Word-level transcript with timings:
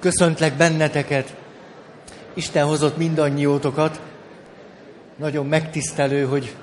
Köszöntlek 0.00 0.56
benneteket. 0.56 1.36
Isten 2.34 2.66
hozott 2.66 2.96
mindannyiótokat. 2.96 4.00
Nagyon 5.16 5.46
megtisztelő, 5.46 6.24
hogy 6.24 6.56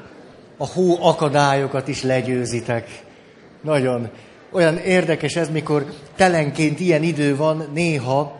a 0.57 0.65
hó 0.65 1.03
akadályokat 1.03 1.87
is 1.87 2.03
legyőzitek. 2.03 3.03
Nagyon. 3.61 4.09
Olyan 4.51 4.77
érdekes 4.77 5.35
ez, 5.35 5.49
mikor 5.49 5.85
telenként 6.15 6.79
ilyen 6.79 7.03
idő 7.03 7.35
van, 7.35 7.69
néha, 7.73 8.39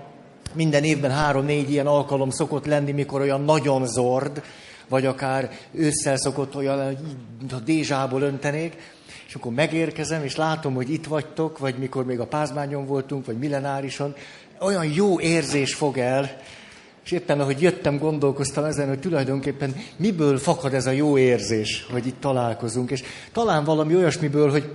minden 0.54 0.84
évben 0.84 1.12
három-négy 1.12 1.72
ilyen 1.72 1.88
alkalom 1.88 2.30
szokott 2.30 2.66
lenni, 2.66 2.92
mikor 2.92 3.22
olyan 3.22 3.42
nagyon 3.42 3.88
zord, 3.88 4.44
vagy 4.90 5.06
akár 5.06 5.50
ősszel 5.72 6.18
szokott 6.18 6.56
olyan, 6.56 6.98
a 7.52 7.60
dézsából 7.66 8.22
öntenék, 8.22 8.78
és 9.28 9.36
akkor 9.36 9.52
megérkezem, 9.52 10.24
és 10.24 10.36
látom, 10.36 10.74
hogy 10.74 10.90
itt 10.90 11.06
vagytok, 11.06 11.58
vagy 11.58 11.76
mikor 11.78 12.06
még 12.06 12.20
a 12.20 12.28
pázmányon 12.28 12.86
voltunk, 12.86 13.26
vagy 13.26 13.38
millenárison, 13.38 14.16
olyan 14.60 14.86
jó 14.86 15.20
érzés 15.20 15.74
fog 15.74 15.98
el, 15.98 16.38
és 17.06 17.12
éppen 17.12 17.40
ahogy 17.40 17.62
jöttem, 17.62 17.98
gondolkoztam 17.98 18.64
ezen, 18.64 18.88
hogy 18.88 19.00
tulajdonképpen 19.00 19.76
miből 19.98 20.38
fakad 20.38 20.74
ez 20.74 20.86
a 20.86 20.92
jó 20.92 21.18
érzés, 21.18 21.86
hogy 21.92 22.08
itt 22.08 22.20
találkozunk. 22.20 22.92
És 22.92 23.04
talán 23.32 23.64
valami 23.64 23.96
olyasmiből, 23.96 24.52
hogy, 24.52 24.72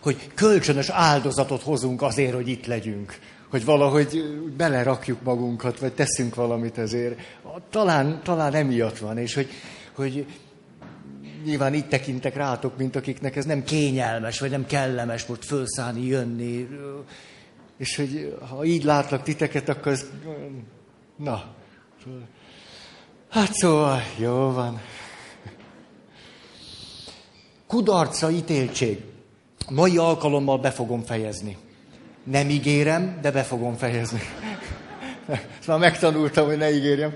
hogy 0.00 0.30
kölcsönös 0.34 0.88
áldozatot 0.88 1.62
hozunk 1.62 2.02
azért, 2.02 2.34
hogy 2.34 2.48
itt 2.48 2.66
legyünk. 2.66 3.18
Hogy 3.50 3.64
valahogy 3.64 4.22
belerakjuk 4.56 5.22
magunkat, 5.22 5.78
vagy 5.78 5.92
teszünk 5.92 6.34
valamit 6.34 6.78
ezért. 6.78 7.18
Talán, 7.70 8.20
talán 8.24 8.54
emiatt 8.54 8.98
van, 8.98 9.18
és 9.18 9.34
hogy, 9.34 9.48
hogy 9.94 10.26
nyilván 11.44 11.74
így 11.74 11.88
tekintek 11.88 12.36
rátok, 12.36 12.76
mint 12.76 12.96
akiknek 12.96 13.36
ez 13.36 13.44
nem 13.44 13.64
kényelmes, 13.64 14.40
vagy 14.40 14.50
nem 14.50 14.66
kellemes 14.66 15.26
most 15.26 15.44
fölszállni, 15.44 16.06
jönni. 16.06 16.68
És 17.78 17.96
hogy 17.96 18.38
ha 18.48 18.64
így 18.64 18.84
látlak 18.84 19.22
titeket, 19.22 19.68
akkor 19.68 19.92
ez... 19.92 20.06
Na. 21.16 21.44
Hát 23.28 23.52
szóval, 23.52 24.02
jó 24.16 24.50
van. 24.50 24.80
Kudarca 27.66 28.30
ítéltség. 28.30 29.00
Mai 29.70 29.96
alkalommal 29.96 30.58
be 30.58 30.70
fogom 30.70 31.02
fejezni. 31.02 31.56
Nem 32.24 32.48
ígérem, 32.48 33.18
de 33.22 33.30
be 33.30 33.42
fogom 33.42 33.76
fejezni. 33.76 34.20
Ezt 35.58 35.66
már 35.66 35.78
megtanultam, 35.78 36.46
hogy 36.46 36.56
ne 36.56 36.70
ígérjem, 36.70 37.14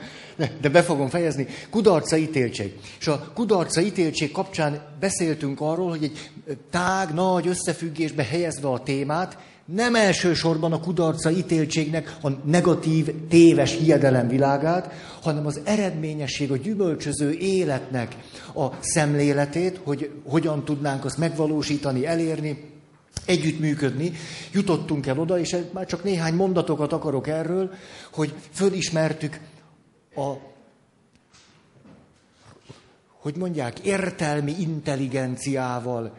de 0.60 0.68
be 0.68 0.82
fogom 0.82 1.08
fejezni. 1.08 1.46
Kudarca 1.70 2.16
ítéltség. 2.16 2.78
És 3.00 3.08
a 3.08 3.30
kudarca 3.34 3.80
ítéltség 3.80 4.30
kapcsán 4.30 4.96
beszéltünk 5.00 5.60
arról, 5.60 5.88
hogy 5.88 6.04
egy 6.04 6.30
tág, 6.70 7.14
nagy 7.14 7.46
összefüggésbe 7.46 8.24
helyezve 8.24 8.68
a 8.68 8.82
témát, 8.82 9.38
nem 9.64 9.94
elsősorban 9.94 10.72
a 10.72 10.80
kudarca 10.80 11.30
ítéltségnek 11.30 12.16
a 12.22 12.28
negatív, 12.44 13.28
téves 13.28 13.76
hiedelem 13.76 14.28
világát, 14.28 14.92
hanem 15.22 15.46
az 15.46 15.60
eredményesség, 15.64 16.50
a 16.50 16.56
gyümölcsöző 16.56 17.32
életnek 17.32 18.16
a 18.54 18.66
szemléletét, 18.80 19.80
hogy 19.84 20.10
hogyan 20.24 20.64
tudnánk 20.64 21.04
azt 21.04 21.18
megvalósítani, 21.18 22.06
elérni, 22.06 22.70
együttműködni, 23.26 24.12
jutottunk 24.52 25.06
el 25.06 25.18
oda, 25.18 25.38
és 25.38 25.56
már 25.72 25.86
csak 25.86 26.04
néhány 26.04 26.34
mondatokat 26.34 26.92
akarok 26.92 27.26
erről, 27.26 27.70
hogy 28.12 28.34
fölismertük 28.52 29.40
a, 30.14 30.32
hogy 33.20 33.36
mondják, 33.36 33.78
értelmi 33.78 34.54
intelligenciával 34.58 36.12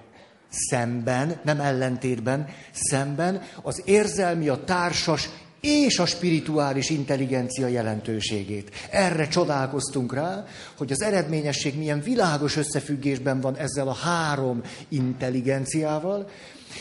szemben, 0.53 1.39
nem 1.43 1.59
ellentétben, 1.59 2.47
szemben 2.71 3.41
az 3.61 3.81
érzelmi, 3.85 4.47
a 4.47 4.63
társas 4.63 5.29
és 5.61 5.99
a 5.99 6.05
spirituális 6.05 6.89
intelligencia 6.89 7.67
jelentőségét. 7.67 8.71
Erre 8.91 9.27
csodálkoztunk 9.27 10.13
rá, 10.13 10.45
hogy 10.77 10.91
az 10.91 11.01
eredményesség 11.01 11.77
milyen 11.77 12.01
világos 12.01 12.55
összefüggésben 12.55 13.41
van 13.41 13.57
ezzel 13.57 13.87
a 13.87 13.93
három 13.93 14.61
intelligenciával, 14.89 16.29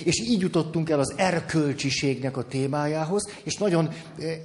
és 0.04 0.20
így 0.20 0.40
jutottunk 0.40 0.90
el 0.90 0.98
az 0.98 1.14
erkölcsiségnek 1.16 2.36
a 2.36 2.44
témájához, 2.44 3.30
és 3.42 3.56
nagyon 3.56 3.88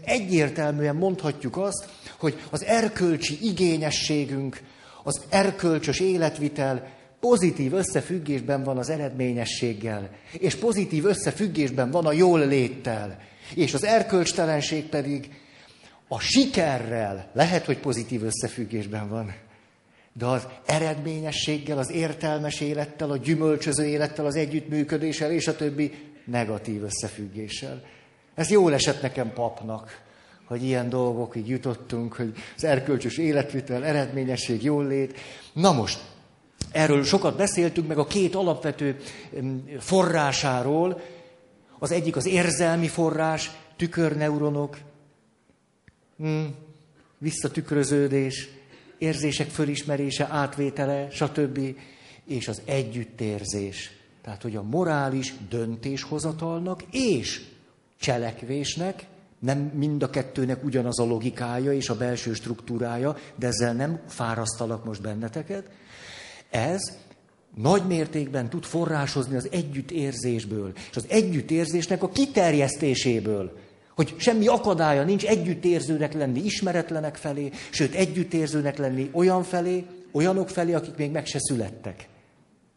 egyértelműen 0.06 0.96
mondhatjuk 0.96 1.58
azt, 1.58 1.88
hogy 2.20 2.42
az 2.50 2.64
erkölcsi 2.64 3.38
igényességünk, 3.42 4.62
az 5.04 5.22
erkölcsös 5.30 6.00
életvitel 6.00 6.97
pozitív 7.20 7.74
összefüggésben 7.74 8.64
van 8.64 8.78
az 8.78 8.90
eredményességgel, 8.90 10.10
és 10.32 10.56
pozitív 10.56 11.06
összefüggésben 11.06 11.92
van 11.92 12.06
a 12.06 12.12
jól 12.12 12.48
léttel, 12.48 13.20
és 13.56 13.74
az 13.74 13.84
erkölcstelenség 13.84 14.86
pedig 14.86 15.30
a 16.08 16.20
sikerrel 16.20 17.30
lehet, 17.34 17.66
hogy 17.66 17.78
pozitív 17.78 18.24
összefüggésben 18.24 19.10
van. 19.10 19.36
De 20.14 20.26
az 20.26 20.48
eredményességgel, 20.66 21.78
az 21.78 21.92
értelmes 21.92 22.60
élettel, 22.60 23.12
a 23.12 23.18
gyümölcsöző 23.18 23.86
élettel, 23.86 24.26
az 24.26 24.36
együttműködéssel 24.36 25.32
és 25.32 25.48
a 25.48 25.56
többi 25.56 25.94
negatív 26.26 26.84
összefüggéssel. 26.84 27.84
Ez 28.36 28.50
jól 28.50 28.74
esett 28.74 29.02
nekem 29.02 29.34
papnak, 29.34 30.02
hogy 30.46 30.64
ilyen 30.64 30.90
dolgokig 30.90 31.48
jutottunk, 31.48 32.14
hogy 32.14 32.34
az 32.56 32.64
erkölcsös 32.64 33.18
életvitel, 33.18 33.86
eredményesség, 33.86 34.64
jól 34.64 34.88
lét. 34.88 35.20
Na 35.54 35.72
most, 35.72 36.00
erről 36.72 37.04
sokat 37.04 37.38
beszéltünk, 37.38 37.88
meg 37.88 37.98
a 37.98 38.08
két 38.08 38.36
alapvető 38.36 39.00
forrásáról. 39.80 41.02
Az 41.80 41.92
egyik 41.92 42.16
az 42.16 42.26
érzelmi 42.26 42.88
forrás, 42.88 43.52
tükörneuronok, 43.76 44.78
hmm, 46.18 46.56
visszatükröződés, 47.18 48.50
érzések 48.98 49.50
fölismerése, 49.50 50.28
átvétele, 50.30 51.08
stb. 51.12 51.60
És 52.26 52.48
az 52.48 52.62
együttérzés. 52.66 53.92
Tehát, 54.22 54.42
hogy 54.42 54.56
a 54.56 54.64
morális 54.64 55.34
döntéshozatalnak 55.50 56.84
és 56.92 57.42
cselekvésnek, 58.00 59.06
nem 59.40 59.60
mind 59.60 60.04
a 60.04 60.10
kettőnek 60.10 60.64
ugyanaz 60.64 61.00
a 61.00 61.06
logikája 61.06 61.74
és 61.74 61.90
a 61.90 61.98
belső 61.98 62.34
struktúrája, 62.34 63.18
de 63.36 63.48
ezzel 63.48 63.74
nem 63.74 64.00
fárasztalak 64.08 64.86
most 64.86 65.02
benneteket. 65.02 65.70
Ez 66.50 66.82
nagy 67.56 67.88
mértékben 67.88 68.50
tud 68.50 68.64
forrásozni 68.64 69.36
az 69.36 69.48
együttérzésből, 69.52 70.72
és 70.90 70.96
az 70.96 71.06
együttérzésnek 71.10 72.04
a 72.04 72.10
kiterjesztéséből. 72.10 73.58
Hogy 73.96 74.16
semmi 74.18 74.48
akadálya 74.48 75.04
nincs 75.04 75.26
együttérzőnek 75.26 76.14
lenni 76.14 76.40
ismeretlenek 76.40 77.16
felé, 77.16 77.52
sőt 77.70 77.94
együttérzőnek 77.94 78.78
lenni 78.78 79.10
olyan 79.14 79.44
felé, 79.44 79.86
olyanok 80.12 80.50
felé, 80.50 80.74
akik 80.74 80.96
még 80.96 81.12
meg 81.12 81.26
se 81.26 81.40
születtek. 81.40 82.08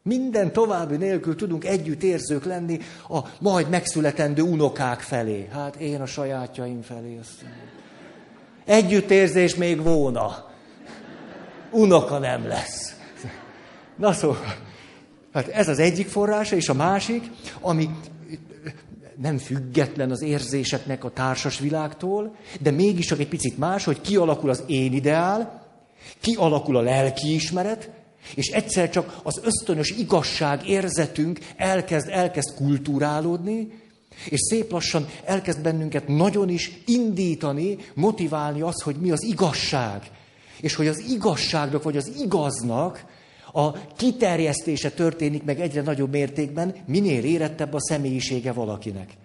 Minden 0.03 0.53
további 0.53 0.97
nélkül 0.97 1.37
tudunk 1.37 1.65
együttérzők 1.65 2.45
lenni 2.45 2.79
a 3.09 3.19
majd 3.41 3.69
megszületendő 3.69 4.43
unokák 4.43 5.01
felé. 5.01 5.49
Hát 5.53 5.77
én 5.77 6.01
a 6.01 6.07
sajátjaim 6.07 6.83
felé. 6.83 7.19
Azt 7.21 7.45
Együttérzés 8.65 9.55
még 9.55 9.83
volna. 9.83 10.51
Unoka 11.71 12.19
nem 12.19 12.47
lesz. 12.47 13.00
Na 14.00 14.12
szóval, 14.12 14.56
hát 15.33 15.49
ez 15.49 15.69
az 15.69 15.78
egyik 15.78 16.09
forrása, 16.09 16.56
és 16.56 16.69
a 16.69 16.75
másik, 16.75 17.31
ami 17.61 17.91
nem 19.16 19.38
független 19.38 20.11
az 20.11 20.22
érzéseknek 20.22 21.05
a 21.05 21.11
társas 21.11 21.59
világtól, 21.59 22.37
de 22.60 22.71
mégis 22.71 23.06
csak 23.06 23.19
egy 23.21 23.28
picit 23.28 23.59
más, 23.59 23.84
hogy 23.84 24.00
kialakul 24.00 24.50
az 24.50 24.62
én 24.66 24.93
ideál, 24.93 25.69
kialakul 26.21 26.77
a 26.77 26.81
lelkiismeret, 26.81 27.91
és 28.34 28.47
egyszer 28.47 28.91
csak 28.91 29.21
az 29.22 29.41
ösztönös 29.44 29.91
igazság 29.91 30.69
érzetünk 30.69 31.39
elkezd, 31.56 32.09
elkezd 32.09 32.55
kultúrálódni, 32.55 33.69
és 34.28 34.41
szép 34.41 34.71
lassan 34.72 35.09
elkezd 35.25 35.60
bennünket 35.60 36.09
nagyon 36.09 36.49
is 36.49 36.71
indítani, 36.87 37.77
motiválni 37.95 38.60
az, 38.60 38.83
hogy 38.83 38.97
mi 38.97 39.10
az 39.10 39.22
igazság. 39.22 40.10
És 40.60 40.75
hogy 40.75 40.86
az 40.86 40.98
igazságnak, 41.09 41.83
vagy 41.83 41.97
az 41.97 42.13
igaznak 42.19 43.04
a 43.53 43.73
kiterjesztése 43.97 44.91
történik 44.91 45.45
meg 45.45 45.61
egyre 45.61 45.83
nagyobb 45.83 46.11
mértékben, 46.11 46.75
minél 46.87 47.25
érettebb 47.25 47.75
a 47.75 47.81
személyisége 47.81 48.53
valakinek. 48.53 49.17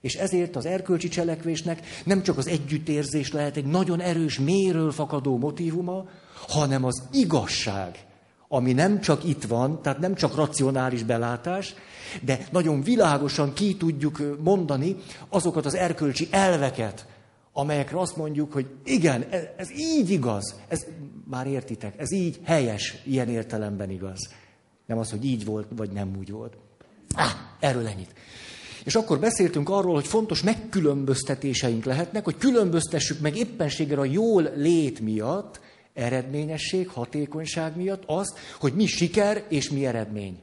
És 0.00 0.14
ezért 0.14 0.56
az 0.56 0.66
erkölcsi 0.66 1.08
cselekvésnek 1.08 1.80
nem 2.04 2.22
csak 2.22 2.38
az 2.38 2.48
együttérzés 2.48 3.32
lehet 3.32 3.56
egy 3.56 3.66
nagyon 3.66 4.00
erős, 4.00 4.38
méről 4.38 4.92
fakadó 4.92 5.38
motívuma, 5.38 6.04
hanem 6.48 6.84
az 6.84 7.02
igazság, 7.12 8.04
ami 8.48 8.72
nem 8.72 9.00
csak 9.00 9.24
itt 9.24 9.44
van, 9.44 9.82
tehát 9.82 9.98
nem 9.98 10.14
csak 10.14 10.34
racionális 10.34 11.02
belátás, 11.02 11.74
de 12.22 12.46
nagyon 12.50 12.82
világosan 12.82 13.52
ki 13.52 13.76
tudjuk 13.76 14.38
mondani 14.42 14.96
azokat 15.28 15.66
az 15.66 15.74
erkölcsi 15.74 16.28
elveket, 16.30 17.06
amelyekre 17.56 18.00
azt 18.00 18.16
mondjuk, 18.16 18.52
hogy 18.52 18.66
igen, 18.84 19.22
ez, 19.22 19.42
ez 19.56 19.70
így 19.70 20.10
igaz, 20.10 20.54
ez 20.68 20.86
már 21.30 21.46
értitek, 21.46 21.94
ez 21.98 22.12
így 22.12 22.40
helyes, 22.44 23.02
ilyen 23.04 23.28
értelemben 23.28 23.90
igaz. 23.90 24.28
Nem 24.86 24.98
az, 24.98 25.10
hogy 25.10 25.24
így 25.24 25.44
volt, 25.44 25.66
vagy 25.76 25.90
nem 25.90 26.16
úgy 26.18 26.30
volt. 26.30 26.56
Ah, 27.14 27.30
erről 27.60 27.86
ennyit. 27.86 28.14
És 28.84 28.94
akkor 28.94 29.18
beszéltünk 29.18 29.68
arról, 29.68 29.94
hogy 29.94 30.06
fontos 30.06 30.42
megkülönböztetéseink 30.42 31.84
lehetnek, 31.84 32.24
hogy 32.24 32.36
különböztessük 32.36 33.20
meg 33.20 33.36
éppenséggel 33.36 33.98
a 33.98 34.04
jól 34.04 34.50
lét 34.56 35.00
miatt, 35.00 35.60
eredményesség, 35.92 36.88
hatékonyság 36.88 37.76
miatt 37.76 38.02
azt, 38.06 38.38
hogy 38.60 38.74
mi 38.74 38.86
siker 38.86 39.44
és 39.48 39.70
mi 39.70 39.86
eredmény. 39.86 40.38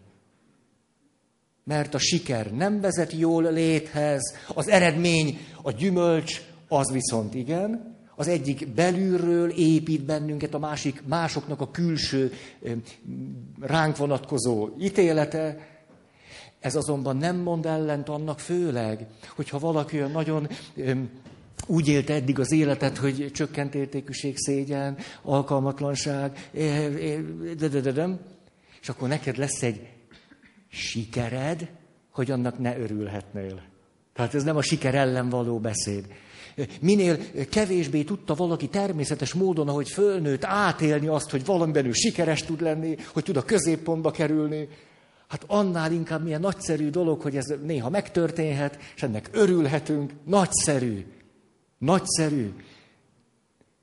Mert 1.63 1.93
a 1.93 1.97
siker 1.97 2.51
nem 2.51 2.81
vezet 2.81 3.11
jól 3.13 3.51
léthez, 3.51 4.35
az 4.53 4.67
eredmény, 4.67 5.39
a 5.61 5.71
gyümölcs, 5.71 6.41
az 6.71 6.91
viszont 6.91 7.33
igen. 7.35 7.95
Az 8.15 8.27
egyik 8.27 8.67
belülről 8.67 9.49
épít 9.49 10.05
bennünket, 10.05 10.53
a 10.53 10.59
másik 10.59 11.01
másoknak 11.05 11.61
a 11.61 11.71
külső 11.71 12.33
ránk 13.59 13.97
vonatkozó 13.97 14.69
ítélete. 14.79 15.57
Ez 16.59 16.75
azonban 16.75 17.17
nem 17.17 17.37
mond 17.37 17.65
ellent 17.65 18.09
annak 18.09 18.39
főleg, 18.39 19.05
hogyha 19.35 19.59
valaki 19.59 19.97
olyan 19.97 20.11
nagyon 20.11 20.47
úgy 21.67 21.87
élte 21.87 22.13
eddig 22.13 22.39
az 22.39 22.51
életet, 22.51 22.97
hogy 22.97 23.31
csökkent 23.33 23.75
értékűség, 23.75 24.37
szégyen, 24.37 24.97
alkalmatlanság, 25.21 26.49
de, 27.57 27.67
de, 27.67 27.79
de, 27.79 27.91
de, 27.91 28.19
és 28.81 28.89
akkor 28.89 29.07
neked 29.07 29.37
lesz 29.37 29.61
egy 29.61 29.87
sikered, 30.67 31.69
hogy 32.11 32.31
annak 32.31 32.59
ne 32.59 32.77
örülhetnél. 32.77 33.61
Tehát 34.13 34.33
ez 34.33 34.43
nem 34.43 34.55
a 34.57 34.61
siker 34.61 34.95
ellen 34.95 35.29
való 35.29 35.59
beszéd. 35.59 36.05
Minél 36.81 37.17
kevésbé 37.49 38.03
tudta 38.03 38.33
valaki 38.33 38.67
természetes 38.67 39.33
módon, 39.33 39.67
ahogy 39.67 39.89
fölnőtt, 39.89 40.43
átélni 40.43 41.07
azt, 41.07 41.29
hogy 41.29 41.45
valamiben 41.45 41.85
ő 41.85 41.91
sikeres 41.91 42.43
tud 42.43 42.61
lenni, 42.61 42.95
hogy 43.13 43.23
tud 43.23 43.37
a 43.37 43.45
középpontba 43.45 44.11
kerülni, 44.11 44.67
hát 45.27 45.43
annál 45.47 45.91
inkább 45.91 46.23
milyen 46.23 46.41
nagyszerű 46.41 46.89
dolog, 46.89 47.21
hogy 47.21 47.37
ez 47.37 47.53
néha 47.63 47.89
megtörténhet, 47.89 48.77
és 48.95 49.03
ennek 49.03 49.29
örülhetünk. 49.31 50.11
Nagyszerű. 50.25 51.05
Nagyszerű. 51.77 52.53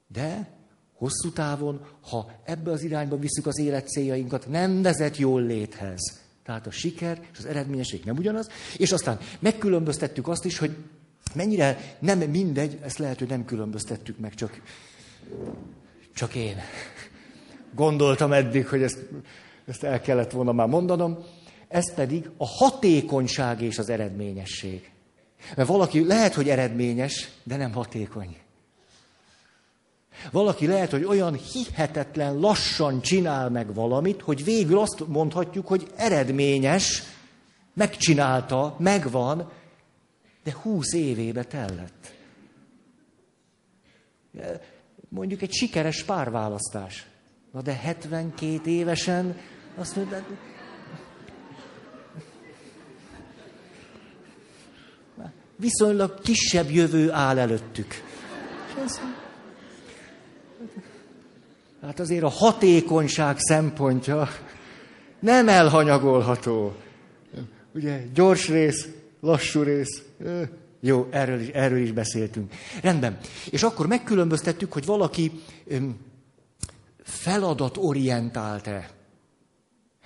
De 0.06 0.56
hosszú 0.98 1.30
távon, 1.30 1.80
ha 2.00 2.30
ebbe 2.44 2.70
az 2.70 2.82
irányba 2.82 3.18
visszük 3.18 3.46
az 3.46 3.58
élet 3.58 3.88
céljainkat, 3.88 4.48
nem 4.48 4.82
vezet 4.82 5.16
jól 5.16 5.42
léthez. 5.42 6.20
Tehát 6.44 6.66
a 6.66 6.70
siker 6.70 7.20
és 7.32 7.38
az 7.38 7.44
eredményesség 7.44 8.04
nem 8.04 8.16
ugyanaz. 8.16 8.48
És 8.76 8.92
aztán 8.92 9.18
megkülönböztettük 9.38 10.28
azt 10.28 10.44
is, 10.44 10.58
hogy 10.58 10.76
mennyire 11.34 11.96
nem 11.98 12.18
mindegy, 12.18 12.78
ezt 12.82 12.98
lehet, 12.98 13.18
hogy 13.18 13.28
nem 13.28 13.44
különböztettük 13.44 14.18
meg, 14.18 14.34
csak, 14.34 14.60
csak 16.14 16.34
én. 16.34 16.56
Gondoltam 17.74 18.32
eddig, 18.32 18.66
hogy 18.66 18.82
ezt, 18.82 18.98
ezt 19.66 19.84
el 19.84 20.00
kellett 20.00 20.30
volna 20.30 20.52
már 20.52 20.66
mondanom. 20.66 21.18
Ez 21.68 21.94
pedig 21.94 22.30
a 22.36 22.46
hatékonyság 22.46 23.62
és 23.62 23.78
az 23.78 23.88
eredményesség. 23.88 24.90
Mert 25.56 25.68
valaki 25.68 26.06
lehet, 26.06 26.34
hogy 26.34 26.48
eredményes, 26.48 27.28
de 27.42 27.56
nem 27.56 27.72
hatékony. 27.72 28.36
Valaki 30.30 30.66
lehet, 30.66 30.90
hogy 30.90 31.04
olyan 31.04 31.34
hihetetlen 31.34 32.38
lassan 32.38 33.00
csinál 33.00 33.50
meg 33.50 33.74
valamit, 33.74 34.22
hogy 34.22 34.44
végül 34.44 34.78
azt 34.78 35.06
mondhatjuk, 35.06 35.66
hogy 35.66 35.86
eredményes, 35.96 37.02
megcsinálta, 37.74 38.76
megvan, 38.78 39.50
de 40.44 40.54
húsz 40.62 40.92
évébe 40.92 41.44
tellett. 41.44 42.12
Mondjuk 45.08 45.42
egy 45.42 45.52
sikeres 45.52 46.02
párválasztás. 46.02 47.06
Na 47.52 47.62
de 47.62 47.72
72 47.72 48.70
évesen 48.70 49.36
azt 49.76 49.96
mondja, 49.96 50.24
viszonylag 55.58 56.20
kisebb 56.20 56.70
jövő 56.70 57.12
áll 57.12 57.38
előttük. 57.38 58.02
Hát 61.82 62.00
azért 62.00 62.22
a 62.22 62.28
hatékonyság 62.28 63.36
szempontja 63.38 64.28
nem 65.18 65.48
elhanyagolható. 65.48 66.74
Ugye 67.74 68.02
gyors 68.14 68.48
rész, 68.48 68.88
lassú 69.20 69.62
rész. 69.62 70.02
Jó, 70.80 71.08
erről 71.10 71.40
is, 71.40 71.48
erről 71.48 71.78
is 71.78 71.92
beszéltünk. 71.92 72.52
Rendben. 72.82 73.18
És 73.50 73.62
akkor 73.62 73.86
megkülönböztettük, 73.86 74.72
hogy 74.72 74.84
valaki 74.84 75.32
feladatorientált-e, 77.02 78.90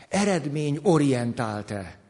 eredményorientált-e. 0.09 2.01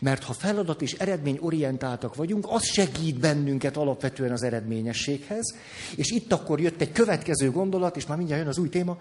Mert 0.00 0.22
ha 0.22 0.32
feladat 0.32 0.82
és 0.82 0.92
eredmény 0.92 1.38
orientáltak 1.40 2.14
vagyunk, 2.14 2.46
az 2.48 2.64
segít 2.64 3.18
bennünket 3.18 3.76
alapvetően 3.76 4.32
az 4.32 4.42
eredményességhez. 4.42 5.56
És 5.96 6.10
itt 6.10 6.32
akkor 6.32 6.60
jött 6.60 6.80
egy 6.80 6.92
következő 6.92 7.50
gondolat, 7.50 7.96
és 7.96 8.06
már 8.06 8.16
mindjárt 8.16 8.40
jön 8.40 8.50
az 8.50 8.58
új 8.58 8.68
téma. 8.68 8.98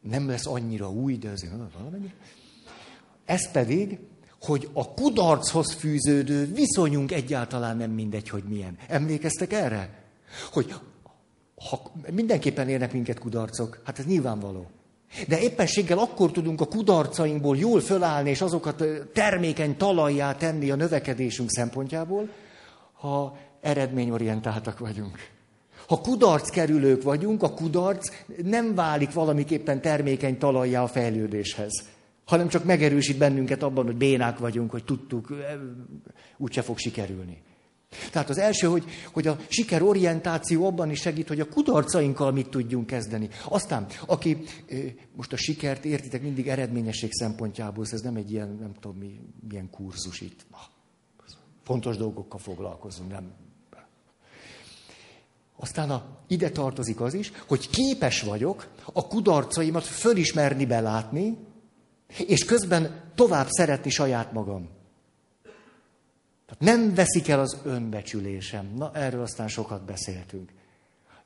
Nem 0.00 0.28
lesz 0.28 0.46
annyira 0.46 0.90
új, 0.90 1.16
de 1.16 1.30
azért 1.30 1.52
valamennyi. 1.78 2.12
Ez 3.24 3.50
pedig, 3.50 3.98
hogy 4.46 4.68
a 4.72 4.94
kudarchoz 4.94 5.72
fűződő 5.72 6.52
viszonyunk 6.54 7.12
egyáltalán 7.12 7.76
nem 7.76 7.90
mindegy, 7.90 8.28
hogy 8.28 8.44
milyen. 8.48 8.78
Emlékeztek 8.88 9.52
erre? 9.52 9.90
Hogy 10.52 10.74
ha 11.68 11.92
mindenképpen 12.10 12.68
érnek 12.68 12.92
minket 12.92 13.18
kudarcok, 13.18 13.80
hát 13.84 13.98
ez 13.98 14.04
nyilvánvaló. 14.04 14.66
De 15.28 15.40
éppenséggel 15.40 15.98
akkor 15.98 16.30
tudunk 16.30 16.60
a 16.60 16.66
kudarcainkból 16.66 17.56
jól 17.56 17.80
fölállni, 17.80 18.30
és 18.30 18.40
azokat 18.40 18.84
termékeny 19.12 19.76
talajjá 19.76 20.34
tenni 20.34 20.70
a 20.70 20.74
növekedésünk 20.74 21.50
szempontjából, 21.50 22.28
ha 22.92 23.36
eredményorientáltak 23.60 24.78
vagyunk. 24.78 25.18
Ha 25.86 26.00
kudarc 26.00 26.50
kerülők 26.50 27.02
vagyunk, 27.02 27.42
a 27.42 27.54
kudarc 27.54 28.12
nem 28.42 28.74
válik 28.74 29.12
valamiképpen 29.12 29.80
termékeny 29.80 30.38
talajjá 30.38 30.82
a 30.82 30.86
fejlődéshez, 30.86 31.84
hanem 32.26 32.48
csak 32.48 32.64
megerősít 32.64 33.18
bennünket 33.18 33.62
abban, 33.62 33.84
hogy 33.84 33.96
bénák 33.96 34.38
vagyunk, 34.38 34.70
hogy 34.70 34.84
tudtuk, 34.84 35.34
úgyse 36.36 36.62
fog 36.62 36.78
sikerülni. 36.78 37.42
Tehát 38.10 38.28
az 38.28 38.38
első, 38.38 38.66
hogy, 38.66 38.84
hogy 39.12 39.26
a 39.26 39.38
sikerorientáció 39.48 40.66
abban 40.66 40.90
is 40.90 41.00
segít, 41.00 41.28
hogy 41.28 41.40
a 41.40 41.48
kudarcainkkal 41.48 42.32
mit 42.32 42.48
tudjunk 42.48 42.86
kezdeni. 42.86 43.28
Aztán, 43.48 43.86
aki 44.06 44.42
most 45.16 45.32
a 45.32 45.36
sikert 45.36 45.84
értitek 45.84 46.22
mindig 46.22 46.48
eredményesség 46.48 47.12
szempontjából, 47.12 47.86
ez 47.90 48.00
nem 48.00 48.16
egy 48.16 48.32
ilyen, 48.32 48.56
nem 48.60 48.72
tudom 48.80 48.96
mi, 48.96 49.20
milyen 49.48 49.70
kurzus 49.70 50.20
itt. 50.20 50.46
Fontos 51.62 51.96
dolgokkal 51.96 52.38
foglalkozunk, 52.38 53.10
nem. 53.10 53.32
Aztán 55.56 55.90
a, 55.90 56.04
ide 56.26 56.50
tartozik 56.50 57.00
az 57.00 57.14
is, 57.14 57.32
hogy 57.46 57.70
képes 57.70 58.22
vagyok 58.22 58.68
a 58.92 59.06
kudarcaimat 59.06 59.84
fölismerni, 59.84 60.66
belátni, 60.66 61.36
és 62.26 62.44
közben 62.44 63.00
tovább 63.14 63.46
szeretni 63.48 63.90
saját 63.90 64.32
magam. 64.32 64.68
Tehát 66.46 66.76
nem 66.76 66.94
veszik 66.94 67.28
el 67.28 67.40
az 67.40 67.56
önbecsülésem. 67.64 68.72
Na, 68.76 68.90
erről 68.94 69.22
aztán 69.22 69.48
sokat 69.48 69.84
beszéltünk. 69.84 70.50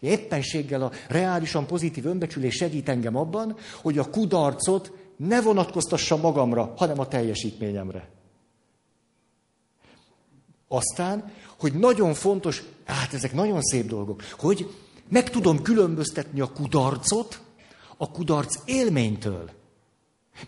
Éppenséggel 0.01 0.83
a 0.83 0.91
reálisan 1.09 1.67
pozitív 1.67 2.07
önbecsülés 2.07 2.55
segít 2.55 2.89
engem 2.89 3.17
abban, 3.17 3.57
hogy 3.83 3.99
a 3.99 4.11
kudarcot 4.11 4.93
ne 5.17 5.41
vonatkoztassa 5.41 6.17
magamra, 6.17 6.73
hanem 6.77 6.99
a 6.99 7.09
teljesítményemre. 7.09 8.09
Aztán, 10.69 11.33
hogy 11.59 11.73
nagyon 11.73 12.15
fontos, 12.15 12.63
hát 12.85 13.13
ezek 13.13 13.33
nagyon 13.33 13.63
szép 13.63 13.87
dolgok, 13.87 14.23
hogy 14.39 14.75
meg 15.09 15.31
tudom 15.31 15.63
különböztetni 15.63 16.41
a 16.41 16.53
kudarcot 16.53 17.41
a 17.97 18.11
kudarc 18.11 18.55
élménytől. 18.65 19.51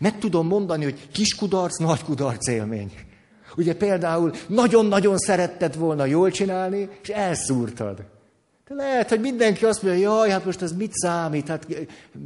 Meg 0.01 0.19
tudom 0.19 0.47
mondani, 0.47 0.85
hogy 0.85 1.09
kis 1.13 1.35
kudarc, 1.35 1.79
nagy 1.79 2.03
kudarc 2.03 2.49
élmény. 2.49 2.93
Ugye 3.57 3.75
például 3.75 4.33
nagyon-nagyon 4.47 5.19
szeretted 5.19 5.77
volna 5.77 6.05
jól 6.05 6.31
csinálni, 6.31 6.89
és 7.03 7.09
elszúrtad. 7.09 8.05
De 8.69 8.75
lehet, 8.75 9.09
hogy 9.09 9.21
mindenki 9.21 9.65
azt 9.65 9.83
mondja, 9.83 10.01
jaj, 10.01 10.31
hát 10.31 10.45
most 10.45 10.63
ez 10.63 10.73
mit 10.73 10.93
számít, 10.93 11.49
hát 11.49 11.67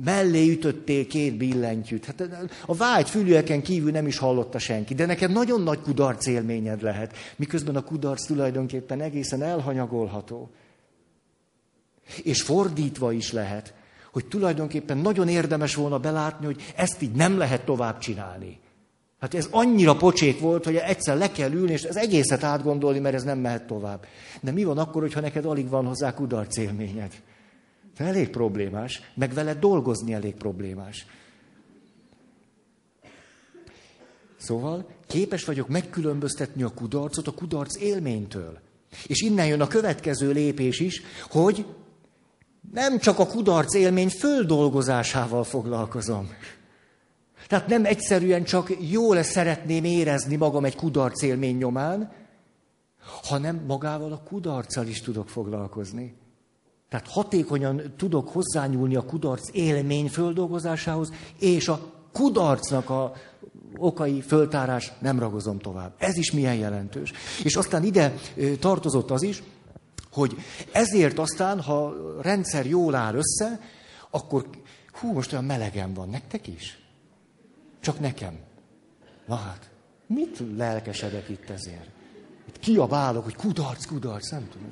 mellé 0.05 0.51
ütöttél 0.51 1.07
két 1.07 1.37
billentyűt. 1.37 2.05
Hát 2.05 2.29
a 2.67 2.75
vágy 2.75 3.11
fülűeken 3.11 3.63
kívül 3.63 3.91
nem 3.91 4.07
is 4.07 4.19
hallotta 4.19 4.59
senki, 4.59 4.95
de 4.95 5.07
neked 5.07 5.31
nagyon 5.31 5.63
nagy 5.63 5.81
kudarc 5.81 6.27
élményed 6.27 6.83
lehet, 6.83 7.17
miközben 7.37 7.77
a 7.77 7.85
kudarc 7.85 8.27
tulajdonképpen 8.27 9.01
egészen 9.01 9.43
elhanyagolható. 9.43 10.51
És 12.23 12.43
fordítva 12.43 13.13
is 13.13 13.33
lehet, 13.33 13.75
hogy 14.17 14.27
tulajdonképpen 14.27 14.99
nagyon 14.99 15.29
érdemes 15.29 15.75
volna 15.75 15.99
belátni, 15.99 16.47
hogy 16.47 16.73
ezt 16.77 17.03
így 17.03 17.13
nem 17.13 17.39
lehet 17.39 17.65
tovább 17.65 17.99
csinálni. 17.99 18.59
Hát 19.21 19.35
ez 19.35 19.49
annyira 19.51 19.97
pocsék 19.97 20.41
volt, 20.41 20.65
hogy 20.65 20.77
egyszer 20.77 21.17
le 21.17 21.31
kell 21.31 21.53
ülni, 21.53 21.73
és 21.73 21.83
ez 21.83 21.97
egészet 21.97 22.43
átgondolni, 22.43 22.99
mert 22.99 23.15
ez 23.15 23.23
nem 23.23 23.39
mehet 23.39 23.67
tovább. 23.67 24.07
De 24.41 24.51
mi 24.51 24.65
van 24.65 24.79
akkor, 24.79 25.03
hogyha 25.03 25.21
neked 25.21 25.45
alig 25.45 25.69
van 25.69 25.87
hozzá 25.87 26.15
kudarc 26.15 26.57
élményed? 26.57 27.23
De 27.97 28.05
elég 28.05 28.29
problémás, 28.31 29.03
meg 29.15 29.33
veled 29.33 29.59
dolgozni 29.59 30.13
elég 30.13 30.35
problémás. 30.35 31.07
Szóval 34.37 34.89
képes 35.07 35.45
vagyok 35.45 35.69
megkülönböztetni 35.69 36.63
a 36.63 36.75
kudarcot 36.75 37.27
a 37.27 37.33
kudarc 37.33 37.81
élménytől. 37.81 38.59
És 39.07 39.21
innen 39.21 39.47
jön 39.47 39.61
a 39.61 39.67
következő 39.67 40.31
lépés 40.31 40.81
is, 40.81 41.03
hogy 41.31 41.67
nem 42.73 42.99
csak 42.99 43.19
a 43.19 43.27
kudarc 43.27 43.75
élmény 43.75 44.09
földolgozásával 44.09 45.45
foglalkozom. 45.45 46.29
Tehát 47.49 47.67
nem 47.67 47.85
egyszerűen 47.85 48.45
csak 48.45 48.91
jól 48.91 49.23
szeretném 49.23 49.85
érezni 49.85 50.37
magam 50.37 50.65
egy 50.65 50.77
kudarc 50.77 51.23
élmény 51.23 51.57
nyomán, 51.57 52.13
hanem 53.23 53.65
magával 53.67 54.13
a 54.13 54.23
kudarccal 54.29 54.87
is 54.87 55.01
tudok 55.01 55.29
foglalkozni. 55.29 56.15
Tehát 56.89 57.09
hatékonyan 57.09 57.83
tudok 57.97 58.29
hozzányúlni 58.29 58.97
a 58.97 59.05
kudarc 59.05 59.49
élmény 59.53 60.09
földolgozásához, 60.09 61.13
és 61.39 61.69
a 61.69 61.93
kudarcnak 62.13 62.91
a 62.91 63.13
okai 63.77 64.21
föltárás 64.21 64.93
nem 64.99 65.19
ragozom 65.19 65.59
tovább. 65.59 65.95
Ez 65.99 66.17
is 66.17 66.33
milyen 66.33 66.55
jelentős. 66.55 67.13
És 67.43 67.57
aztán 67.57 67.85
ide 67.85 68.15
tartozott 68.61 69.11
az 69.11 69.23
is, 69.23 69.43
hogy 70.17 70.37
ezért 70.73 71.19
aztán, 71.19 71.61
ha 71.61 71.95
rendszer 72.21 72.67
jól 72.67 72.95
áll 72.95 73.15
össze, 73.15 73.61
akkor 74.11 74.49
hú, 74.93 75.13
most 75.13 75.33
olyan 75.33 75.45
melegen 75.45 75.95
van, 75.95 76.09
nektek 76.09 76.47
is? 76.47 76.79
Csak 77.81 78.01
nekem. 78.01 78.39
Na 79.27 79.35
hát, 79.35 79.71
mit 80.07 80.43
lelkesedek 80.57 81.29
itt 81.29 81.51
ezért? 81.51 81.91
Itt 82.49 82.59
kiabálok, 82.59 83.25
hogy 83.25 83.35
kudarc, 83.35 83.85
kudarc, 83.87 84.31
nem 84.31 84.49
tudom. 84.49 84.69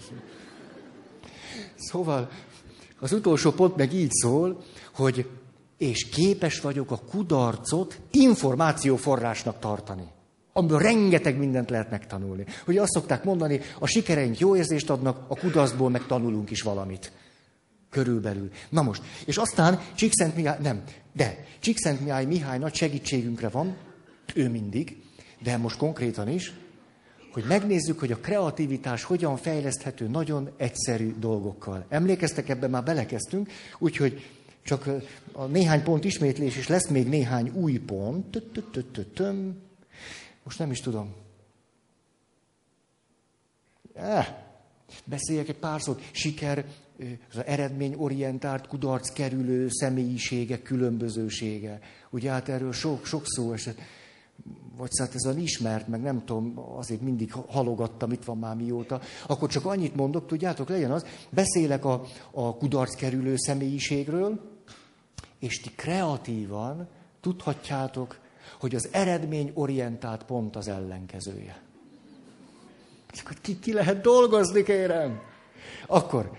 Szóval 1.74 2.30
az 3.00 3.12
utolsó 3.12 3.50
pont 3.50 3.76
meg 3.76 3.92
így 3.92 4.12
szól, 4.12 4.62
hogy 4.94 5.30
és 5.78 6.08
képes 6.08 6.60
vagyok 6.60 6.90
a 6.90 7.00
kudarcot 7.10 8.00
információforrásnak 8.10 9.58
tartani. 9.58 10.06
Amiből 10.56 10.78
rengeteg 10.78 11.38
mindent 11.38 11.70
lehet 11.70 11.90
megtanulni. 11.90 12.44
Hogy 12.64 12.78
azt 12.78 12.92
szokták 12.92 13.24
mondani, 13.24 13.60
a 13.78 13.86
sikereink 13.86 14.38
jó 14.38 14.56
érzést 14.56 14.90
adnak, 14.90 15.24
a 15.28 15.36
kudarcból 15.36 15.90
meg 15.90 16.06
tanulunk 16.06 16.50
is 16.50 16.62
valamit. 16.62 17.12
Körülbelül. 17.90 18.50
Na 18.68 18.82
most, 18.82 19.02
és 19.26 19.36
aztán 19.36 19.80
Csíkszent 19.94 20.36
Mihály, 20.36 20.58
nem, 20.62 20.82
de 21.12 21.44
Csíkszent 21.60 22.00
Mihály 22.00 22.24
Mihály 22.24 22.58
nagy 22.58 22.74
segítségünkre 22.74 23.48
van, 23.48 23.76
ő 24.34 24.48
mindig, 24.48 25.02
de 25.42 25.56
most 25.56 25.76
konkrétan 25.76 26.28
is, 26.28 26.52
hogy 27.32 27.44
megnézzük, 27.48 27.98
hogy 27.98 28.12
a 28.12 28.16
kreativitás 28.20 29.02
hogyan 29.02 29.36
fejleszthető 29.36 30.06
nagyon 30.08 30.50
egyszerű 30.56 31.14
dolgokkal. 31.18 31.84
Emlékeztek, 31.88 32.48
ebben 32.48 32.70
már 32.70 32.84
belekezdtünk, 32.84 33.48
úgyhogy 33.78 34.30
csak 34.62 34.88
a 35.32 35.44
néhány 35.44 35.82
pont 35.82 36.04
ismétlés, 36.04 36.56
és 36.56 36.68
lesz 36.68 36.88
még 36.88 37.08
néhány 37.08 37.50
új 37.54 37.78
pont. 37.78 38.42
Most 40.44 40.58
nem 40.58 40.70
is 40.70 40.80
tudom. 40.80 41.14
Eh, 43.94 44.36
beszéljek 45.04 45.48
egy 45.48 45.58
pár 45.58 45.80
szót. 45.80 46.02
Siker, 46.10 46.64
az 47.32 47.44
eredményorientált, 47.44 48.66
kudarc 48.66 49.12
kerülő 49.12 49.68
személyisége, 49.70 50.62
különbözősége. 50.62 51.80
Ugye 52.10 52.30
hát 52.30 52.48
erről 52.48 52.72
sok, 52.72 53.06
sok 53.06 53.22
szó 53.26 53.52
esett 53.52 53.78
vagy 54.76 54.90
hát 54.98 55.14
ez 55.14 55.26
olyan 55.26 55.38
ismert, 55.38 55.88
meg 55.88 56.00
nem 56.00 56.24
tudom, 56.24 56.58
azért 56.76 57.00
mindig 57.00 57.32
halogattam, 57.32 58.12
itt 58.12 58.24
van 58.24 58.38
már 58.38 58.56
mióta, 58.56 59.00
akkor 59.26 59.48
csak 59.48 59.64
annyit 59.64 59.96
mondok, 59.96 60.26
tudjátok, 60.26 60.68
legyen 60.68 60.90
az, 60.90 61.06
beszélek 61.30 61.84
a, 61.84 62.04
a 62.30 62.56
kudarc 62.56 62.94
kerülő 62.94 63.34
személyiségről, 63.36 64.40
és 65.38 65.60
ti 65.60 65.70
kreatívan 65.70 66.88
tudhatjátok, 67.20 68.18
hogy 68.60 68.74
az 68.74 68.88
eredményorientált 68.92 70.24
pont 70.24 70.56
az 70.56 70.68
ellenkezője. 70.68 71.62
Akkor 73.20 73.36
ki, 73.40 73.58
ki 73.58 73.72
lehet 73.72 74.00
dolgozni, 74.00 74.62
kérem? 74.62 75.20
Akkor, 75.86 76.30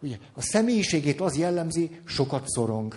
ugye, 0.00 0.16
a 0.34 0.42
személyiségét 0.42 1.20
az 1.20 1.36
jellemzi, 1.36 2.00
sokat 2.04 2.48
szorong, 2.48 2.96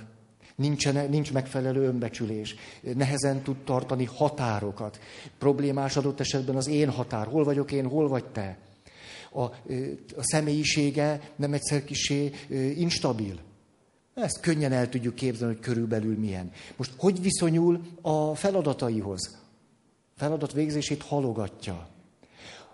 Nincsen, 0.55 1.09
nincs 1.09 1.33
megfelelő 1.33 1.85
önbecsülés, 1.85 2.55
nehezen 2.81 3.41
tud 3.41 3.57
tartani 3.63 4.05
határokat. 4.05 4.99
Problémás 5.37 5.97
adott 5.97 6.19
esetben 6.19 6.55
az 6.55 6.67
én 6.67 6.89
határ. 6.89 7.27
Hol 7.27 7.43
vagyok 7.43 7.71
én, 7.71 7.87
hol 7.87 8.07
vagy 8.07 8.25
te? 8.25 8.57
A, 9.31 9.41
a 10.15 10.23
személyisége 10.23 11.31
nem 11.35 11.53
egyszer 11.53 11.83
kisé 11.83 12.31
instabil. 12.75 13.39
Ezt 14.13 14.39
könnyen 14.39 14.71
el 14.71 14.89
tudjuk 14.89 15.15
képzelni, 15.15 15.53
hogy 15.53 15.63
körülbelül 15.63 16.17
milyen. 16.17 16.51
Most 16.75 16.91
hogy 16.97 17.21
viszonyul 17.21 17.81
a 18.01 18.35
feladataihoz? 18.35 19.37
Feladat 20.15 20.53
végzését 20.53 21.03
halogatja. 21.03 21.87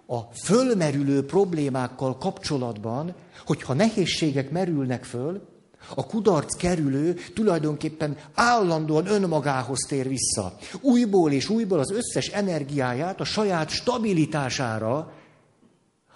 A 0.06 0.20
fölmerülő 0.20 1.26
problémákkal 1.26 2.18
kapcsolatban, 2.18 3.16
hogyha 3.46 3.74
nehézségek 3.74 4.52
merülnek 4.52 5.04
föl, 5.04 5.48
a 5.96 6.06
kudarc 6.06 6.56
kerülő 6.56 7.16
tulajdonképpen 7.34 8.18
állandóan 8.34 9.08
önmagához 9.08 9.80
tér 9.88 10.08
vissza. 10.08 10.58
Újból 10.82 11.32
és 11.32 11.50
újból 11.50 11.80
az 11.80 11.92
összes 11.92 12.28
energiáját 12.28 13.20
a 13.20 13.24
saját 13.24 13.70
stabilitására, 13.70 15.14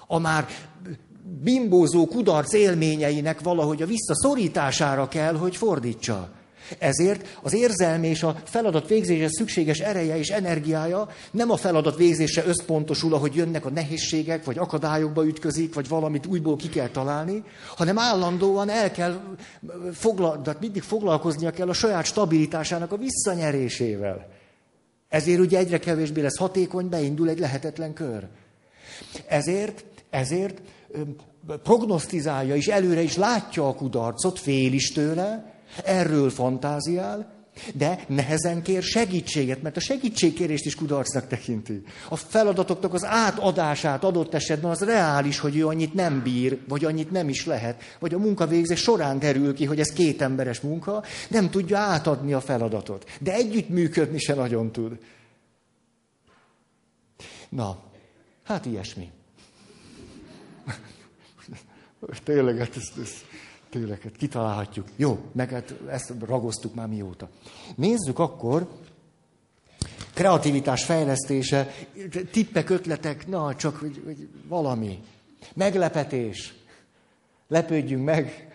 a 0.08 0.20
már 0.20 0.48
bimbózó 1.44 2.08
kudarc 2.08 2.54
élményeinek 2.54 3.42
valahogy 3.42 3.82
a 3.82 3.86
visszaszorítására 3.86 5.08
kell, 5.08 5.36
hogy 5.36 5.56
fordítsa. 5.56 6.30
Ezért 6.80 7.40
az 7.42 7.54
érzelmi 7.54 8.08
és 8.08 8.24
a 8.24 8.36
feladat 8.44 8.88
végzésre 8.88 9.30
szükséges 9.30 9.80
ereje 9.80 10.18
és 10.18 10.30
energiája 10.30 11.08
nem 11.32 11.52
a 11.52 11.58
feladat 11.58 11.98
végzésre 11.98 12.46
összpontosul, 12.46 13.14
ahogy 13.14 13.36
jönnek 13.36 13.66
a 13.66 13.70
nehézségek, 13.70 14.46
vagy 14.46 14.58
akadályokba 14.58 15.26
ütközik, 15.26 15.74
vagy 15.74 15.88
valamit 15.88 16.26
újból 16.26 16.56
ki 16.56 16.70
kell 16.70 16.88
találni, 16.88 17.44
hanem 17.76 17.98
állandóan 17.98 18.70
el 18.70 18.92
kell 18.92 19.22
foglal, 19.94 20.42
de 20.44 20.56
mindig 20.60 20.82
foglalkoznia 20.82 21.52
kell 21.52 21.70
a 21.70 21.74
saját 21.74 22.06
stabilitásának 22.06 22.92
a 22.92 22.98
visszanyerésével. 22.98 24.28
Ezért 25.10 25.40
ugye 25.40 25.58
egyre 25.58 25.80
kevésbé 25.80 26.22
lesz 26.22 26.38
hatékony, 26.38 26.90
beindul 26.90 27.30
egy 27.30 27.40
lehetetlen 27.40 27.94
kör. 27.94 28.28
Ezért, 29.28 29.86
ezért 30.10 30.62
prognosztizálja 31.64 32.56
és 32.56 32.68
előre 32.68 33.02
is 33.02 33.16
látja 33.16 33.68
a 33.68 33.76
kudarcot, 33.76 34.40
fél 34.40 34.74
is 34.74 34.92
tőle, 34.92 35.54
Erről 35.84 36.30
fantáziál, 36.30 37.32
de 37.74 38.04
nehezen 38.08 38.62
kér 38.62 38.84
segítséget, 38.84 39.62
mert 39.62 39.78
a 39.78 39.80
segítségkérést 39.80 40.66
is 40.66 40.76
kudarcnak 40.76 41.28
tekinti. 41.28 41.84
A 42.10 42.16
feladatoknak 42.16 42.94
az 42.94 43.06
átadását 43.06 44.04
adott 44.04 44.34
esetben 44.34 44.72
az 44.72 44.82
reális, 44.82 45.40
hogy 45.40 45.58
ő 45.58 45.68
annyit 45.68 45.94
nem 45.94 46.22
bír, 46.24 46.60
vagy 46.68 46.86
annyit 46.86 47.12
nem 47.12 47.30
is 47.30 47.46
lehet, 47.46 47.82
vagy 48.00 48.14
a 48.14 48.18
munkavégzés 48.18 48.80
során 48.80 49.20
derül 49.20 49.54
ki, 49.54 49.66
hogy 49.66 49.80
ez 49.80 49.94
két 49.94 50.22
emberes 50.22 50.60
munka, 50.60 51.04
nem 51.30 51.50
tudja 51.50 51.78
átadni 51.78 52.34
a 52.34 52.42
feladatot. 52.42 53.10
De 53.20 53.34
együttműködni 53.34 54.20
se 54.20 54.34
nagyon 54.34 54.72
tud. 54.72 54.98
Na, 57.50 57.84
hát 58.44 58.66
ilyesmi. 58.66 59.12
Tényleg, 62.24 62.58
hát 62.58 62.76
ez, 62.76 63.02
ez 63.02 63.12
Tényleg, 63.74 64.02
hát 64.02 64.18
kitalálhatjuk. 64.18 64.88
Jó, 64.96 65.20
meg 65.32 65.50
hát 65.50 65.74
ezt 65.90 66.14
ragoztuk 66.26 66.76
már 66.76 66.88
mióta. 66.88 67.30
Nézzük 67.76 68.20
akkor, 68.20 68.68
kreativitás 70.14 70.84
fejlesztése, 70.84 71.74
tippek, 72.32 72.70
ötletek, 72.70 73.28
na, 73.28 73.56
csak 73.56 73.76
hogy, 73.76 74.02
hogy 74.06 74.30
valami. 74.48 75.00
Meglepetés. 75.54 76.54
Lepődjünk 77.48 78.04
meg. 78.06 78.54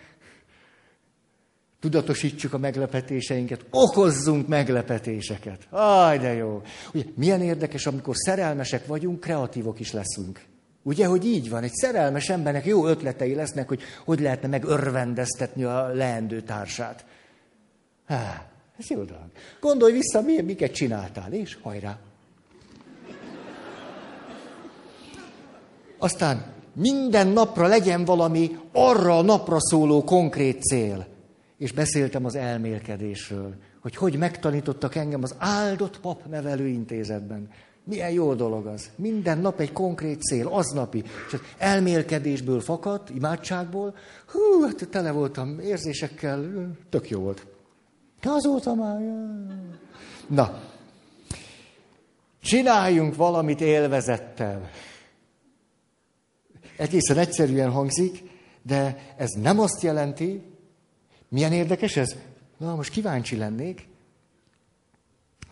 Tudatosítsuk 1.79 2.53
a 2.53 2.57
meglepetéseinket, 2.57 3.65
okozzunk 3.69 4.47
meglepetéseket. 4.47 5.67
Aj, 5.69 6.17
de 6.17 6.33
jó. 6.33 6.61
Ugye, 6.93 7.03
milyen 7.15 7.41
érdekes, 7.41 7.85
amikor 7.85 8.15
szerelmesek 8.15 8.85
vagyunk, 8.85 9.19
kreatívok 9.19 9.79
is 9.79 9.91
leszünk. 9.91 10.48
Ugye, 10.89 11.05
hogy 11.05 11.25
így 11.25 11.49
van, 11.49 11.63
egy 11.63 11.73
szerelmes 11.73 12.29
embernek 12.29 12.65
jó 12.65 12.87
ötletei 12.87 13.33
lesznek, 13.33 13.67
hogy 13.67 13.81
hogy 14.05 14.19
lehetne 14.19 14.47
megörvendeztetni 14.47 15.63
a 15.63 15.87
leendő 15.87 16.41
társát. 16.41 17.05
Há, 18.05 18.45
ez 18.77 18.89
jó 18.89 19.03
dolog. 19.03 19.25
Gondolj 19.59 19.91
vissza, 19.91 20.21
milyen, 20.21 20.45
miket 20.45 20.71
csináltál, 20.71 21.33
és 21.33 21.57
hajrá. 21.61 21.99
Aztán 25.97 26.45
minden 26.73 27.27
napra 27.27 27.67
legyen 27.67 28.05
valami 28.05 28.57
arra 28.71 29.17
a 29.17 29.21
napra 29.21 29.57
szóló 29.59 30.03
konkrét 30.03 30.61
cél. 30.61 31.07
És 31.57 31.71
beszéltem 31.71 32.25
az 32.25 32.35
elmélkedésről, 32.35 33.55
hogy 33.81 33.95
hogy 33.95 34.17
megtanítottak 34.17 34.95
engem 34.95 35.23
az 35.23 35.35
áldott 35.37 35.99
pap 35.99 36.25
nevelőintézetben. 36.29 37.49
Milyen 37.89 38.11
jó 38.11 38.33
dolog 38.33 38.65
az. 38.65 38.89
Minden 38.95 39.37
nap 39.37 39.59
egy 39.59 39.71
konkrét 39.71 40.21
cél, 40.21 40.47
aznapi. 40.47 41.03
És 41.27 41.33
az 41.33 41.41
elmélkedésből 41.57 42.59
fakadt, 42.59 43.09
imádságból. 43.09 43.95
Hú, 44.27 44.61
hát 44.61 44.87
tele 44.89 45.11
voltam 45.11 45.59
érzésekkel, 45.59 46.69
tök 46.89 47.09
jó 47.09 47.19
volt. 47.19 47.45
Azóta 48.21 48.75
már... 48.75 48.99
Na, 50.27 50.61
Csináljunk 52.41 53.15
valamit 53.15 53.61
élvezettel. 53.61 54.69
Egészen 56.77 57.17
egyszerűen 57.17 57.71
hangzik, 57.71 58.23
de 58.61 59.13
ez 59.17 59.29
nem 59.29 59.59
azt 59.59 59.81
jelenti, 59.81 60.43
milyen 61.29 61.53
érdekes 61.53 61.95
ez? 61.95 62.15
Na, 62.57 62.75
most 62.75 62.91
kíváncsi 62.91 63.35
lennék. 63.35 63.87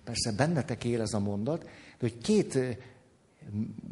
Persze 0.04 0.32
bennetek 0.38 0.84
él 0.84 1.02
ez 1.02 1.14
a 1.14 1.20
mondat, 1.20 1.70
de 2.00 2.08
hogy 2.10 2.18
két 2.18 2.60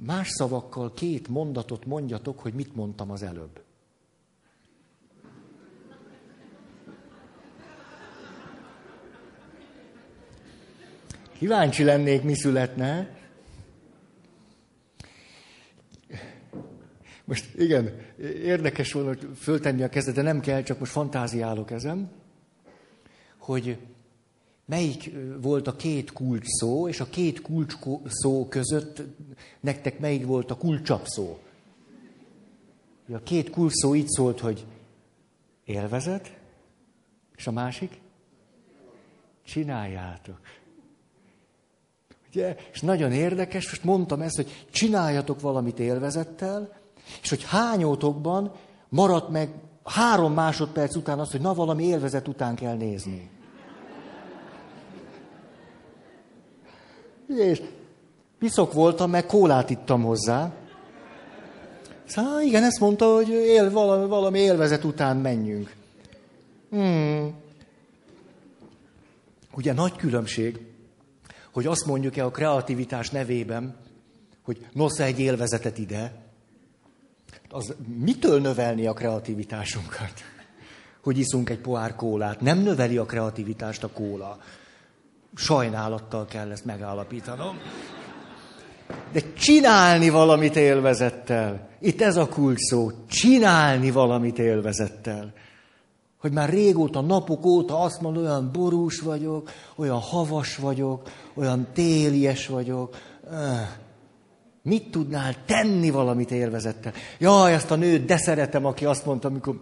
más 0.05 0.29
szavakkal 0.29 0.93
két 0.93 1.27
mondatot 1.27 1.85
mondjatok, 1.85 2.39
hogy 2.39 2.53
mit 2.53 2.75
mondtam 2.75 3.11
az 3.11 3.23
előbb. 3.23 3.63
Kíváncsi 11.37 11.83
lennék, 11.83 12.23
mi 12.23 12.35
születne. 12.35 13.17
Most 17.25 17.55
igen, 17.55 17.99
érdekes 18.43 18.91
volna 18.91 19.17
föltenni 19.35 19.83
a 19.83 19.89
kezed, 19.89 20.15
de 20.15 20.21
nem 20.21 20.39
kell, 20.39 20.63
csak 20.63 20.79
most 20.79 20.91
fantáziálok 20.91 21.71
ezen, 21.71 22.11
hogy 23.37 23.77
melyik 24.65 25.11
volt 25.41 25.67
a 25.67 25.75
két 25.75 26.11
kulcs 26.11 26.45
szó, 26.45 26.87
és 26.87 26.99
a 26.99 27.09
két 27.09 27.41
kulcs 27.41 27.75
szó 28.07 28.47
között 28.47 29.01
nektek 29.59 29.99
melyik 29.99 30.25
volt 30.25 30.51
a 30.51 30.57
kulcsabb 30.57 31.05
szó. 31.05 31.39
A 33.13 33.19
két 33.23 33.49
kulcs 33.49 33.73
szó 33.73 33.95
így 33.95 34.07
szólt, 34.07 34.39
hogy 34.39 34.65
élvezet, 35.63 36.37
és 37.35 37.47
a 37.47 37.51
másik? 37.51 37.99
Csináljátok. 39.43 40.39
Ugye? 42.29 42.55
És 42.71 42.81
nagyon 42.81 43.11
érdekes, 43.11 43.69
most 43.69 43.83
mondtam 43.83 44.21
ezt, 44.21 44.35
hogy 44.35 44.65
csináljatok 44.71 45.41
valamit 45.41 45.79
élvezettel, 45.79 46.73
és 47.21 47.29
hogy 47.29 47.43
hányótokban 47.43 48.51
maradt 48.89 49.29
meg 49.29 49.53
három 49.83 50.33
másodperc 50.33 50.95
után 50.95 51.19
az, 51.19 51.31
hogy 51.31 51.41
na 51.41 51.53
valami 51.53 51.83
élvezet 51.83 52.27
után 52.27 52.55
kell 52.55 52.75
nézni. 52.75 53.29
És 57.27 57.61
piszok 58.39 58.73
voltam, 58.73 59.09
meg 59.09 59.25
kólát 59.25 59.69
ittam 59.69 60.03
hozzá. 60.03 60.53
Szóval 62.05 62.41
igen, 62.41 62.63
ezt 62.63 62.79
mondta, 62.79 63.13
hogy 63.13 63.29
él, 63.29 63.71
valami, 63.71 64.07
valami 64.07 64.39
élvezet 64.39 64.83
után 64.83 65.17
menjünk. 65.17 65.75
Hmm. 66.69 67.33
Ugye 69.55 69.73
nagy 69.73 69.95
különbség, 69.95 70.59
hogy 71.51 71.65
azt 71.65 71.85
mondjuk-e 71.85 72.25
a 72.25 72.31
kreativitás 72.31 73.09
nevében, 73.09 73.75
hogy 74.43 74.65
nosz 74.73 74.99
egy 74.99 75.19
élvezetet 75.19 75.77
ide, 75.77 76.25
az 77.49 77.75
mitől 77.97 78.41
növelni 78.41 78.85
a 78.85 78.93
kreativitásunkat? 78.93 80.13
Hogy 81.03 81.17
iszunk 81.17 81.49
egy 81.49 81.59
pohár 81.59 81.95
kólát. 81.95 82.41
Nem 82.41 82.59
növeli 82.59 82.97
a 82.97 83.05
kreativitást 83.05 83.83
a 83.83 83.89
kóla. 83.89 84.39
Sajnálattal 85.35 86.25
kell 86.25 86.51
ezt 86.51 86.65
megállapítanom. 86.65 87.57
De 89.11 89.21
csinálni 89.33 90.09
valamit 90.09 90.55
élvezettel. 90.55 91.69
Itt 91.79 92.01
ez 92.01 92.17
a 92.17 92.27
kulcs 92.27 92.59
szó. 92.59 92.91
Csinálni 93.07 93.91
valamit 93.91 94.39
élvezettel. 94.39 95.33
Hogy 96.19 96.31
már 96.31 96.49
régóta, 96.49 97.01
napok 97.01 97.45
óta 97.45 97.79
azt 97.79 98.01
mondod, 98.01 98.23
olyan 98.23 98.49
borús 98.51 98.99
vagyok, 98.99 99.51
olyan 99.75 99.99
havas 99.99 100.55
vagyok, 100.57 101.09
olyan 101.33 101.67
télies 101.73 102.47
vagyok. 102.47 102.95
Mit 104.61 104.91
tudnál 104.91 105.35
tenni 105.45 105.89
valamit 105.89 106.31
élvezettel? 106.31 106.93
Jaj, 107.17 107.53
ezt 107.53 107.71
a 107.71 107.75
nőt 107.75 108.05
de 108.05 108.17
szeretem, 108.17 108.65
aki 108.65 108.85
azt 108.85 109.05
mondta, 109.05 109.27
amikor 109.27 109.59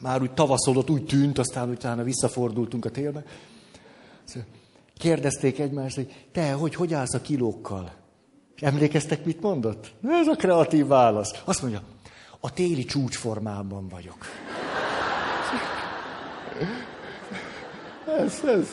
már 0.00 0.22
úgy 0.22 0.32
tavaszolott, 0.32 0.90
úgy 0.90 1.04
tűnt, 1.04 1.38
aztán 1.38 1.68
utána 1.68 2.02
visszafordultunk 2.02 2.84
a 2.84 2.90
télbe. 2.90 3.24
Kérdezték 4.98 5.58
egymást, 5.58 5.94
hogy 5.94 6.26
te, 6.32 6.52
hogy, 6.52 6.74
hogy 6.74 6.94
állsz 6.94 7.14
a 7.14 7.20
kilókkal? 7.20 7.92
Emlékeztek, 8.60 9.24
mit 9.24 9.40
mondott? 9.40 9.92
Ez 10.08 10.26
a 10.26 10.36
kreatív 10.36 10.86
válasz. 10.86 11.42
Azt 11.44 11.62
mondja, 11.62 11.82
a 12.40 12.52
téli 12.52 12.84
csúcsformában 12.84 13.88
vagyok. 13.88 14.26
Ez, 18.18 18.42
ez, 18.44 18.68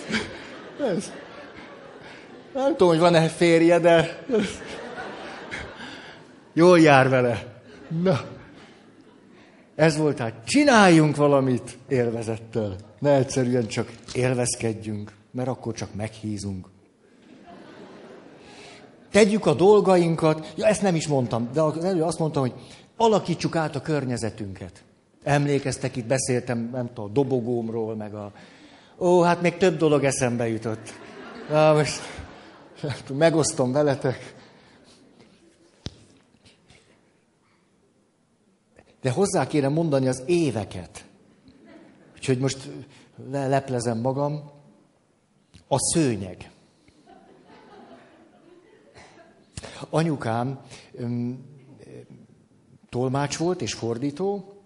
ez. 0.95 1.11
Nem 2.53 2.71
tudom, 2.71 2.87
hogy 2.87 2.99
van-e 2.99 3.27
férje, 3.27 3.79
de 3.79 4.23
jól 6.53 6.79
jár 6.79 7.09
vele. 7.09 7.61
Na, 8.03 8.21
ez 9.75 9.97
volt 9.97 10.19
hát, 10.19 10.33
csináljunk 10.45 11.15
valamit 11.15 11.77
élvezettel. 11.87 12.75
Ne 12.99 13.13
egyszerűen 13.13 13.67
csak 13.67 13.91
élvezkedjünk 14.13 15.11
mert 15.35 15.47
akkor 15.47 15.73
csak 15.73 15.93
meghízunk. 15.95 16.67
Tegyük 19.11 19.45
a 19.45 19.53
dolgainkat, 19.53 20.53
ja 20.57 20.65
ezt 20.65 20.81
nem 20.81 20.95
is 20.95 21.07
mondtam, 21.07 21.49
de 21.53 21.61
az 21.61 21.83
elő 21.83 22.03
azt 22.03 22.19
mondtam, 22.19 22.41
hogy 22.41 22.53
alakítsuk 22.97 23.55
át 23.55 23.75
a 23.75 23.81
környezetünket. 23.81 24.83
Emlékeztek, 25.23 25.95
itt 25.95 26.05
beszéltem, 26.05 26.69
nem 26.71 26.87
tudom, 26.87 27.05
a 27.05 27.13
dobogómról, 27.13 27.95
meg 27.95 28.13
a... 28.13 28.31
Ó, 28.99 29.21
hát 29.21 29.41
még 29.41 29.57
több 29.57 29.77
dolog 29.77 30.03
eszembe 30.03 30.47
jutott. 30.47 30.93
Na, 31.49 31.73
most 31.73 32.01
megosztom 33.13 33.71
veletek. 33.71 34.35
De 39.01 39.09
hozzá 39.09 39.47
kéne 39.47 39.67
mondani 39.67 40.07
az 40.07 40.23
éveket. 40.25 41.05
Úgyhogy 42.15 42.39
most 42.39 42.69
leplezem 43.31 43.97
magam. 43.97 44.54
A 45.67 45.79
szőnyeg. 45.79 46.51
Anyukám 49.89 50.59
öm, 50.93 51.45
tolmács 52.89 53.37
volt 53.37 53.61
és 53.61 53.73
fordító, 53.73 54.61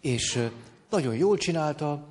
és 0.00 0.48
nagyon 0.90 1.16
jól 1.16 1.36
csinálta, 1.36 2.06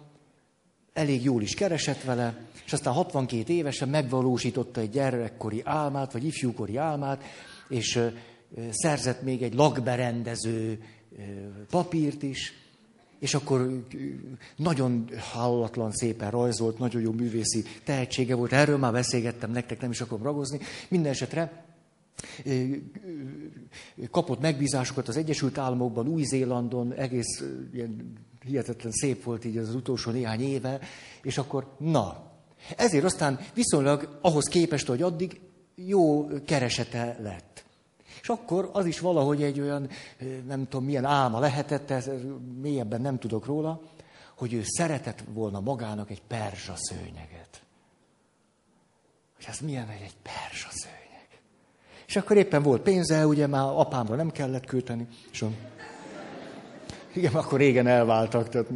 elég 0.93 1.23
jól 1.23 1.41
is 1.41 1.53
keresett 1.53 2.03
vele, 2.03 2.47
és 2.65 2.73
aztán 2.73 2.93
62 2.93 3.53
évesen 3.53 3.89
megvalósította 3.89 4.79
egy 4.79 4.89
gyerekkori 4.89 5.61
álmát, 5.65 6.11
vagy 6.11 6.23
ifjúkori 6.23 6.77
álmát, 6.77 7.23
és 7.69 7.99
szerzett 8.69 9.21
még 9.21 9.41
egy 9.41 9.53
lakberendező 9.53 10.83
papírt 11.69 12.23
is, 12.23 12.53
és 13.19 13.33
akkor 13.33 13.85
nagyon 14.55 15.09
hallatlan 15.31 15.91
szépen 15.91 16.31
rajzolt, 16.31 16.79
nagyon 16.79 17.01
jó 17.01 17.11
művészi 17.11 17.63
tehetsége 17.83 18.35
volt. 18.35 18.53
Erről 18.53 18.77
már 18.77 18.91
beszélgettem 18.91 19.51
nektek, 19.51 19.81
nem 19.81 19.91
is 19.91 20.01
akarom 20.01 20.23
ragozni. 20.23 20.59
Minden 20.87 21.11
esetre 21.11 21.65
kapott 24.11 24.39
megbízásokat 24.39 25.07
az 25.07 25.17
Egyesült 25.17 25.57
Államokban, 25.57 26.07
Új-Zélandon, 26.07 26.93
egész 26.93 27.43
ilyen 27.73 28.13
hihetetlen 28.45 28.91
szép 28.91 29.23
volt 29.23 29.45
így 29.45 29.57
az 29.57 29.75
utolsó 29.75 30.11
néhány 30.11 30.41
éve, 30.41 30.79
és 31.21 31.37
akkor 31.37 31.67
na. 31.77 32.31
Ezért 32.77 33.03
aztán 33.03 33.39
viszonylag 33.53 34.17
ahhoz 34.21 34.45
képest, 34.45 34.87
hogy 34.87 35.01
addig 35.01 35.39
jó 35.75 36.27
keresete 36.45 37.17
lett. 37.21 37.65
És 38.29 38.35
akkor 38.35 38.69
az 38.73 38.85
is 38.85 38.99
valahogy 38.99 39.43
egy 39.43 39.59
olyan, 39.59 39.89
nem 40.47 40.67
tudom 40.67 40.85
milyen 40.85 41.05
álma 41.05 41.39
lehetett, 41.39 41.91
ez, 41.91 42.09
mélyebben 42.61 43.01
nem 43.01 43.19
tudok 43.19 43.45
róla, 43.45 43.81
hogy 44.35 44.53
ő 44.53 44.61
szeretett 44.63 45.23
volna 45.33 45.59
magának 45.59 46.09
egy 46.09 46.21
perzsa 46.27 46.73
szőnyeget. 46.75 47.61
Hogy 49.35 49.45
ez 49.47 49.59
milyen 49.59 49.89
egy 49.89 50.15
perzsa 50.21 50.67
szőnyeg. 50.71 51.41
És 52.07 52.15
akkor 52.15 52.37
éppen 52.37 52.63
volt 52.63 52.81
pénze, 52.81 53.27
ugye 53.27 53.47
már 53.47 53.63
apámra 53.63 54.15
nem 54.15 54.31
kellett 54.31 54.65
költeni. 54.65 55.07
És. 55.31 55.45
Igen, 57.13 57.33
akkor 57.33 57.59
régen 57.59 57.87
elváltak. 57.87 58.49
Tehát... 58.49 58.67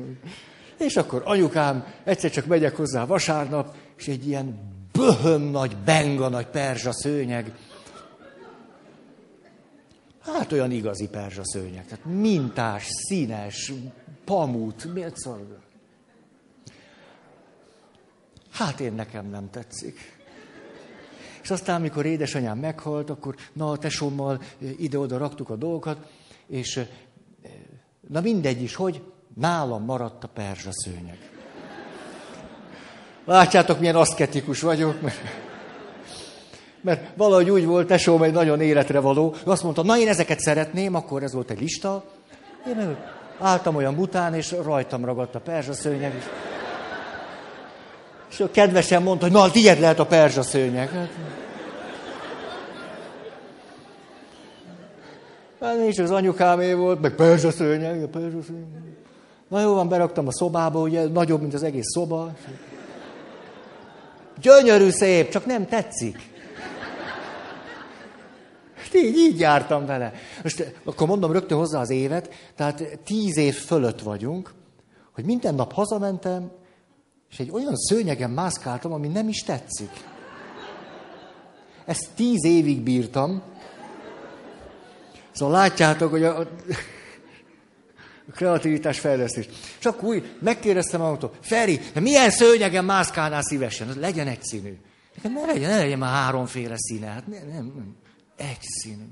És 0.77 0.95
akkor 0.95 1.21
anyukám, 1.25 1.85
egyszer 2.03 2.31
csak 2.31 2.45
megyek 2.45 2.75
hozzá 2.75 3.05
vasárnap, 3.05 3.75
és 3.97 4.07
egy 4.07 4.27
ilyen 4.27 4.59
böhöm 4.91 5.41
nagy, 5.41 5.77
benga 5.77 6.29
nagy 6.29 6.47
perzsa 6.47 6.91
szőnyeg, 6.91 7.53
Hát 10.23 10.51
olyan 10.51 10.71
igazi 10.71 11.07
perzsa 11.07 11.41
szőnyeg. 11.43 11.85
Tehát 11.85 12.05
mintás, 12.05 12.87
színes, 12.87 13.71
pamut, 14.25 14.93
miért 14.93 15.17
szól? 15.17 15.61
Hát 18.51 18.79
én 18.79 18.93
nekem 18.93 19.29
nem 19.29 19.49
tetszik. 19.49 20.21
És 21.41 21.51
aztán, 21.51 21.75
amikor 21.75 22.05
édesanyám 22.05 22.57
meghalt, 22.57 23.09
akkor 23.09 23.35
na, 23.53 23.71
a 23.71 23.77
tesómmal 23.77 24.41
ide-oda 24.77 25.17
raktuk 25.17 25.49
a 25.49 25.55
dolgokat, 25.55 26.09
és 26.47 26.85
na 28.07 28.21
mindegy 28.21 28.61
is, 28.61 28.75
hogy 28.75 29.03
nálam 29.35 29.83
maradt 29.83 30.23
a 30.23 30.27
perzsa 30.27 30.69
szőnyeg. 30.71 31.17
Látjátok, 33.25 33.79
milyen 33.79 33.95
aszketikus 33.95 34.61
vagyok, 34.61 35.01
mert 35.01 35.17
Mert 36.83 37.01
valahogy 37.15 37.49
úgy 37.49 37.65
volt, 37.65 37.87
tesóm 37.87 38.23
egy 38.23 38.31
nagyon 38.31 38.61
életre 38.61 38.99
való. 38.99 39.35
Ő 39.47 39.51
azt 39.51 39.63
mondta, 39.63 39.83
na 39.83 39.97
én 39.97 40.07
ezeket 40.07 40.39
szeretném, 40.39 40.95
akkor 40.95 41.23
ez 41.23 41.33
volt 41.33 41.49
egy 41.49 41.59
lista. 41.59 42.03
Én 42.67 42.97
álltam 43.39 43.75
olyan 43.75 43.95
bután, 43.95 44.33
és 44.33 44.55
rajtam 44.63 45.05
ragadt 45.05 45.35
a 45.35 45.39
perzsaszőnyeg. 45.39 46.13
És, 46.17 46.23
és 48.29 48.39
ő 48.39 48.51
kedvesen 48.51 49.03
mondta, 49.03 49.25
hogy 49.25 49.33
na, 49.33 49.51
tiéd 49.51 49.79
lehet 49.79 49.99
a 49.99 50.05
perzsaszőnyeg. 50.05 50.89
Hát, 50.89 51.09
hát 55.61 55.77
nincs 55.77 55.99
az 55.99 56.11
anyukámé 56.11 56.73
volt, 56.73 57.01
meg 57.01 57.15
perzsaszőnyeg, 57.15 58.05
perzsaszőnyeg. 58.05 58.83
Na 59.47 59.61
jó 59.61 59.73
van, 59.73 59.89
beraktam 59.89 60.27
a 60.27 60.31
szobába, 60.31 60.79
ugye 60.79 61.07
nagyobb, 61.07 61.41
mint 61.41 61.53
az 61.53 61.63
egész 61.63 61.91
szoba. 61.93 62.31
Gyönyörű 64.41 64.89
szép, 64.89 65.29
csak 65.29 65.45
nem 65.45 65.67
tetszik. 65.67 66.32
Így, 68.93 69.17
így 69.17 69.39
jártam 69.39 69.85
vele. 69.85 70.13
Most 70.43 70.73
akkor 70.83 71.07
mondom 71.07 71.31
rögtön 71.31 71.57
hozzá 71.57 71.79
az 71.79 71.89
évet, 71.89 72.33
tehát 72.55 72.99
tíz 73.03 73.37
év 73.37 73.55
fölött 73.55 74.01
vagyunk, 74.01 74.53
hogy 75.13 75.25
minden 75.25 75.55
nap 75.55 75.73
hazamentem, 75.73 76.51
és 77.31 77.39
egy 77.39 77.51
olyan 77.51 77.75
szőnyegen 77.75 78.29
mászkáltam, 78.29 78.93
ami 78.93 79.07
nem 79.07 79.27
is 79.27 79.43
tetszik. 79.43 79.89
Ezt 81.85 82.09
tíz 82.15 82.45
évig 82.45 82.81
bírtam. 82.81 83.41
Szóval 85.31 85.53
látjátok, 85.53 86.11
hogy 86.11 86.23
a, 86.23 86.39
a 86.39 86.47
kreativitás 88.35 88.99
fejlesztés. 88.99 89.49
Csak 89.79 90.03
úgy 90.03 90.35
megkérdeztem 90.39 91.01
magamtól, 91.01 91.31
Feri, 91.41 91.79
de 91.93 91.99
milyen 91.99 92.29
szőnyegen 92.29 92.85
mászkálnál 92.85 93.41
szívesen? 93.41 93.93
Legyen 93.99 94.27
egyszínű. 94.27 94.77
Ne 95.21 95.45
legyen, 95.45 95.69
ne 95.69 95.77
legyen 95.77 95.99
már 95.99 96.23
háromféle 96.23 96.75
színe. 96.77 97.07
Hát 97.07 97.27
nem, 97.27 97.47
nem, 97.47 97.73
nem. 97.75 97.95
Egy 98.49 98.61
színű. 98.61 99.05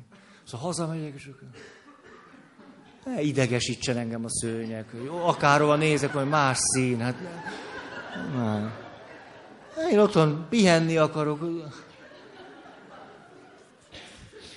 Szóval 0.45 0.65
hazamegyek, 0.65 1.13
és 1.15 1.25
akkor... 1.25 1.47
Ne 3.05 3.21
idegesítsen 3.21 3.97
engem 3.97 4.25
a 4.25 4.29
szőnyeg. 4.29 4.85
Akárhova 5.25 5.75
nézek, 5.75 6.13
hogy 6.13 6.27
más 6.27 6.57
szín. 6.57 6.99
Hát 6.99 7.15
nem. 8.35 8.73
Én 9.91 9.99
otthon 9.99 10.45
pihenni 10.49 10.97
akarok. 10.97 11.39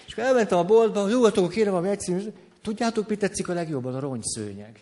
És 0.06 0.14
elmentem 0.14 0.58
a 0.58 0.64
boltba, 0.64 1.08
jó, 1.08 1.24
akkor 1.24 1.48
kérem 1.48 1.72
valami 1.72 1.90
egyszínű. 1.90 2.22
Tudjátok, 2.62 3.08
mit 3.08 3.18
tetszik 3.18 3.48
a 3.48 3.52
legjobban? 3.52 3.94
A 3.94 4.00
rongyszőnyeg. 4.00 4.80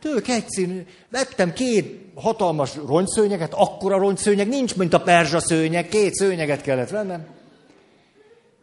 Tök 0.00 0.28
egyszínű. 0.28 0.86
Vettem 1.08 1.52
két 1.52 2.12
hatalmas 2.14 2.76
rongyszőnyeget, 2.76 3.52
akkora 3.54 3.98
rongyszőnyeg 3.98 4.48
nincs, 4.48 4.76
mint 4.76 4.92
a 4.92 5.02
perzsa 5.02 5.40
szőnyeg. 5.40 5.88
Két 5.88 6.14
szőnyeget 6.14 6.60
kellett 6.60 6.90
vennem. 6.90 7.26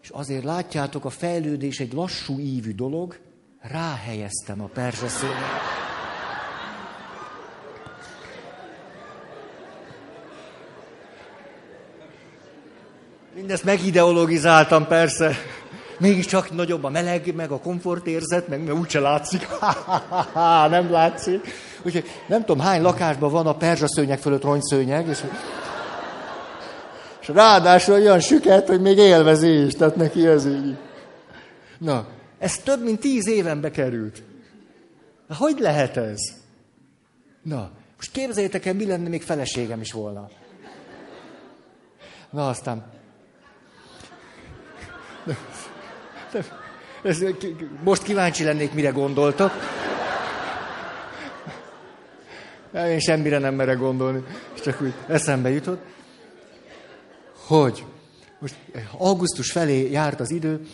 És 0.02 0.10
azért 0.10 0.44
látjátok, 0.44 1.06
a 1.06 1.10
fejlődés 1.10 1.80
egy 1.80 1.94
lassú 1.94 2.40
ívű 2.40 2.74
dolog, 2.74 3.20
ráhelyeztem 3.62 4.62
a 4.62 4.70
perzsaszőnyet. 4.74 5.88
Mindezt 13.36 13.64
megideologizáltam 13.64 14.88
persze. 14.88 15.36
Mégiscsak 16.00 16.52
nagyobb 16.52 16.84
a 16.84 16.90
meleg, 16.90 17.36
meg 17.36 17.52
a 17.52 17.60
komfortérzet, 17.60 18.48
meg 18.48 18.64
mert 18.64 18.78
úgyse 18.78 19.00
látszik. 19.00 19.48
nem 20.70 20.92
látszik. 20.92 21.48
Úgyhogy 21.82 22.06
nem 22.28 22.46
tudom, 22.46 22.60
hány 22.66 22.82
lakásban 22.82 23.32
van 23.32 23.48
a 23.48 23.56
perzsaszőnyeg 23.56 24.20
fölött 24.20 24.44
rongyszőnyeg, 24.44 25.08
és 25.08 25.24
ráadásul 27.34 27.94
olyan 27.94 28.20
süket, 28.20 28.68
hogy 28.68 28.82
még 28.82 28.98
élvezi 28.98 29.65
is, 29.65 29.74
tehát 29.74 29.96
neki 29.96 30.28
ez 30.28 30.46
így. 30.46 30.78
Na, 31.78 32.08
ez 32.39 32.58
több 32.58 32.84
mint 32.84 33.00
tíz 33.00 33.28
éven 33.28 33.62
bekerült. 33.62 34.22
Hogy 35.38 35.60
lehet 35.60 35.98
ez? 35.98 36.20
Na, 37.42 37.72
most 37.96 38.12
képzeljétek 38.12 38.65
el, 38.65 38.74
mi 38.74 38.86
lenne, 38.86 39.10
még 39.10 39.22
feleségem 39.22 39.82
is 39.82 39.92
volna. 39.92 40.30
Na, 42.30 42.50
aztán... 42.50 42.86
Most 47.84 48.04
kíváncsi 48.04 48.44
lennék, 48.44 48.74
mire 48.74 48.89
gondoltok. 48.89 49.52
Én 52.74 53.00
semmire 53.00 53.38
nem 53.38 53.54
merek 53.54 53.78
gondolni, 53.78 54.24
csak 54.63 54.82
úgy 54.82 54.94
eszembe 55.08 55.50
jutott 55.50 55.82
hogy 57.50 57.86
most 58.40 58.56
augusztus 58.98 59.52
felé 59.52 59.92
járt 59.92 60.20
az 60.20 60.32
idő, 60.32 60.68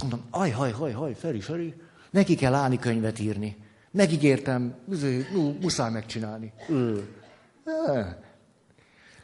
mondom, 0.00 0.22
aj, 0.30 0.50
haj, 0.50 0.70
haj, 0.70 0.92
haj, 0.92 1.14
Feri, 1.14 1.40
Feri, 1.40 1.74
neki 2.10 2.34
kell 2.34 2.54
állni 2.54 2.78
könyvet 2.78 3.18
írni. 3.18 3.56
Megígértem, 3.90 4.74
muszáj 5.60 5.90
megcsinálni. 5.90 6.52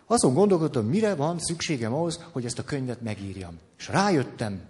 Azon 0.06 0.34
gondolkodtam, 0.34 0.86
mire 0.86 1.14
van 1.14 1.38
szükségem 1.38 1.94
ahhoz, 1.94 2.24
hogy 2.32 2.44
ezt 2.44 2.58
a 2.58 2.64
könyvet 2.64 3.00
megírjam. 3.00 3.58
És 3.78 3.88
rájöttem, 3.88 4.60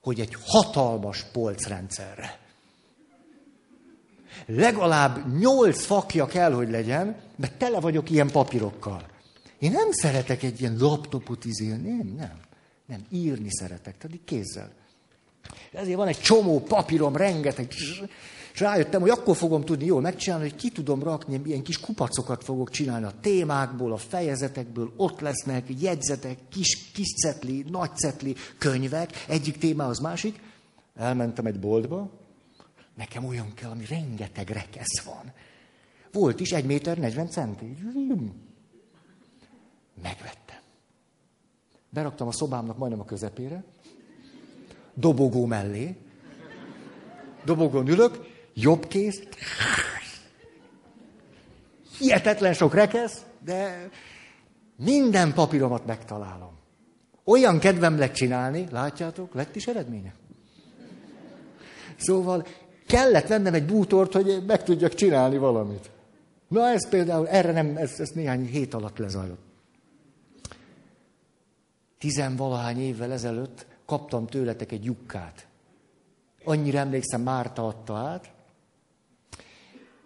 hogy 0.00 0.20
egy 0.20 0.36
hatalmas 0.44 1.24
polcrendszerre. 1.32 2.38
Legalább 4.46 5.38
nyolc 5.38 5.84
fakja 5.84 6.26
kell, 6.26 6.52
hogy 6.52 6.70
legyen, 6.70 7.16
mert 7.36 7.58
tele 7.58 7.80
vagyok 7.80 8.10
ilyen 8.10 8.30
papírokkal. 8.30 9.02
Én 9.58 9.70
nem 9.70 9.90
szeretek 9.90 10.42
egy 10.42 10.60
ilyen 10.60 10.76
laptopot 10.78 11.44
izélni, 11.44 11.88
nem, 11.88 12.14
nem. 12.16 12.40
Nem, 12.86 13.04
írni 13.10 13.48
szeretek, 13.50 13.98
tehát 13.98 14.18
kézzel. 14.24 14.72
Ezért 15.72 15.96
van 15.96 16.08
egy 16.08 16.20
csomó 16.20 16.60
papírom, 16.60 17.16
rengeteg, 17.16 17.72
és 18.54 18.60
rájöttem, 18.60 19.00
hogy 19.00 19.10
akkor 19.10 19.36
fogom 19.36 19.64
tudni 19.64 19.84
jól 19.84 20.00
megcsinálni, 20.00 20.48
hogy 20.48 20.58
ki 20.58 20.70
tudom 20.70 21.02
rakni, 21.02 21.40
ilyen 21.44 21.62
kis 21.62 21.80
kupacokat 21.80 22.44
fogok 22.44 22.70
csinálni 22.70 23.06
a 23.06 23.14
témákból, 23.20 23.92
a 23.92 23.96
fejezetekből, 23.96 24.92
ott 24.96 25.20
lesznek 25.20 25.66
jegyzetek, 25.80 26.38
kis, 26.50 26.90
kis 26.94 27.14
cetli, 27.14 27.64
nagy 27.70 27.96
cetli, 27.96 28.34
könyvek, 28.58 29.24
egyik 29.28 29.58
témához 29.58 29.98
másik. 29.98 30.40
Elmentem 30.96 31.46
egy 31.46 31.60
boltba, 31.60 32.10
nekem 32.94 33.24
olyan 33.24 33.54
kell, 33.54 33.70
ami 33.70 33.84
rengeteg 33.88 34.48
rekesz 34.48 35.00
van. 35.04 35.32
Volt 36.12 36.40
is 36.40 36.52
egy 36.52 36.64
méter 36.64 36.98
40 36.98 37.30
centi. 37.30 37.76
Megvettem. 40.02 40.58
Beraktam 41.90 42.28
a 42.28 42.32
szobámnak 42.32 42.78
majdnem 42.78 43.00
a 43.00 43.04
közepére, 43.04 43.64
dobogó 44.94 45.46
mellé, 45.46 45.96
dobogón 47.44 47.88
ülök, 47.88 48.26
jobb 48.54 48.86
kéz, 48.86 49.22
hihetetlen 51.98 52.52
sok 52.52 52.74
rekesz, 52.74 53.24
de 53.44 53.88
minden 54.76 55.32
papíromat 55.32 55.86
megtalálom. 55.86 56.56
Olyan 57.24 57.58
kedvem 57.58 57.98
lett 57.98 58.12
csinálni, 58.12 58.66
látjátok, 58.70 59.34
lett 59.34 59.56
is 59.56 59.66
eredménye. 59.66 60.14
Szóval 61.96 62.46
kellett 62.86 63.26
vennem 63.26 63.54
egy 63.54 63.66
bútort, 63.66 64.12
hogy 64.12 64.44
meg 64.46 64.62
tudjak 64.62 64.94
csinálni 64.94 65.38
valamit. 65.38 65.90
Na 66.48 66.68
ez 66.68 66.88
például, 66.88 67.28
erre 67.28 67.52
nem, 67.52 67.76
ez, 67.76 68.00
ez 68.00 68.10
néhány 68.10 68.46
hét 68.46 68.74
alatt 68.74 68.98
lezajlott 68.98 69.47
tizenvalahány 71.98 72.80
évvel 72.80 73.12
ezelőtt 73.12 73.66
kaptam 73.84 74.26
tőletek 74.26 74.72
egy 74.72 74.84
jukkát. 74.84 75.46
Annyira 76.44 76.78
emlékszem, 76.78 77.20
Márta 77.22 77.66
adta 77.66 77.96
át. 77.96 78.32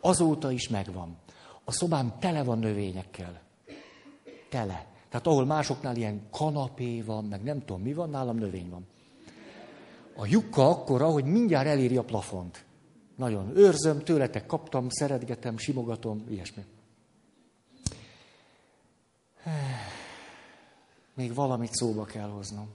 Azóta 0.00 0.50
is 0.50 0.68
megvan. 0.68 1.16
A 1.64 1.72
szobám 1.72 2.18
tele 2.18 2.42
van 2.42 2.58
növényekkel. 2.58 3.40
Tele. 4.48 4.86
Tehát 5.08 5.26
ahol 5.26 5.44
másoknál 5.44 5.96
ilyen 5.96 6.26
kanapé 6.30 7.00
van, 7.00 7.24
meg 7.24 7.42
nem 7.42 7.64
tudom 7.64 7.82
mi 7.82 7.92
van, 7.92 8.10
nálam 8.10 8.36
növény 8.36 8.70
van. 8.70 8.86
A 10.16 10.26
lyukka 10.26 10.68
akkora, 10.68 11.10
hogy 11.10 11.24
mindjárt 11.24 11.66
eléri 11.66 11.96
a 11.96 12.04
plafont. 12.04 12.64
Nagyon 13.16 13.56
őrzöm, 13.56 13.98
tőletek 13.98 14.46
kaptam, 14.46 14.88
szeretgetem, 14.88 15.58
simogatom, 15.58 16.24
ilyesmi. 16.28 16.64
Még 21.14 21.34
valamit 21.34 21.72
szóba 21.72 22.04
kell 22.04 22.28
hoznom. 22.28 22.68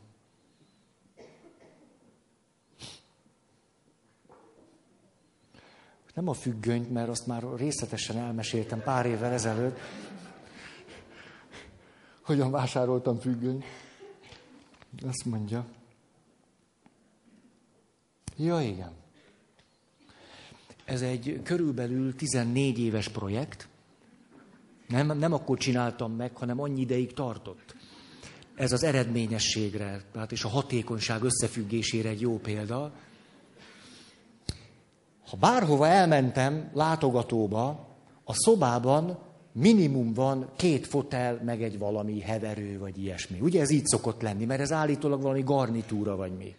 Nem 6.14 6.28
a 6.28 6.34
függönyt, 6.34 6.92
mert 6.92 7.10
azt 7.10 7.28
már 7.28 7.44
részletesen 7.56 8.18
elmeséltem 8.18 8.82
pár 8.82 9.06
évvel 9.06 9.32
ezelőtt, 9.32 9.80
hogyan 12.22 12.52
vásároltam 12.52 13.20
függönyt. 13.20 13.64
Azt 15.06 15.26
mondja. 15.26 15.66
Ja, 18.36 18.62
igen. 18.62 18.92
Ez 20.86 21.02
egy 21.02 21.42
körülbelül 21.44 22.16
14 22.16 22.80
éves 22.80 23.08
projekt. 23.08 23.68
Nem, 24.88 25.18
nem 25.18 25.34
akkor 25.34 25.58
csináltam 25.58 26.12
meg, 26.12 26.36
hanem 26.36 26.60
annyi 26.60 26.82
ideig 26.82 27.14
tartott. 27.14 27.76
Ez 28.58 28.72
az 28.72 28.84
eredményességre, 28.84 30.02
tehát 30.14 30.32
és 30.32 30.44
a 30.44 30.48
hatékonyság 30.48 31.24
összefüggésére 31.24 32.10
egy 32.10 32.22
jó 32.22 32.38
példa. 32.38 32.92
Ha 35.30 35.38
bárhova 35.38 35.88
elmentem 35.88 36.70
látogatóba, 36.74 37.88
a 38.24 38.34
szobában 38.34 39.20
minimum 39.52 40.14
van 40.14 40.50
két 40.56 40.88
fotel, 40.88 41.42
meg 41.46 41.64
egy 41.64 41.78
valami 41.78 42.22
heverő, 42.22 42.80
vagy 42.80 42.98
ilyesmi. 42.98 43.40
Ugye 43.40 43.62
ez 43.62 43.70
így 43.70 43.86
szokott 43.86 44.22
lenni, 44.22 44.46
mert 44.46 44.62
ez 44.62 44.72
állítólag 44.72 45.22
valami 45.22 45.42
garnitúra, 45.42 46.16
vagy 46.16 46.32
mi. 46.38 46.56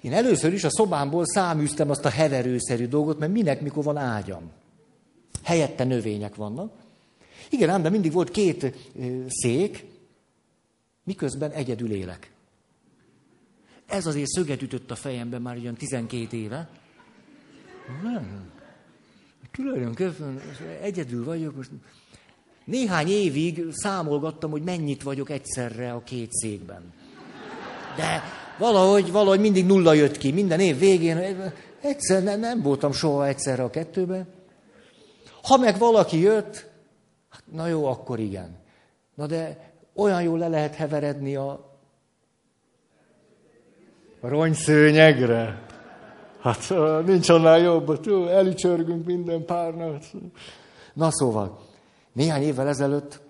Én 0.00 0.12
először 0.12 0.52
is 0.52 0.64
a 0.64 0.70
szobámból 0.70 1.24
száműztem 1.26 1.90
azt 1.90 2.04
a 2.04 2.08
heverőszerű 2.08 2.86
dolgot, 2.86 3.18
mert 3.18 3.32
minek, 3.32 3.60
mikor 3.60 3.84
van 3.84 3.96
ágyam. 3.96 4.50
Helyette 5.42 5.84
növények 5.84 6.34
vannak. 6.34 6.85
Igen, 7.50 7.68
ám, 7.68 7.82
de 7.82 7.90
mindig 7.90 8.12
volt 8.12 8.30
két 8.30 8.74
szék, 9.28 9.84
miközben 11.04 11.50
egyedül 11.50 11.90
élek. 11.90 12.30
Ez 13.86 14.06
azért 14.06 14.28
szöget 14.28 14.62
ütött 14.62 14.90
a 14.90 14.94
fejembe 14.94 15.38
már 15.38 15.56
olyan 15.56 15.74
12 15.74 16.36
éve. 16.36 16.68
Nem. 18.02 18.50
Tulajdonképpen 19.52 20.40
egyedül 20.82 21.24
vagyok. 21.24 21.56
Most 21.56 21.70
néhány 22.64 23.08
évig 23.08 23.64
számolgattam, 23.70 24.50
hogy 24.50 24.62
mennyit 24.62 25.02
vagyok 25.02 25.30
egyszerre 25.30 25.92
a 25.92 26.02
két 26.02 26.32
székben. 26.32 26.92
De 27.96 28.22
valahogy, 28.58 29.12
valahogy 29.12 29.40
mindig 29.40 29.66
nulla 29.66 29.92
jött 29.92 30.18
ki. 30.18 30.32
Minden 30.32 30.60
év 30.60 30.78
végén 30.78 31.52
egyszer 31.80 32.22
nem, 32.22 32.40
nem 32.40 32.62
voltam 32.62 32.92
soha 32.92 33.26
egyszerre 33.26 33.62
a 33.62 33.70
kettőben. 33.70 34.26
Ha 35.42 35.56
meg 35.56 35.78
valaki 35.78 36.20
jött, 36.20 36.66
na 37.56 37.66
jó, 37.66 37.84
akkor 37.86 38.18
igen. 38.18 38.56
Na 39.14 39.26
de 39.26 39.70
olyan 39.94 40.22
jól 40.22 40.38
le 40.38 40.48
lehet 40.48 40.74
heveredni 40.74 41.36
a, 41.36 41.74
rongyszőnyegre. 44.20 45.66
Hát 46.40 46.74
nincs 47.04 47.28
annál 47.28 47.58
jobb, 47.58 48.08
elicsörgünk 48.28 49.06
minden 49.06 49.44
párnat. 49.44 50.04
Na 50.92 51.10
szóval, 51.10 51.60
néhány 52.12 52.42
évvel 52.42 52.68
ezelőtt 52.68 53.20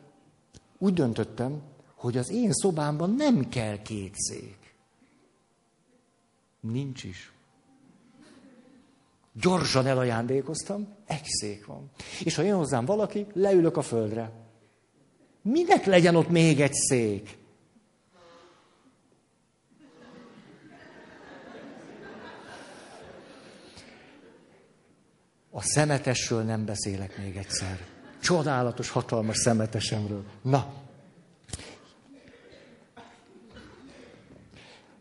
úgy 0.78 0.94
döntöttem, 0.94 1.62
hogy 1.94 2.16
az 2.16 2.30
én 2.30 2.52
szobámban 2.52 3.14
nem 3.14 3.48
kell 3.48 3.82
két 3.82 4.14
szék. 4.14 4.74
Nincs 6.60 7.04
is. 7.04 7.32
Gyorsan 9.40 9.86
elajándékoztam, 9.86 10.96
egy 11.06 11.24
szék 11.24 11.66
van. 11.66 11.90
És 12.24 12.34
ha 12.34 12.42
jön 12.42 12.56
hozzám 12.56 12.84
valaki, 12.84 13.26
leülök 13.32 13.76
a 13.76 13.82
földre. 13.82 14.30
Minek 15.42 15.84
legyen 15.84 16.16
ott 16.16 16.28
még 16.28 16.60
egy 16.60 16.72
szék? 16.72 17.38
A 25.50 25.62
szemetesről 25.62 26.42
nem 26.42 26.64
beszélek 26.64 27.18
még 27.18 27.36
egyszer. 27.36 27.86
Csodálatos, 28.22 28.90
hatalmas 28.90 29.36
szemetesemről. 29.36 30.24
Na. 30.42 30.72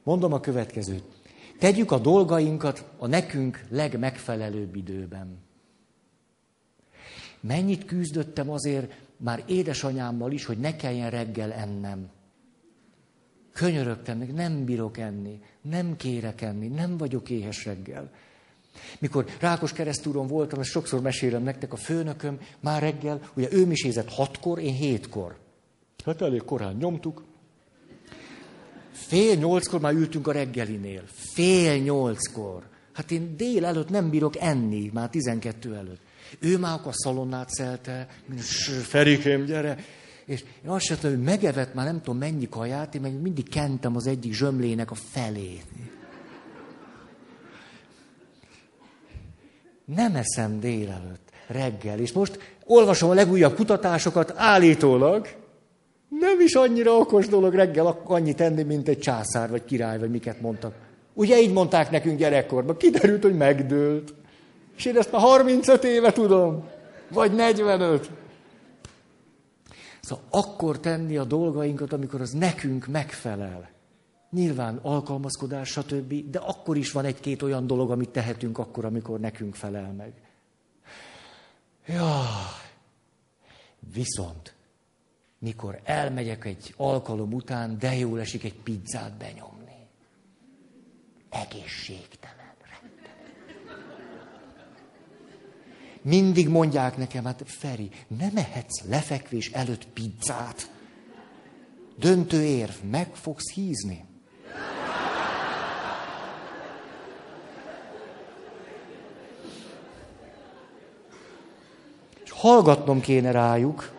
Mondom 0.04 0.34
a 0.34 0.40
következőt. 0.40 1.15
Tegyük 1.60 1.92
a 1.92 2.00
dolgainkat 2.00 2.86
a 2.98 3.08
nekünk 3.08 3.66
legmegfelelőbb 3.70 4.76
időben. 4.76 5.38
Mennyit 7.40 7.86
küzdöttem 7.86 8.50
azért 8.50 8.94
már 9.18 9.44
édesanyámmal 9.48 10.32
is, 10.32 10.46
hogy 10.46 10.58
ne 10.58 10.76
kelljen 10.76 11.10
reggel 11.10 11.54
ennem. 11.54 12.10
Könyörögtem, 13.54 14.18
nem 14.34 14.66
bírok 14.66 14.98
enni, 14.98 15.42
nem 15.62 15.96
kérek 15.96 16.42
enni, 16.42 16.68
nem 16.68 16.98
vagyok 16.98 17.30
éhes 17.30 17.66
reggel. 17.66 18.12
Mikor 19.00 19.26
Rákos 19.40 19.74
keresztúron 19.74 20.28
voltam, 20.28 20.60
ezt 20.60 20.70
sokszor 20.70 21.02
mesélem 21.02 21.44
nektek, 21.44 21.74
a 21.74 21.76
főnököm 21.76 22.40
már 22.60 22.82
reggel, 22.82 23.22
ugye 23.36 23.48
ő 23.52 23.66
misézett 23.66 24.10
hatkor, 24.10 24.60
én 24.60 24.74
hétkor. 24.74 25.38
Hát 26.06 26.22
elég 26.22 26.44
korán 26.44 26.76
nyomtuk. 26.76 27.24
Fél 28.96 29.36
nyolckor 29.36 29.80
már 29.80 29.94
ültünk 29.94 30.28
a 30.28 30.32
reggelinél. 30.32 31.04
Fél 31.34 31.78
nyolckor. 31.78 32.64
Hát 32.94 33.12
én 33.12 33.38
dél 33.38 33.66
előtt 33.66 33.90
nem 33.90 34.10
bírok 34.10 34.36
enni, 34.40 34.90
már 34.94 35.10
tizenkettő 35.10 35.76
előtt. 35.76 36.02
Ő 36.40 36.58
már 36.58 36.80
a 36.84 36.92
szalonnát 36.92 37.50
szelte, 37.50 38.08
Ferikém, 38.84 39.46
gyere! 39.46 39.78
És 40.26 40.44
én 40.64 40.70
azt 40.70 40.86
sem 40.86 40.98
hogy 41.02 41.22
megevett 41.22 41.74
már 41.74 41.86
nem 41.86 42.02
tudom 42.02 42.18
mennyi 42.20 42.50
kaját, 42.50 42.96
én 42.96 43.02
meg 43.02 43.22
mindig 43.22 43.50
kentem 43.50 43.96
az 43.96 44.08
egyik 44.08 44.34
zsömlének 44.34 44.92
a 44.92 44.96
felét. 44.96 45.66
Nem 49.86 50.16
eszem 50.16 50.60
délelőtt, 50.60 51.30
reggel. 51.48 52.00
És 52.00 52.12
most 52.12 52.40
olvasom 52.66 53.10
a 53.10 53.14
legújabb 53.14 53.56
kutatásokat, 53.56 54.34
állítólag 54.36 55.28
nem 56.20 56.40
is 56.40 56.54
annyira 56.54 56.98
okos 56.98 57.28
dolog 57.28 57.54
reggel 57.54 58.02
annyit 58.04 58.36
tenni, 58.36 58.64
mint 58.64 58.88
egy 58.88 59.00
császár 59.00 59.50
vagy 59.50 59.66
király, 59.66 60.00
vagy 60.00 60.10
miket 60.10 60.42
mondtak. 60.42 60.74
Ugye 61.14 61.42
így 61.42 61.54
mondták 61.54 61.92
nekünk 61.92 62.18
gyerekkorban, 62.18 62.78
kiderült, 62.78 63.24
hogy 63.24 63.36
megdőlt. 63.38 64.14
És 64.78 64.86
én 64.86 64.98
ezt 64.98 65.12
már 65.12 65.22
35 65.22 65.84
éve 65.84 66.12
tudom, 66.12 66.64
vagy 67.10 67.34
45. 67.34 68.10
Szóval 70.02 70.24
akkor 70.30 70.80
tenni 70.80 71.18
a 71.18 71.24
dolgainkat, 71.24 71.94
amikor 71.94 72.22
az 72.22 72.32
nekünk 72.32 72.88
megfelel. 72.88 73.70
Nyilván 74.32 74.80
alkalmazkodás, 74.82 75.70
stb., 75.70 76.30
de 76.30 76.40
akkor 76.40 76.78
is 76.78 76.92
van 76.92 77.06
egy-két 77.06 77.42
olyan 77.42 77.68
dolog, 77.68 77.92
amit 77.92 78.10
tehetünk 78.10 78.58
akkor, 78.58 78.86
amikor 78.86 79.20
nekünk 79.20 79.56
felel 79.56 79.94
meg. 79.98 80.14
Ja, 81.88 82.24
viszont, 83.94 84.55
mikor 85.40 85.80
elmegyek 85.84 86.46
egy 86.46 86.74
alkalom 86.78 87.34
után, 87.34 87.80
de 87.80 87.96
jól 87.96 88.20
esik 88.20 88.44
egy 88.44 88.56
pizzát 88.56 89.18
benyomni. 89.18 89.88
Egészségtelen. 91.30 92.44
Mindig 96.02 96.50
mondják 96.50 96.98
nekem, 96.98 97.26
hát 97.26 97.44
Feri, 97.46 97.90
nem 98.08 98.38
ehetsz 98.38 98.82
lefekvés 98.88 99.52
előtt 99.52 99.88
pizzát. 99.88 100.72
Döntő 101.98 102.44
érv, 102.44 102.74
meg 102.90 103.16
fogsz 103.16 103.54
hízni. 103.54 104.06
hallgatnom 112.46 113.02
kéne 113.02 113.32
rájuk, 113.32 113.92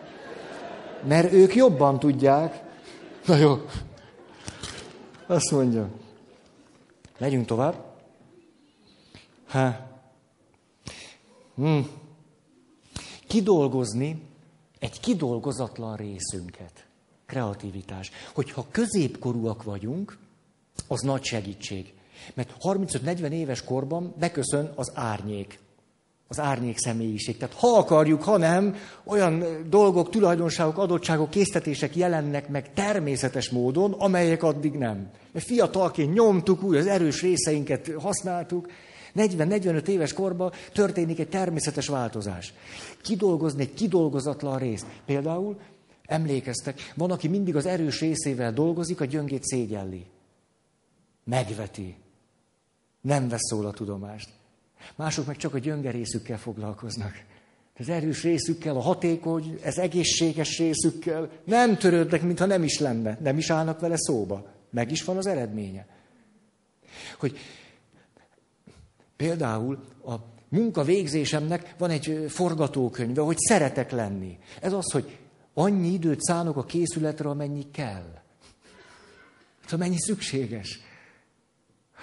mert 1.03 1.33
ők 1.33 1.55
jobban 1.55 1.99
tudják. 1.99 2.63
Na 3.25 3.35
jó. 3.35 3.65
Azt 5.27 5.51
mondja. 5.51 5.89
Megyünk 7.17 7.45
tovább. 7.45 7.85
Ha. 9.47 9.75
Hmm. 11.55 11.89
Kidolgozni 13.27 14.21
egy 14.79 14.99
kidolgozatlan 14.99 15.95
részünket. 15.95 16.85
Kreativitás. 17.25 18.11
Hogyha 18.33 18.65
középkorúak 18.71 19.63
vagyunk, 19.63 20.17
az 20.87 21.01
nagy 21.01 21.23
segítség. 21.23 21.93
Mert 22.33 22.53
35-40 22.61 23.29
éves 23.29 23.63
korban 23.63 24.13
beköszön 24.19 24.71
az 24.75 24.91
árnyék 24.95 25.59
az 26.27 26.39
árnyék 26.39 26.77
személyiség. 26.77 27.37
Tehát 27.37 27.55
ha 27.55 27.77
akarjuk, 27.77 28.23
ha 28.23 28.37
nem, 28.37 28.75
olyan 29.03 29.43
dolgok, 29.69 30.09
tulajdonságok, 30.09 30.77
adottságok, 30.77 31.29
késztetések 31.29 31.95
jelennek 31.95 32.49
meg 32.49 32.73
természetes 32.73 33.49
módon, 33.49 33.91
amelyek 33.91 34.43
addig 34.43 34.73
nem. 34.73 35.09
Mert 35.31 35.45
fiatalként 35.45 36.13
nyomtuk, 36.13 36.63
úgy 36.63 36.75
az 36.75 36.87
erős 36.87 37.21
részeinket 37.21 37.91
használtuk, 37.99 38.67
40-45 39.15 39.87
éves 39.87 40.13
korban 40.13 40.51
történik 40.73 41.19
egy 41.19 41.29
természetes 41.29 41.87
változás. 41.87 42.53
Kidolgozni 43.01 43.61
egy 43.61 43.73
kidolgozatlan 43.73 44.57
részt. 44.57 44.85
Például, 45.05 45.59
emlékeztek, 46.05 46.93
van, 46.95 47.11
aki 47.11 47.27
mindig 47.27 47.55
az 47.55 47.65
erős 47.65 47.99
részével 47.99 48.53
dolgozik, 48.53 49.01
a 49.01 49.05
gyöngét 49.05 49.43
szégyelli. 49.43 50.05
Megveti. 51.23 51.95
Nem 53.01 53.29
vesz 53.29 53.47
szól 53.49 53.65
a 53.65 53.71
tudomást. 53.71 54.29
Mások 54.95 55.25
meg 55.25 55.35
csak 55.35 55.53
a 55.53 55.57
gyöngerészükkel 55.57 56.37
foglalkoznak. 56.37 57.11
Az 57.79 57.89
erős 57.89 58.23
részükkel, 58.23 58.75
a 58.75 58.81
hatékony, 58.81 59.59
ez 59.61 59.77
egészséges 59.77 60.57
részükkel 60.57 61.29
nem 61.43 61.77
törődnek, 61.77 62.21
mintha 62.21 62.45
nem 62.45 62.63
is 62.63 62.79
lenne. 62.79 63.17
Nem 63.21 63.37
is 63.37 63.49
állnak 63.49 63.79
vele 63.79 63.95
szóba. 63.97 64.47
Meg 64.69 64.91
is 64.91 65.03
van 65.03 65.17
az 65.17 65.27
eredménye. 65.27 65.87
Hogy 67.19 67.37
például 69.15 69.83
a 70.05 70.15
munkavégzésemnek 70.49 71.75
van 71.77 71.89
egy 71.89 72.25
forgatókönyve, 72.29 73.21
hogy 73.21 73.37
szeretek 73.37 73.91
lenni. 73.91 74.37
Ez 74.61 74.73
az, 74.73 74.91
hogy 74.91 75.17
annyi 75.53 75.93
időt 75.93 76.21
szánok 76.21 76.57
a 76.57 76.63
készületre, 76.63 77.29
amennyi 77.29 77.71
kell. 77.71 78.21
Hát, 79.61 79.71
amennyi 79.71 79.99
szükséges. 79.99 80.79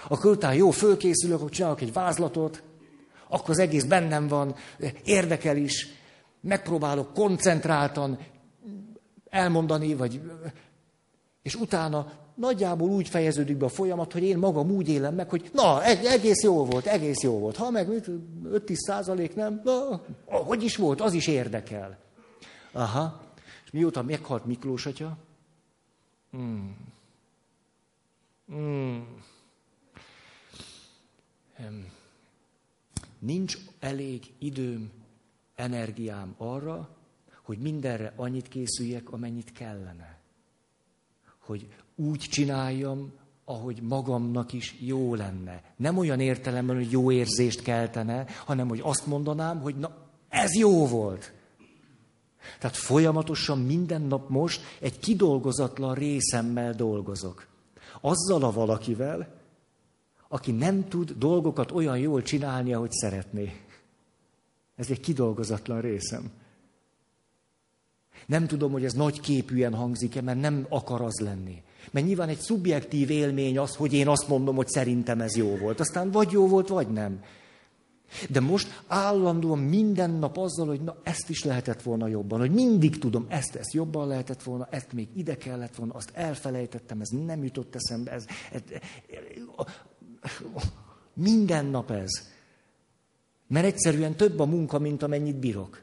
Akkor 0.08 0.30
utána 0.30 0.54
jó, 0.54 0.70
fölkészülök, 0.70 1.38
akkor 1.38 1.50
csinálok 1.50 1.80
egy 1.80 1.92
vázlatot, 1.92 2.62
akkor 3.34 3.50
az 3.50 3.58
egész 3.58 3.84
bennem 3.84 4.28
van, 4.28 4.54
érdekel 5.04 5.56
is, 5.56 5.88
megpróbálok 6.40 7.14
koncentráltan 7.14 8.18
elmondani, 9.28 9.94
vagy, 9.94 10.20
és 11.42 11.54
utána 11.54 12.12
nagyjából 12.34 12.88
úgy 12.88 13.08
fejeződik 13.08 13.56
be 13.56 13.64
a 13.64 13.68
folyamat, 13.68 14.12
hogy 14.12 14.22
én 14.22 14.38
magam 14.38 14.70
úgy 14.70 14.88
élem 14.88 15.14
meg, 15.14 15.28
hogy 15.28 15.50
na, 15.52 15.84
egész 15.84 16.42
jó 16.42 16.64
volt, 16.64 16.86
egész 16.86 17.22
jó 17.22 17.38
volt. 17.38 17.56
Ha 17.56 17.70
meg 17.70 17.88
5-10 17.88 18.74
százalék 18.74 19.34
nem, 19.34 19.60
na, 19.64 20.04
hogy 20.26 20.62
is 20.62 20.76
volt, 20.76 21.00
az 21.00 21.12
is 21.12 21.26
érdekel. 21.26 21.98
Aha. 22.72 23.20
És 23.64 23.70
mióta 23.70 24.02
meghalt 24.02 24.44
Miklós 24.44 24.86
atya? 24.86 25.16
Hmm. 26.30 26.76
Hmm. 28.46 29.22
Nincs 33.24 33.58
elég 33.78 34.32
időm, 34.38 34.90
energiám 35.54 36.34
arra, 36.36 36.88
hogy 37.42 37.58
mindenre 37.58 38.12
annyit 38.16 38.48
készüljek, 38.48 39.12
amennyit 39.12 39.52
kellene. 39.52 40.18
Hogy 41.38 41.68
úgy 41.96 42.18
csináljam, 42.18 43.12
ahogy 43.44 43.82
magamnak 43.82 44.52
is 44.52 44.74
jó 44.80 45.14
lenne. 45.14 45.62
Nem 45.76 45.98
olyan 45.98 46.20
értelemben, 46.20 46.76
hogy 46.76 46.90
jó 46.90 47.10
érzést 47.10 47.62
keltene, 47.62 48.26
hanem 48.44 48.68
hogy 48.68 48.80
azt 48.82 49.06
mondanám, 49.06 49.60
hogy 49.60 49.76
na, 49.76 49.96
ez 50.28 50.56
jó 50.56 50.86
volt. 50.86 51.32
Tehát 52.58 52.76
folyamatosan 52.76 53.58
minden 53.58 54.02
nap 54.02 54.28
most 54.28 54.62
egy 54.80 54.98
kidolgozatlan 54.98 55.94
részemmel 55.94 56.72
dolgozok. 56.72 57.46
Azzal 58.00 58.42
a 58.42 58.52
valakivel, 58.52 59.42
aki 60.34 60.52
nem 60.52 60.88
tud 60.88 61.14
dolgokat 61.18 61.70
olyan 61.70 61.98
jól 61.98 62.22
csinálni, 62.22 62.74
ahogy 62.74 62.90
szeretné. 62.92 63.52
Ez 64.76 64.90
egy 64.90 65.00
kidolgozatlan 65.00 65.80
részem. 65.80 66.30
Nem 68.26 68.46
tudom, 68.46 68.72
hogy 68.72 68.84
ez 68.84 68.92
nagy 68.92 69.20
képűen 69.20 69.74
hangzik-e, 69.74 70.20
mert 70.20 70.40
nem 70.40 70.66
akar 70.68 71.00
az 71.00 71.20
lenni. 71.20 71.62
Mert 71.90 72.06
nyilván 72.06 72.28
egy 72.28 72.38
szubjektív 72.38 73.10
élmény 73.10 73.58
az, 73.58 73.74
hogy 73.74 73.92
én 73.92 74.08
azt 74.08 74.28
mondom, 74.28 74.56
hogy 74.56 74.68
szerintem 74.68 75.20
ez 75.20 75.36
jó 75.36 75.56
volt. 75.56 75.80
Aztán 75.80 76.10
vagy 76.10 76.30
jó 76.30 76.48
volt, 76.48 76.68
vagy 76.68 76.88
nem. 76.88 77.22
De 78.30 78.40
most 78.40 78.82
állandóan 78.86 79.58
minden 79.58 80.10
nap 80.10 80.36
azzal, 80.36 80.66
hogy 80.66 80.80
na 80.80 80.96
ezt 81.02 81.28
is 81.28 81.44
lehetett 81.44 81.82
volna 81.82 82.06
jobban, 82.06 82.38
hogy 82.38 82.50
mindig 82.50 82.98
tudom, 82.98 83.26
ezt, 83.28 83.54
ezt 83.54 83.72
jobban 83.72 84.08
lehetett 84.08 84.42
volna, 84.42 84.68
ezt 84.70 84.92
még 84.92 85.08
ide 85.14 85.36
kellett 85.36 85.74
volna, 85.74 85.94
azt 85.94 86.10
elfelejtettem, 86.14 87.00
ez 87.00 87.08
nem 87.08 87.44
jutott 87.44 87.74
eszembe, 87.74 88.10
ez, 88.10 88.24
ez, 88.52 88.62
minden 91.14 91.66
nap 91.66 91.90
ez. 91.90 92.10
Mert 93.46 93.66
egyszerűen 93.66 94.14
több 94.14 94.38
a 94.38 94.44
munka, 94.44 94.78
mint 94.78 95.02
amennyit 95.02 95.36
bírok. 95.36 95.82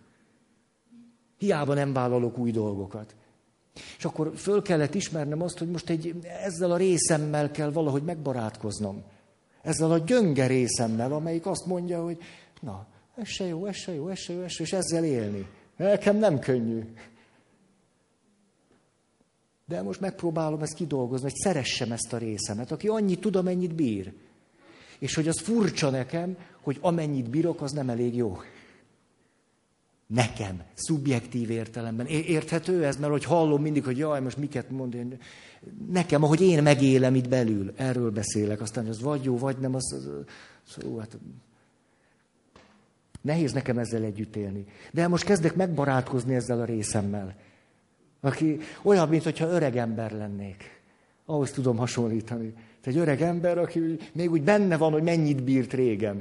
Hiába 1.38 1.74
nem 1.74 1.94
vállalok 1.94 2.38
új 2.38 2.52
dolgokat. 2.52 3.16
És 3.98 4.06
akkor 4.06 4.32
föl 4.36 4.62
kellett 4.62 4.96
ismernem 4.96 5.42
azt, 5.42 5.58
hogy 5.58 5.70
most 5.70 5.90
egy, 5.90 6.16
ezzel 6.44 6.72
a 6.72 6.78
részemmel 6.78 7.52
kell 7.52 7.72
valahogy 7.72 8.04
megbarátkoznom. 8.04 9.04
Ezzel 9.62 9.92
a 9.92 9.98
gyönge 9.98 10.48
részemmel, 10.48 11.14
amelyik 11.14 11.46
azt 11.46 11.66
mondja, 11.66 12.04
hogy 12.04 12.18
na, 12.62 12.88
ez 13.16 13.28
se 13.28 13.46
jó, 13.46 13.66
ez 13.66 13.76
se 13.76 13.94
jó, 13.94 14.08
ez 14.08 14.20
se 14.20 14.34
jó, 14.34 14.42
ez 14.42 14.52
se 14.52 14.58
jó, 14.58 14.66
és 14.66 14.74
ezzel 14.74 15.04
élni. 15.04 15.48
Nekem 15.76 16.18
nem 16.18 16.40
könnyű. 16.40 16.94
De 19.66 19.82
most 19.82 20.00
megpróbálom 20.00 20.62
ezt 20.62 20.74
kidolgozni, 20.74 21.24
hogy 21.30 21.40
szeressem 21.40 21.92
ezt 21.92 22.14
a 22.14 22.18
részemet, 22.18 22.72
aki 22.72 22.88
annyit 22.88 23.20
tud, 23.20 23.36
amennyit 23.36 23.76
bír. 23.76 24.14
És 25.02 25.16
hogy 25.16 25.28
az 25.28 25.40
furcsa 25.40 25.90
nekem, 25.90 26.38
hogy 26.62 26.78
amennyit 26.82 27.30
bírok, 27.30 27.62
az 27.62 27.72
nem 27.72 27.90
elég 27.90 28.16
jó. 28.16 28.38
Nekem, 30.08 30.62
szubjektív 30.74 31.50
értelemben. 31.50 32.06
Érthető 32.06 32.86
ez? 32.86 32.98
Mert 32.98 33.12
hogy 33.12 33.24
hallom 33.24 33.62
mindig, 33.62 33.84
hogy 33.84 33.98
jaj, 33.98 34.22
most 34.22 34.38
miket 34.38 34.70
mond 34.70 34.94
én. 34.94 35.18
Nekem, 35.92 36.24
ahogy 36.24 36.42
én 36.42 36.64
megélem 36.64 37.16
itt 37.16 37.28
belül, 37.30 37.74
erről 37.76 38.12
beszélek. 38.12 38.62
Aztán, 38.62 38.84
hogy 38.84 38.94
az 38.94 39.02
vagy 39.02 39.24
jó, 39.24 39.38
vagy 39.38 39.58
nem, 39.58 39.76
az, 39.76 39.94
az, 39.94 40.08
az 40.68 40.84
ó, 40.86 40.98
hát 40.98 41.18
Nehéz 43.22 43.52
nekem 43.52 43.78
ezzel 43.78 44.04
együtt 44.04 44.36
élni. 44.36 44.66
De 44.92 45.08
most 45.08 45.26
kezdek 45.26 45.56
megbarátkozni 45.56 46.36
ezzel 46.36 46.62
a 46.62 46.66
részemmel. 46.66 47.36
Aki 48.20 48.60
olyan, 48.82 49.10
mintha 49.10 49.48
öreg 49.48 49.78
ember 49.78 50.12
lennék. 50.12 50.82
Ahhoz 51.26 51.52
tudom 51.52 51.78
hasonlítani. 51.78 52.54
Egy 52.84 52.98
öreg 52.98 53.22
ember, 53.22 53.58
aki 53.58 53.98
még 54.14 54.32
úgy 54.32 54.44
benne 54.44 54.78
van, 54.78 54.92
hogy 54.92 55.04
mennyit 55.04 55.44
bírt 55.44 55.74
régen. 55.74 56.18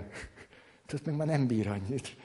Tehát 0.87 1.07
meg 1.07 1.17
már 1.17 1.27
nem 1.27 1.47
bír 1.47 1.69
annyit. 1.69 2.17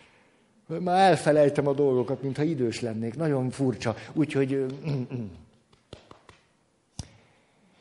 Már 0.68 1.10
elfelejtem 1.10 1.68
a 1.68 1.74
dolgokat, 1.74 2.22
mintha 2.22 2.44
idős 2.44 2.82
lennék. 2.82 3.16
Nagyon 3.16 3.50
furcsa. 3.50 3.96
Úgyhogy... 4.14 4.66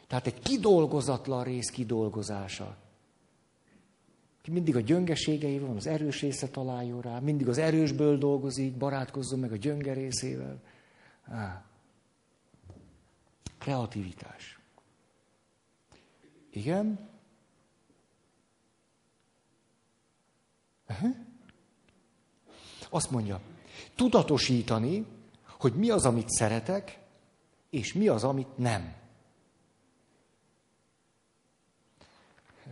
Tehát 0.06 0.26
egy 0.26 0.40
kidolgozatlan 0.42 1.44
rész 1.44 1.70
kidolgozása. 1.70 2.76
Mindig 4.50 4.76
a 4.76 4.80
gyöngeségei 4.80 5.58
van, 5.58 5.76
az 5.76 5.86
erős 5.86 6.20
része 6.20 6.48
találjon 6.48 7.00
rá, 7.00 7.18
mindig 7.18 7.48
az 7.48 7.58
erősből 7.58 8.18
dolgozik, 8.18 8.76
barátkozzon 8.76 9.38
meg 9.38 9.52
a 9.52 9.56
gyönge 9.56 9.92
részével. 9.92 10.60
Kreativitás. 13.58 14.53
Igen? 16.54 17.10
Uh-huh. 20.88 21.16
Azt 22.90 23.10
mondja, 23.10 23.40
tudatosítani, 23.94 25.06
hogy 25.46 25.74
mi 25.74 25.90
az, 25.90 26.04
amit 26.04 26.28
szeretek, 26.28 27.00
és 27.70 27.92
mi 27.92 28.08
az, 28.08 28.24
amit 28.24 28.56
nem. 28.56 28.94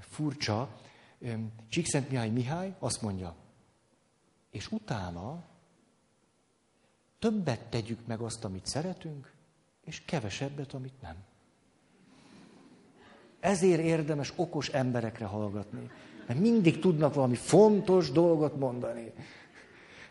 Furcsa, 0.01 0.81
Csíkszent 1.69 2.33
Mihály 2.33 2.75
azt 2.79 3.03
mondja, 3.03 3.35
és 4.51 4.73
utána 4.73 5.45
többet 7.19 7.71
tegyük 7.71 8.07
meg 8.07 8.21
azt, 8.21 8.45
amit 8.45 8.67
szeretünk, 8.67 9.33
és 9.85 10.05
kevesebbet, 10.05 10.73
amit 10.73 11.01
nem. 11.01 11.25
Ezért 13.43 13.81
érdemes 13.81 14.33
okos 14.37 14.69
emberekre 14.69 15.25
hallgatni. 15.25 15.91
Mert 16.27 16.41
mindig 16.41 16.79
tudnak 16.79 17.15
valami 17.15 17.35
fontos 17.35 18.11
dolgot 18.11 18.59
mondani. 18.59 19.13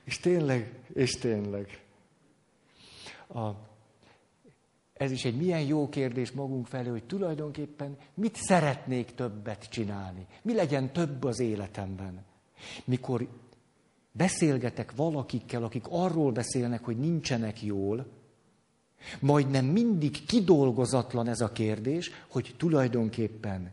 És 0.04 0.20
tényleg, 0.20 0.74
és 0.94 1.12
tényleg. 1.12 1.82
A, 3.28 3.50
ez 4.94 5.12
is 5.12 5.26
egy 5.26 5.38
milyen 5.38 5.62
jó 5.62 5.90
kérdés 5.90 6.32
magunk 6.32 6.68
felé, 6.68 6.90
hogy 6.90 7.04
tulajdonképpen 7.04 7.98
mit 8.14 8.36
szeretnék 8.36 9.16
többet 9.16 9.70
csinálni? 9.70 10.26
Mi 10.42 10.54
legyen 10.54 10.94
több 10.94 11.24
az 11.24 11.40
életemben? 11.40 12.26
Mikor 12.86 13.28
beszélgetek 14.12 14.96
valakikkel, 14.96 15.64
akik 15.64 15.86
arról 15.90 16.32
beszélnek, 16.32 16.84
hogy 16.84 16.98
nincsenek 16.98 17.62
jól, 17.62 18.08
Majdnem 19.20 19.66
mindig 19.66 20.26
kidolgozatlan 20.26 21.28
ez 21.28 21.42
a 21.42 21.52
kérdés, 21.52 22.12
hogy 22.30 22.54
tulajdonképpen 22.58 23.72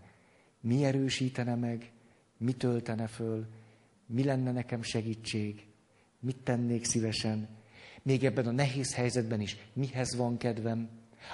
mi 0.61 0.85
erősítene 0.85 1.55
meg, 1.55 1.91
mi 2.37 2.53
töltene 2.53 3.07
föl, 3.07 3.47
mi 4.07 4.25
lenne 4.25 4.53
nekem 4.53 4.83
segítség, 4.83 5.67
mit 6.21 6.37
tennék 6.37 6.85
szívesen, 6.85 7.49
még 8.03 8.25
ebben 8.25 8.47
a 8.47 8.51
nehéz 8.51 8.94
helyzetben 8.94 9.40
is 9.40 9.57
mihez 9.73 10.17
van 10.17 10.37
kedvem. 10.37 10.88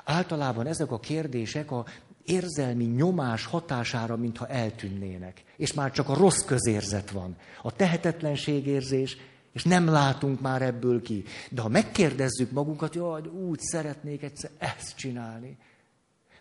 Általában 0.05 0.67
ezek 0.67 0.91
a 0.91 1.01
kérdések 1.01 1.71
a 1.71 1.85
érzelmi 2.25 2.85
nyomás 2.85 3.45
hatására, 3.45 4.17
mintha 4.17 4.47
eltűnnének. 4.47 5.43
És 5.57 5.73
már 5.73 5.91
csak 5.91 6.09
a 6.09 6.15
rossz 6.15 6.45
közérzet 6.45 7.11
van. 7.11 7.37
A 7.63 7.73
tehetetlenségérzés, 7.73 9.17
és 9.55 9.65
nem 9.65 9.87
látunk 9.87 10.41
már 10.41 10.63
ebből 10.63 11.03
ki. 11.03 11.25
De 11.51 11.61
ha 11.61 11.69
megkérdezzük 11.69 12.51
magunkat, 12.51 12.95
hogy 12.95 13.27
úgy 13.27 13.61
szeretnék 13.61 14.23
egyszer 14.23 14.51
ezt 14.59 14.97
csinálni, 14.97 15.59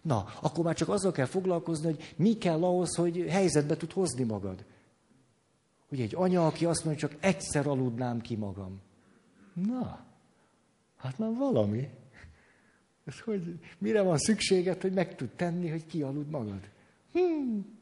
na, 0.01 0.26
akkor 0.41 0.64
már 0.64 0.76
csak 0.76 0.89
azzal 0.89 1.11
kell 1.11 1.26
foglalkozni, 1.26 1.86
hogy 1.86 2.14
mi 2.16 2.38
kell 2.38 2.64
ahhoz, 2.64 2.95
hogy 2.95 3.26
helyzetbe 3.30 3.78
tud 3.78 3.91
hozni 3.91 4.24
magad. 4.24 4.66
Hogy 5.89 6.01
egy 6.01 6.16
anya, 6.16 6.45
aki 6.45 6.66
azt 6.66 6.86
mondja, 6.86 7.07
csak 7.07 7.20
egyszer 7.24 7.68
aludnám 7.68 8.22
ki 8.22 8.36
magam. 8.36 8.82
Na, 9.53 10.05
hát 10.97 11.18
már 11.18 11.34
valami. 11.38 11.89
Ez 13.05 13.20
hogy, 13.20 13.59
mire 13.78 14.01
van 14.01 14.18
szükséged, 14.18 14.82
hogy 14.82 14.93
meg 14.93 15.16
tud 15.16 15.30
tenni, 15.30 15.70
hogy 15.70 15.86
kialud 15.86 16.30
magad? 16.30 16.70
Hmm. 17.11 17.80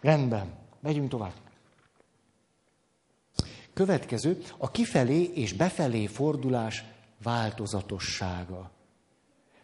Rendben, 0.00 0.54
megyünk 0.80 1.08
tovább. 1.08 1.45
Következő, 3.76 4.42
a 4.56 4.70
kifelé 4.70 5.22
és 5.22 5.52
befelé 5.52 6.06
fordulás 6.06 6.84
változatossága. 7.22 8.70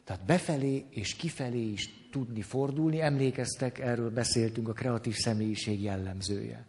Tehát 0.05 0.25
befelé 0.25 0.85
és 0.91 1.15
kifelé 1.15 1.71
is 1.71 2.09
tudni 2.11 2.43
fordulni, 2.43 3.01
emlékeztek, 3.01 3.79
erről 3.79 4.11
beszéltünk, 4.11 4.69
a 4.69 4.73
kreatív 4.73 5.15
személyiség 5.15 5.83
jellemzője. 5.83 6.67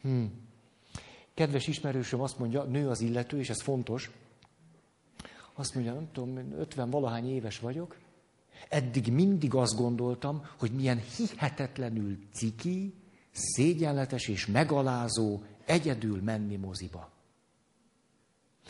Hmm. 0.00 0.30
Kedves 1.34 1.66
ismerősöm 1.66 2.20
azt 2.20 2.38
mondja, 2.38 2.62
nő 2.62 2.88
az 2.88 3.00
illető, 3.00 3.38
és 3.38 3.50
ez 3.50 3.62
fontos, 3.62 4.10
azt 5.54 5.74
mondja, 5.74 5.92
nem 5.92 6.08
tudom, 6.12 6.52
50 6.58 6.90
valahány 6.90 7.34
éves 7.34 7.58
vagyok, 7.58 7.98
eddig 8.68 9.12
mindig 9.12 9.54
azt 9.54 9.76
gondoltam, 9.76 10.46
hogy 10.58 10.70
milyen 10.72 11.00
hihetetlenül 11.16 12.18
ciki, 12.32 12.94
szégyenletes 13.32 14.28
és 14.28 14.46
megalázó 14.46 15.40
egyedül 15.64 16.22
menni 16.22 16.56
moziba. 16.56 17.10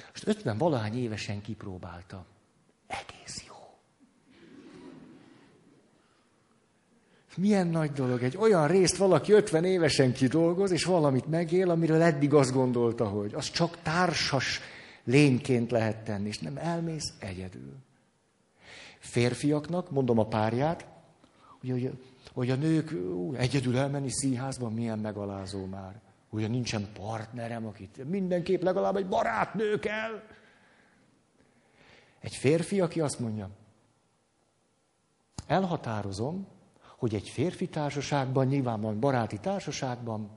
Most 0.08 0.26
50 0.26 0.58
valahány 0.58 1.02
évesen 1.02 1.42
kipróbálta. 1.42 2.24
Egész 2.86 3.44
jó. 3.46 3.54
Milyen 7.36 7.66
nagy 7.66 7.92
dolog, 7.92 8.22
egy 8.22 8.36
olyan 8.36 8.66
részt 8.66 8.96
valaki 8.96 9.32
50 9.32 9.64
évesen 9.64 10.12
kidolgoz, 10.12 10.70
és 10.70 10.84
valamit 10.84 11.26
megél, 11.26 11.70
amiről 11.70 12.02
eddig 12.02 12.34
azt 12.34 12.52
gondolta, 12.52 13.08
hogy 13.08 13.34
az 13.34 13.50
csak 13.50 13.82
társas 13.82 14.60
lényként 15.04 15.70
lehet 15.70 16.04
tenni, 16.04 16.28
és 16.28 16.38
nem 16.38 16.56
elmész 16.56 17.12
egyedül. 17.18 17.76
Férfiaknak, 18.98 19.90
mondom 19.90 20.18
a 20.18 20.26
párját, 20.26 20.86
hogy, 21.60 21.70
hogy 21.70 21.92
a 22.34 22.56
nők 22.56 22.92
ú, 22.92 23.34
egyedül 23.34 23.78
elmenni 23.78 24.10
színházban 24.10 24.72
milyen 24.72 24.98
megalázó 24.98 25.64
már. 25.64 26.00
Ugye 26.30 26.48
nincsen 26.48 26.86
partnerem, 26.92 27.66
akit 27.66 28.08
mindenképp 28.08 28.62
legalább 28.62 28.96
egy 28.96 29.08
barátnő 29.08 29.78
kell. 29.78 30.22
Egy 32.20 32.34
férfi, 32.34 32.80
aki 32.80 33.00
azt 33.00 33.18
mondja, 33.18 33.50
elhatározom, 35.46 36.46
hogy 36.96 37.14
egy 37.14 37.28
férfi 37.28 37.68
társaságban, 37.68 38.46
nyilvánvalóan 38.46 39.00
baráti 39.00 39.38
társaságban 39.38 40.30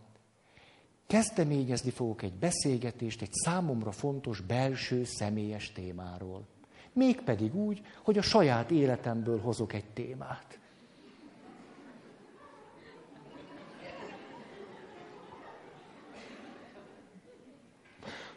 kezdeményezni 1.07 1.91
fogok 1.91 2.21
egy 2.21 2.33
beszélgetést 2.33 3.21
egy 3.21 3.31
számomra 3.31 3.91
fontos 3.91 4.39
belső 4.39 5.03
személyes 5.03 5.71
témáról. 5.71 6.47
Mégpedig 6.93 7.55
úgy, 7.55 7.81
hogy 8.03 8.17
a 8.17 8.21
saját 8.21 8.71
életemből 8.71 9.39
hozok 9.39 9.73
egy 9.73 9.89
témát. 9.93 10.59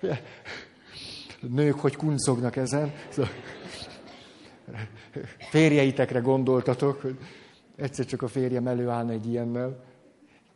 Nők, 1.40 1.80
hogy 1.80 1.96
kuncognak 1.96 2.56
ezen. 2.56 2.92
Férjeitekre 5.50 6.18
gondoltatok, 6.18 7.00
hogy 7.00 7.18
egyszer 7.76 8.06
csak 8.06 8.22
a 8.22 8.28
férjem 8.28 8.66
előállna 8.66 9.12
egy 9.12 9.26
ilyennel. 9.26 9.84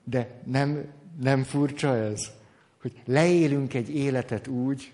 De 0.05 0.41
nem, 0.45 0.85
nem 1.21 1.43
furcsa 1.43 1.97
ez? 1.97 2.21
Hogy 2.81 3.03
leélünk 3.05 3.75
egy 3.75 3.95
életet 3.95 4.47
úgy, 4.47 4.93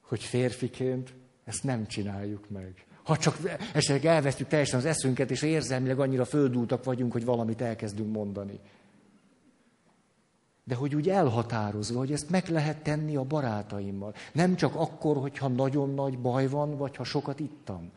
hogy 0.00 0.22
férfiként 0.22 1.14
ezt 1.44 1.64
nem 1.64 1.86
csináljuk 1.86 2.50
meg. 2.50 2.84
Ha 3.02 3.16
csak 3.16 3.36
esetleg 3.72 4.04
elvesztjük 4.04 4.48
teljesen 4.48 4.78
az 4.78 4.84
eszünket, 4.84 5.30
és 5.30 5.42
érzelmileg 5.42 6.00
annyira 6.00 6.24
földúltak 6.24 6.84
vagyunk, 6.84 7.12
hogy 7.12 7.24
valamit 7.24 7.60
elkezdünk 7.60 8.12
mondani. 8.12 8.60
De 10.64 10.74
hogy 10.74 10.94
úgy 10.94 11.08
elhatározva, 11.08 11.98
hogy 11.98 12.12
ezt 12.12 12.30
meg 12.30 12.48
lehet 12.48 12.82
tenni 12.82 13.16
a 13.16 13.22
barátaimmal. 13.22 14.14
Nem 14.32 14.56
csak 14.56 14.74
akkor, 14.74 15.16
hogyha 15.16 15.48
nagyon 15.48 15.94
nagy 15.94 16.18
baj 16.18 16.48
van, 16.48 16.76
vagy 16.76 16.96
ha 16.96 17.04
sokat 17.04 17.40
ittam. 17.40 17.90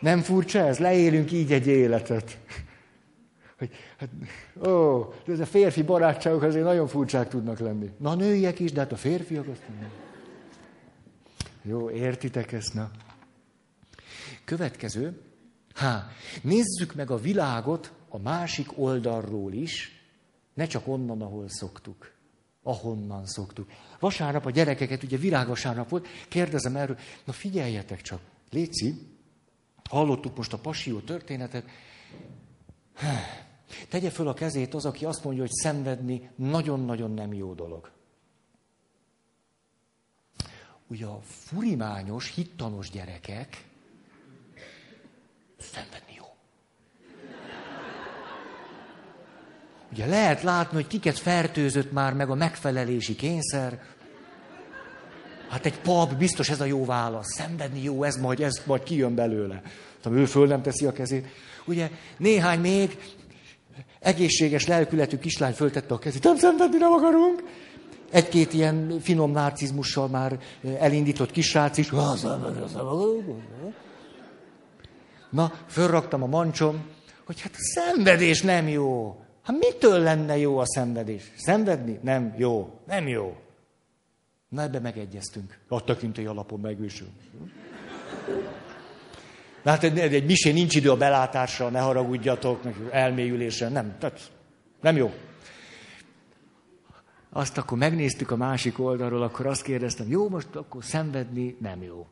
Nem 0.00 0.20
furcsa 0.20 0.58
ez? 0.58 0.78
Leélünk 0.78 1.32
így 1.32 1.52
egy 1.52 1.66
életet. 1.66 2.38
Hogy, 3.58 3.70
hát, 3.98 4.08
ó, 4.68 5.12
de 5.24 5.32
ez 5.32 5.40
a 5.40 5.46
férfi 5.46 5.82
barátságok 5.82 6.42
azért 6.42 6.64
nagyon 6.64 6.86
furcsák 6.86 7.28
tudnak 7.28 7.58
lenni. 7.58 7.90
Na, 7.98 8.10
a 8.10 8.14
nőiek 8.14 8.58
is, 8.58 8.72
de 8.72 8.80
hát 8.80 8.92
a 8.92 8.96
férfiak 8.96 9.48
azt 9.48 9.62
nem. 9.68 9.90
Jó, 11.62 11.90
értitek 11.90 12.52
ezt, 12.52 12.74
na? 12.74 12.90
Következő. 14.44 15.20
Há, 15.74 16.08
nézzük 16.42 16.94
meg 16.94 17.10
a 17.10 17.16
világot 17.16 17.92
a 18.12 18.18
másik 18.18 18.78
oldalról 18.78 19.52
is, 19.52 20.02
ne 20.54 20.66
csak 20.66 20.88
onnan, 20.88 21.22
ahol 21.22 21.48
szoktuk. 21.48 22.12
Ahonnan 22.62 23.26
szoktuk. 23.26 23.70
Vasárnap 24.00 24.46
a 24.46 24.50
gyerekeket, 24.50 25.02
ugye 25.02 25.16
virágvasárnap 25.16 25.88
volt, 25.88 26.06
kérdezem 26.28 26.76
erről, 26.76 26.98
na 27.24 27.32
figyeljetek 27.32 28.00
csak, 28.00 28.20
Léci, 28.50 28.94
hallottuk 29.90 30.36
most 30.36 30.52
a 30.52 30.58
pasió 30.58 30.98
történetet, 30.98 31.64
tegye 33.88 34.10
föl 34.10 34.28
a 34.28 34.34
kezét 34.34 34.74
az, 34.74 34.84
aki 34.84 35.04
azt 35.04 35.24
mondja, 35.24 35.42
hogy 35.42 35.52
szenvedni 35.52 36.30
nagyon-nagyon 36.36 37.10
nem 37.10 37.32
jó 37.32 37.54
dolog. 37.54 37.90
Ugye 40.86 41.06
a 41.06 41.20
furimányos, 41.22 42.34
hittanos 42.34 42.90
gyerekek 42.90 43.64
szenvedni 45.58 46.11
Ugye 49.92 50.06
lehet 50.06 50.42
látni, 50.42 50.76
hogy 50.76 50.86
kiket 50.86 51.18
fertőzött 51.18 51.92
már 51.92 52.14
meg 52.14 52.30
a 52.30 52.34
megfelelési 52.34 53.16
kényszer. 53.16 53.80
Hát 55.48 55.66
egy 55.66 55.80
pap, 55.80 56.14
biztos 56.14 56.48
ez 56.48 56.60
a 56.60 56.64
jó 56.64 56.84
válasz. 56.84 57.34
Szenvedni 57.34 57.82
jó, 57.82 58.02
ez 58.02 58.16
majd, 58.16 58.40
ez 58.40 58.62
majd 58.66 58.82
kijön 58.82 59.14
belőle. 59.14 59.62
Tehát 60.02 60.18
ő 60.18 60.24
föl 60.24 60.46
nem 60.46 60.62
teszi 60.62 60.86
a 60.86 60.92
kezét. 60.92 61.26
Ugye 61.64 61.90
néhány 62.16 62.60
még 62.60 62.98
egészséges 64.00 64.66
lelkületű 64.66 65.18
kislány 65.18 65.52
föltette 65.52 65.94
a 65.94 65.98
kezét. 65.98 66.22
Nem 66.22 66.36
szenvedni 66.36 66.78
nem 66.78 66.92
akarunk. 66.92 67.42
Egy-két 68.10 68.52
ilyen 68.52 69.00
finom 69.00 69.30
narcizmussal 69.30 70.08
már 70.08 70.38
elindított 70.78 71.30
kisrác 71.30 71.78
is. 71.78 71.90
Na, 75.30 75.52
fölraktam 75.68 76.22
a 76.22 76.26
mancsom, 76.26 76.84
hogy 77.26 77.40
hát 77.40 77.52
a 77.52 77.58
szenvedés 77.74 78.42
nem 78.42 78.68
jó. 78.68 79.21
Hát 79.42 79.58
mitől 79.58 79.98
lenne 79.98 80.36
jó 80.36 80.58
a 80.58 80.66
szenvedés? 80.66 81.32
Szenvedni? 81.36 81.98
Nem 82.02 82.34
jó. 82.36 82.80
Nem 82.86 83.08
jó. 83.08 83.36
Na 84.48 84.62
ebbe 84.62 84.78
megegyeztünk. 84.78 85.58
A 85.68 85.84
tekintély 85.84 86.26
alapon 86.26 86.60
megősül. 86.60 87.08
Hát 89.64 89.82
egy, 89.82 89.98
egy 89.98 90.26
misé 90.26 90.52
nincs 90.52 90.74
idő 90.74 90.90
a 90.90 90.96
belátásra, 90.96 91.68
ne 91.68 91.80
haragudjatok, 91.80 92.62
elmélyülésre. 92.90 93.68
Nem, 93.68 93.96
tehát 93.98 94.30
nem 94.80 94.96
jó. 94.96 95.12
Azt 97.30 97.58
akkor 97.58 97.78
megnéztük 97.78 98.30
a 98.30 98.36
másik 98.36 98.78
oldalról, 98.78 99.22
akkor 99.22 99.46
azt 99.46 99.62
kérdeztem, 99.62 100.08
jó, 100.08 100.28
most 100.28 100.56
akkor 100.56 100.84
szenvedni 100.84 101.56
nem 101.60 101.82
jó. 101.82 102.06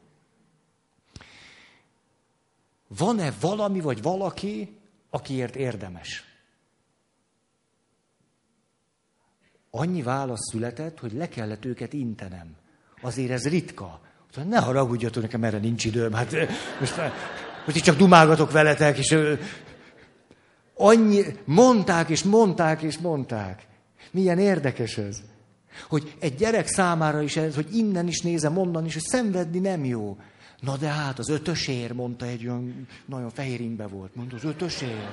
Van-e 2.89 3.33
valami 3.41 3.81
vagy 3.81 4.03
valaki, 4.03 4.79
akiért 5.11 5.57
érdemes? 5.57 6.30
Annyi 9.71 10.03
válasz 10.03 10.51
született, 10.51 10.99
hogy 10.99 11.13
le 11.13 11.29
kellett 11.29 11.65
őket 11.65 11.93
intenem. 11.93 12.57
Azért 13.03 13.31
ez 13.31 13.49
ritka. 13.49 14.01
Ne 14.49 14.59
haragudjatok 14.59 15.23
nekem, 15.23 15.45
erre 15.45 15.59
nincs 15.59 15.85
időm. 15.85 16.13
Hát 16.13 16.33
most, 16.81 16.97
most 17.65 17.77
itt 17.77 17.83
csak 17.83 17.97
dumálgatok 17.97 18.51
veletek, 18.51 18.99
és 18.99 19.17
annyi, 20.75 21.23
mondták 21.45 22.09
és 22.09 22.23
mondták 22.23 22.83
és 22.83 22.99
mondták. 22.99 23.67
Milyen 24.11 24.39
érdekes 24.39 24.99
ez. 24.99 25.23
Hogy 25.89 26.15
egy 26.19 26.35
gyerek 26.35 26.67
számára 26.67 27.23
is 27.23 27.37
ez, 27.37 27.55
hogy 27.55 27.77
innen 27.77 28.07
is 28.07 28.21
nézem, 28.21 28.59
onnan 28.59 28.85
is, 28.85 28.93
hogy 28.93 29.03
szenvedni 29.03 29.59
nem 29.59 29.85
jó. 29.85 30.17
Na 30.61 30.77
de 30.77 30.89
hát 30.89 31.19
az 31.19 31.29
ötösér, 31.29 31.93
mondta 31.93 32.27
egy 32.27 32.47
olyan, 32.47 32.87
nagyon 33.07 33.31
fehér 33.31 33.61
ingbe 33.61 33.87
volt, 33.87 34.15
mondta 34.15 34.37
az 34.37 34.45
ötösér. 34.45 35.09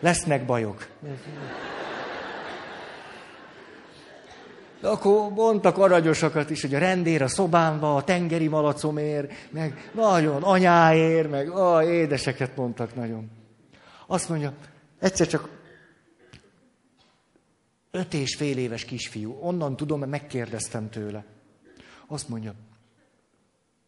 Lesznek 0.00 0.46
bajok. 0.46 0.88
De 4.80 4.88
akkor 4.88 5.32
mondtak 5.32 5.78
aranyosakakat 5.78 6.50
is, 6.50 6.60
hogy 6.60 6.74
a 6.74 6.78
rendér 6.78 7.22
a 7.22 7.28
szobámba, 7.28 7.96
a 7.96 8.04
tengeri 8.04 8.48
malacomért, 8.48 9.32
meg 9.50 9.90
nagyon 9.94 10.42
anyáért, 10.42 11.30
meg 11.30 11.50
a 11.50 11.84
édeseket 11.84 12.56
mondtak 12.56 12.94
nagyon. 12.94 13.30
Azt 14.06 14.28
mondja, 14.28 14.52
egyszer 14.98 15.26
csak 15.26 15.48
öt 17.90 18.14
és 18.14 18.36
fél 18.36 18.58
éves 18.58 18.84
kisfiú, 18.84 19.38
onnan 19.40 19.76
tudom, 19.76 19.98
mert 19.98 20.10
megkérdeztem 20.10 20.90
tőle. 20.90 21.24
Azt 22.06 22.28
mondja, 22.28 22.54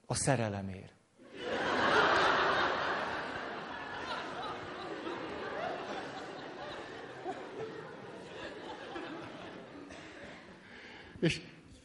a 0.07 0.15
szerelemért. 0.15 0.93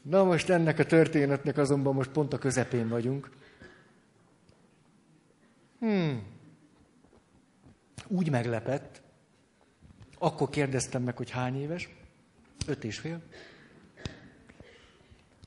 Na 0.02 0.24
most 0.24 0.50
ennek 0.50 0.80
a 0.80 0.86
történetnek 0.86 1.58
azonban 1.58 1.94
most 1.94 2.10
pont 2.10 2.34
a 2.34 2.38
közepén 2.38 2.88
vagyunk. 2.88 3.30
Hmm. 5.80 6.24
Úgy 8.08 8.30
meglepett, 8.30 9.02
akkor 10.18 10.50
kérdeztem 10.50 11.04
meg, 11.04 11.18
hogy 11.18 11.30
hány 11.30 11.62
éves, 11.62 11.90
öt 12.68 12.84
és 12.84 13.00
fél. 13.00 13.22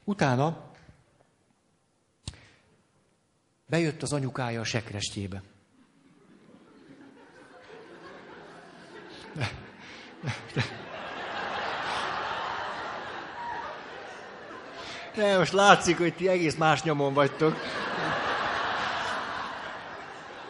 Utána 0.04 0.72
bejött 3.66 4.02
az 4.02 4.12
anyukája 4.12 4.60
a 4.60 4.64
sekrestjébe. 4.64 5.42
Ne, 15.14 15.38
most 15.38 15.52
látszik, 15.52 15.98
hogy 15.98 16.14
ti 16.14 16.28
egész 16.28 16.54
más 16.54 16.82
nyomon 16.82 17.14
vagytok. 17.14 17.56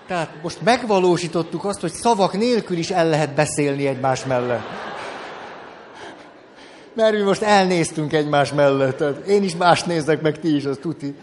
Tehát 0.07 0.43
most 0.43 0.61
megvalósítottuk 0.61 1.65
azt, 1.65 1.81
hogy 1.81 1.93
szavak 1.93 2.33
nélkül 2.33 2.77
is 2.77 2.91
el 2.91 3.09
lehet 3.09 3.35
beszélni 3.35 3.87
egymás 3.87 4.25
mellett. 4.25 4.65
Mert 6.93 7.13
mi 7.13 7.21
most 7.21 7.43
elnéztünk 7.43 8.13
egymás 8.13 8.53
mellett. 8.53 8.97
Tehát 8.97 9.27
én 9.27 9.43
is 9.43 9.57
más 9.57 9.83
nézek 9.83 10.21
meg, 10.21 10.39
ti 10.39 10.57
is, 10.57 10.65
az 10.65 10.79
tuti. 10.81 11.15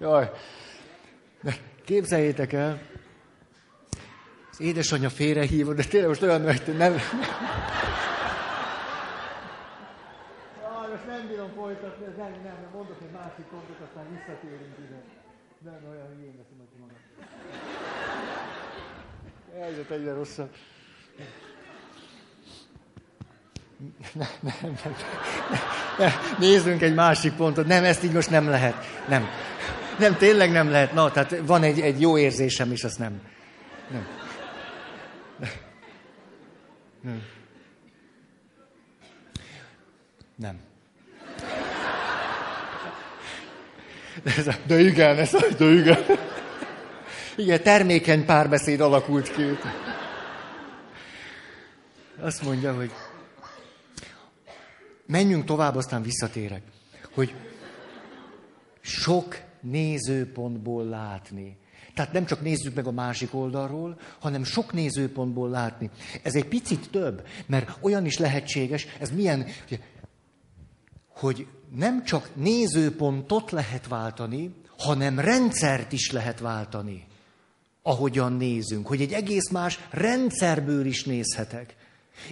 Jaj. 0.00 0.30
Képzeljétek 1.84 2.52
el, 2.52 2.78
az 4.50 4.60
édesanyja 4.60 5.10
félrehívott, 5.10 5.76
de 5.76 5.84
tényleg 5.84 6.08
most 6.08 6.22
olyan, 6.22 6.42
hogy 6.42 6.62
nem... 6.76 6.92
Jaj, 10.62 10.88
most 10.90 11.04
folytatni, 11.64 12.04
nem, 12.04 12.30
nem, 12.30 12.42
nem, 12.42 12.70
mondok 12.72 12.96
egy 13.02 13.10
másik 13.10 13.44
pontot, 13.44 13.76
aztán 13.86 14.04
visszatérünk 14.10 14.76
ide. 14.78 15.02
Nem, 15.58 15.90
olyan 15.90 16.06
hülyén 16.16 16.36
veszem, 16.36 16.58
hogy 16.58 16.68
magam. 16.80 16.96
Helyzet 19.60 19.90
egyre 19.90 20.12
rosszabb. 20.12 20.50
Nem, 24.12 24.28
nem, 24.40 24.78
nem. 24.84 26.10
Nézzünk 26.38 26.82
egy 26.82 26.94
másik 26.94 27.32
pontot. 27.32 27.66
Nem, 27.66 27.84
ezt 27.84 28.04
így 28.04 28.12
most 28.12 28.30
nem 28.30 28.48
lehet. 28.48 28.74
Nem. 29.08 29.26
Nem, 29.98 30.16
tényleg 30.16 30.50
nem 30.50 30.70
lehet. 30.70 30.92
Na, 30.92 31.10
tehát 31.10 31.38
van 31.46 31.62
egy, 31.62 31.80
egy 31.80 32.00
jó 32.00 32.18
érzésem 32.18 32.72
is, 32.72 32.84
azt 32.84 32.98
nem. 32.98 33.20
Nem. 33.90 34.06
Nem. 37.02 37.22
Nem. 40.36 40.72
De, 44.22 44.58
de 44.66 44.80
igen, 44.80 45.18
ez, 45.18 45.30
de 45.58 45.64
igen. 45.64 45.98
Igen, 47.36 47.62
termékeny 47.62 48.24
párbeszéd 48.24 48.80
alakult 48.80 49.32
ki. 49.32 49.42
Azt 52.20 52.42
mondja, 52.42 52.74
hogy 52.74 52.90
menjünk 55.06 55.44
tovább, 55.44 55.76
aztán 55.76 56.02
visszatérek. 56.02 56.62
Hogy 57.14 57.34
sok 58.80 59.40
nézőpontból 59.60 60.84
látni. 60.84 61.56
Tehát 61.94 62.12
nem 62.12 62.24
csak 62.24 62.40
nézzük 62.40 62.74
meg 62.74 62.86
a 62.86 62.92
másik 62.92 63.34
oldalról, 63.34 63.98
hanem 64.20 64.44
sok 64.44 64.72
nézőpontból 64.72 65.50
látni. 65.50 65.90
Ez 66.22 66.34
egy 66.34 66.48
picit 66.48 66.90
több, 66.90 67.26
mert 67.46 67.70
olyan 67.80 68.04
is 68.04 68.18
lehetséges, 68.18 68.86
ez 69.00 69.10
milyen, 69.10 69.46
hogy 71.08 71.46
nem 71.76 72.04
csak 72.04 72.28
nézőpontot 72.34 73.50
lehet 73.50 73.88
váltani, 73.88 74.54
hanem 74.78 75.18
rendszert 75.18 75.92
is 75.92 76.10
lehet 76.10 76.40
váltani, 76.40 77.06
ahogyan 77.82 78.32
nézünk, 78.32 78.86
hogy 78.86 79.00
egy 79.00 79.12
egész 79.12 79.50
más 79.50 79.78
rendszerből 79.90 80.86
is 80.86 81.04
nézhetek. 81.04 81.76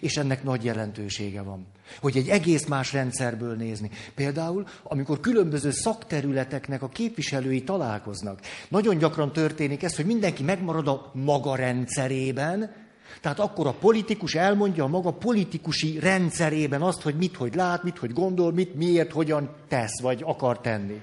És 0.01 0.17
ennek 0.17 0.43
nagy 0.43 0.65
jelentősége 0.65 1.43
van, 1.43 1.67
hogy 2.01 2.17
egy 2.17 2.29
egész 2.29 2.67
más 2.67 2.93
rendszerből 2.93 3.57
nézni. 3.57 3.91
Például, 4.15 4.67
amikor 4.83 5.21
különböző 5.21 5.71
szakterületeknek 5.71 6.83
a 6.83 6.89
képviselői 6.89 7.63
találkoznak. 7.63 8.41
Nagyon 8.69 8.99
gyakran 8.99 9.33
történik 9.33 9.83
ez, 9.83 9.97
hogy 9.97 10.05
mindenki 10.05 10.43
megmarad 10.43 10.89
a 10.89 11.11
maga 11.15 11.55
rendszerében, 11.55 12.82
tehát 13.23 13.39
akkor 13.39 13.67
a 13.67 13.73
politikus 13.73 14.35
elmondja 14.35 14.85
a 14.85 14.89
maga 14.89 15.11
politikusi 15.11 15.99
rendszerében 15.99 16.83
azt, 16.83 17.03
hogy 17.03 17.15
mit, 17.15 17.37
hogy 17.37 17.55
lát, 17.55 17.83
mit, 17.83 17.99
hogy 17.99 18.13
gondol, 18.13 18.53
mit, 18.53 18.75
miért, 18.75 19.13
hogyan 19.13 19.51
tesz, 19.69 20.01
vagy 20.01 20.23
akar 20.25 20.61
tenni. 20.61 21.01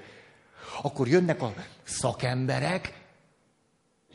Akkor 0.81 1.07
jönnek 1.07 1.41
a 1.41 1.53
szakemberek, 1.83 2.99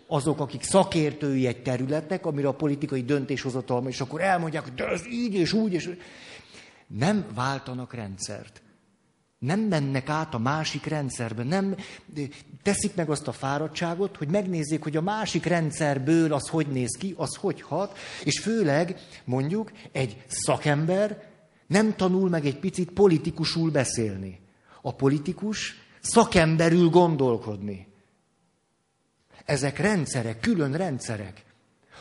azok, 0.06 0.40
akik 0.40 0.62
szakértői 0.62 1.46
egy 1.46 1.62
területnek, 1.62 2.26
amire 2.26 2.48
a 2.48 2.54
politikai 2.54 3.02
döntéshozatalma, 3.02 3.88
és 3.88 4.00
akkor 4.00 4.20
elmondják, 4.20 4.62
hogy 4.62 4.74
de 4.74 4.86
ez 4.86 5.06
így 5.06 5.34
és 5.34 5.52
úgy, 5.52 5.72
és 5.72 5.96
nem 6.86 7.26
váltanak 7.34 7.94
rendszert. 7.94 8.62
Nem 9.44 9.60
mennek 9.60 10.08
át 10.08 10.34
a 10.34 10.38
másik 10.38 10.84
rendszerbe, 10.84 11.42
nem 11.42 11.76
teszik 12.62 12.94
meg 12.94 13.10
azt 13.10 13.28
a 13.28 13.32
fáradtságot, 13.32 14.16
hogy 14.16 14.28
megnézzék, 14.28 14.82
hogy 14.82 14.96
a 14.96 15.02
másik 15.02 15.44
rendszerből 15.44 16.32
az 16.32 16.48
hogy 16.48 16.66
néz 16.66 16.96
ki, 16.98 17.14
az 17.16 17.34
hogy 17.34 17.62
hat, 17.62 17.98
és 18.24 18.40
főleg 18.40 18.96
mondjuk 19.24 19.72
egy 19.92 20.24
szakember 20.26 21.32
nem 21.66 21.96
tanul 21.96 22.28
meg 22.28 22.46
egy 22.46 22.58
picit 22.58 22.90
politikusul 22.90 23.70
beszélni. 23.70 24.40
A 24.82 24.94
politikus 24.94 25.74
szakemberül 26.00 26.88
gondolkodni. 26.88 27.88
Ezek 29.44 29.78
rendszerek, 29.78 30.40
külön 30.40 30.72
rendszerek. 30.72 31.44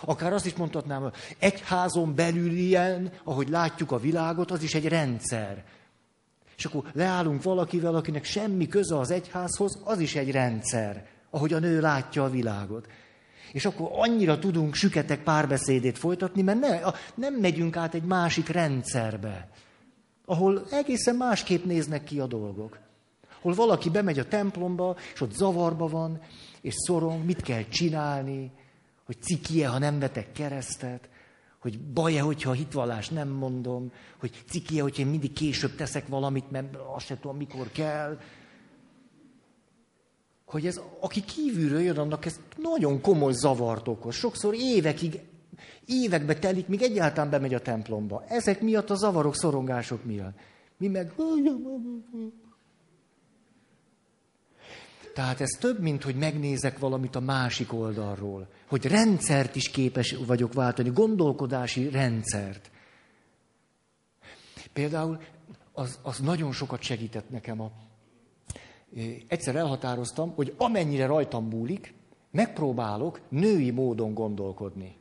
Akár 0.02 0.34
azt 0.34 0.46
is 0.46 0.54
mondhatnám, 0.54 1.02
hogy 1.02 1.14
egyházon 1.40 2.16
belül 2.16 2.52
ilyen, 2.52 3.12
ahogy 3.24 3.50
látjuk 3.50 3.92
a 3.92 4.00
világot, 4.00 4.52
az 4.52 4.64
is 4.64 4.74
egy 4.74 4.88
rendszer. 4.88 5.66
És 6.58 6.66
akkor 6.66 6.84
leállunk 6.94 7.44
valakivel, 7.44 7.96
akinek 7.96 8.24
semmi 8.24 8.68
köze 8.68 9.00
az 9.00 9.12
egyházhoz, 9.12 9.82
az 9.84 10.00
is 10.00 10.16
egy 10.16 10.32
rendszer, 10.32 11.06
ahogy 11.30 11.54
a 11.54 11.60
nő 11.60 11.80
látja 11.80 12.24
a 12.24 12.30
világot. 12.30 12.88
És 13.52 13.66
akkor 13.66 13.90
annyira 13.92 14.40
tudunk 14.40 14.76
süketek 14.76 15.24
párbeszédét 15.24 15.98
folytatni, 15.98 16.42
mert 16.42 16.60
ne, 16.60 16.80
nem 17.16 17.34
megyünk 17.34 17.78
át 17.78 17.94
egy 17.94 18.04
másik 18.04 18.48
rendszerbe, 18.48 19.50
ahol 20.26 20.66
egészen 20.72 21.16
másképp 21.16 21.64
néznek 21.64 22.04
ki 22.04 22.20
a 22.20 22.28
dolgok. 22.28 22.80
Hol 23.42 23.54
valaki 23.54 23.90
bemegy 23.90 24.20
a 24.20 24.28
templomba, 24.28 24.96
és 25.14 25.22
ott 25.22 25.34
zavarba 25.34 25.88
van, 25.88 26.22
és 26.62 26.74
szorong, 26.78 27.26
mit 27.26 27.42
kell 27.42 27.64
csinálni, 27.64 28.52
hogy 29.06 29.22
cikie, 29.22 29.68
ha 29.68 29.78
nem 29.78 30.00
vetek 30.00 30.32
keresztet, 30.32 31.10
hogy 31.64 31.80
baj-e, 31.80 32.22
hogyha 32.22 32.50
a 32.50 32.54
hitvallást 32.54 33.12
nem 33.12 33.30
mondom, 33.30 33.92
hogy 34.20 34.32
cikie, 34.50 34.82
hogyha 34.82 35.02
én 35.02 35.08
mindig 35.08 35.34
később 35.34 35.76
teszek 35.76 36.08
valamit, 36.08 36.52
mert 36.52 36.76
azt 36.96 37.06
sem 37.06 37.20
tudom, 37.20 37.38
mikor 37.38 37.72
kell. 37.72 38.20
Hogy 40.46 40.66
ez, 40.66 40.82
aki 41.00 41.24
kívülről 41.24 41.82
jön, 41.82 41.98
annak 41.98 42.26
ez 42.26 42.40
nagyon 42.58 43.02
komoly 43.02 43.34
zavart 43.34 43.88
okoz. 43.88 44.16
Sokszor 44.16 44.54
évekig, 44.58 45.20
évekbe 45.86 46.40
telik, 46.40 46.68
míg 46.68 46.82
egyáltalán 46.82 47.30
bemegy 47.30 47.54
a 47.54 47.62
templomba. 47.62 48.24
Ezek 48.28 48.62
miatt 48.62 48.90
a 48.90 48.96
zavarok, 48.96 49.36
szorongások 49.36 50.06
miatt. 50.06 50.38
Mi 50.78 50.88
meg... 50.88 51.14
Tehát 55.14 55.42
ez 55.42 55.50
több, 55.60 55.80
mint 55.80 56.04
hogy 56.04 56.16
megnézek 56.16 56.80
valamit 56.80 57.16
a 57.16 57.20
másik 57.20 57.74
oldalról. 57.74 58.48
Hogy 58.68 58.86
rendszert 58.86 59.56
is 59.56 59.70
képes 59.70 60.16
vagyok 60.26 60.54
váltani, 60.54 60.90
gondolkodási 60.90 61.90
rendszert. 61.90 62.72
Például 64.74 65.20
az, 65.74 66.00
az 66.02 66.20
nagyon 66.20 66.52
sokat 66.52 66.82
segített 66.82 67.30
nekem. 67.30 67.62
A, 67.62 67.72
egyszer 69.28 69.56
elhatároztam, 69.56 70.34
hogy 70.36 70.54
amennyire 70.58 71.06
rajtam 71.06 71.48
múlik, 71.48 71.94
megpróbálok 72.32 73.20
női 73.30 73.72
módon 73.72 74.14
gondolkodni. 74.14 74.96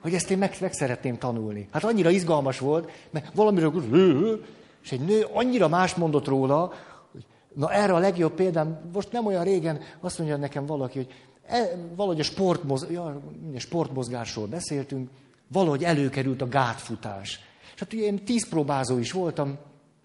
Hogy 0.00 0.14
ezt 0.14 0.30
én 0.30 0.38
meg, 0.38 0.56
meg 0.60 0.72
szeretném 0.72 1.18
tanulni. 1.18 1.68
Hát 1.72 1.84
annyira 1.84 2.10
izgalmas 2.10 2.58
volt, 2.58 2.90
mert 3.10 3.34
valamiről, 3.34 4.44
és 4.82 4.92
egy 4.92 5.00
nő 5.00 5.26
annyira 5.32 5.68
más 5.68 5.94
mondott 5.94 6.26
róla, 6.26 6.72
Na 7.54 7.72
erre 7.72 7.94
a 7.94 7.98
legjobb 7.98 8.32
példám, 8.32 8.90
most 8.92 9.12
nem 9.12 9.26
olyan 9.26 9.44
régen 9.44 9.80
azt 10.00 10.18
mondja 10.18 10.36
nekem 10.36 10.66
valaki, 10.66 10.98
hogy 10.98 11.12
e, 11.46 11.70
valahogy 11.96 12.20
a 12.20 12.24
sportmoz, 12.24 12.86
ja, 12.90 13.20
sportmozgásról 13.56 14.46
beszéltünk, 14.46 15.10
valahogy 15.48 15.84
előkerült 15.84 16.42
a 16.42 16.48
gátfutás. 16.48 17.40
És 17.74 17.80
hát 17.80 17.92
ugye 17.92 18.02
én 18.02 18.24
tíz 18.24 18.48
próbázó 18.48 18.98
is 18.98 19.12
voltam, 19.12 19.58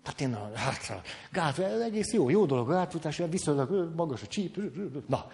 hát 0.04 0.22
én 0.22 0.34
a, 0.34 0.52
hát 0.54 0.90
a 0.90 1.02
gát, 1.32 1.60
egész 1.60 2.14
jó, 2.14 2.30
jó 2.30 2.46
dolog 2.46 2.70
a 2.70 2.74
gátfutás, 2.74 3.22
viszonylag 3.30 3.92
magas 3.96 4.22
a 4.22 4.28
csíp. 4.28 4.58
Na, 5.08 5.26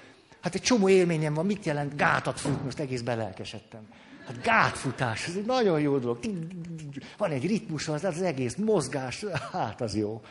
Hát 0.41 0.55
egy 0.55 0.61
csomó 0.61 0.89
élményem 0.89 1.33
van, 1.33 1.45
mit 1.45 1.65
jelent 1.65 1.95
gátat 1.95 2.39
fut, 2.39 2.63
most 2.63 2.79
egész 2.79 3.01
belelkesedtem. 3.01 3.81
Hát 4.25 4.41
gátfutás, 4.41 5.27
ez 5.27 5.35
egy 5.35 5.45
nagyon 5.45 5.79
jó 5.79 5.97
dolog. 5.97 6.19
Van 7.17 7.31
egy 7.31 7.47
ritmus, 7.47 7.87
az, 7.87 8.03
az 8.03 8.21
egész 8.21 8.55
mozgás, 8.55 9.25
hát 9.51 9.81
az 9.81 9.95
jó. 9.95 10.21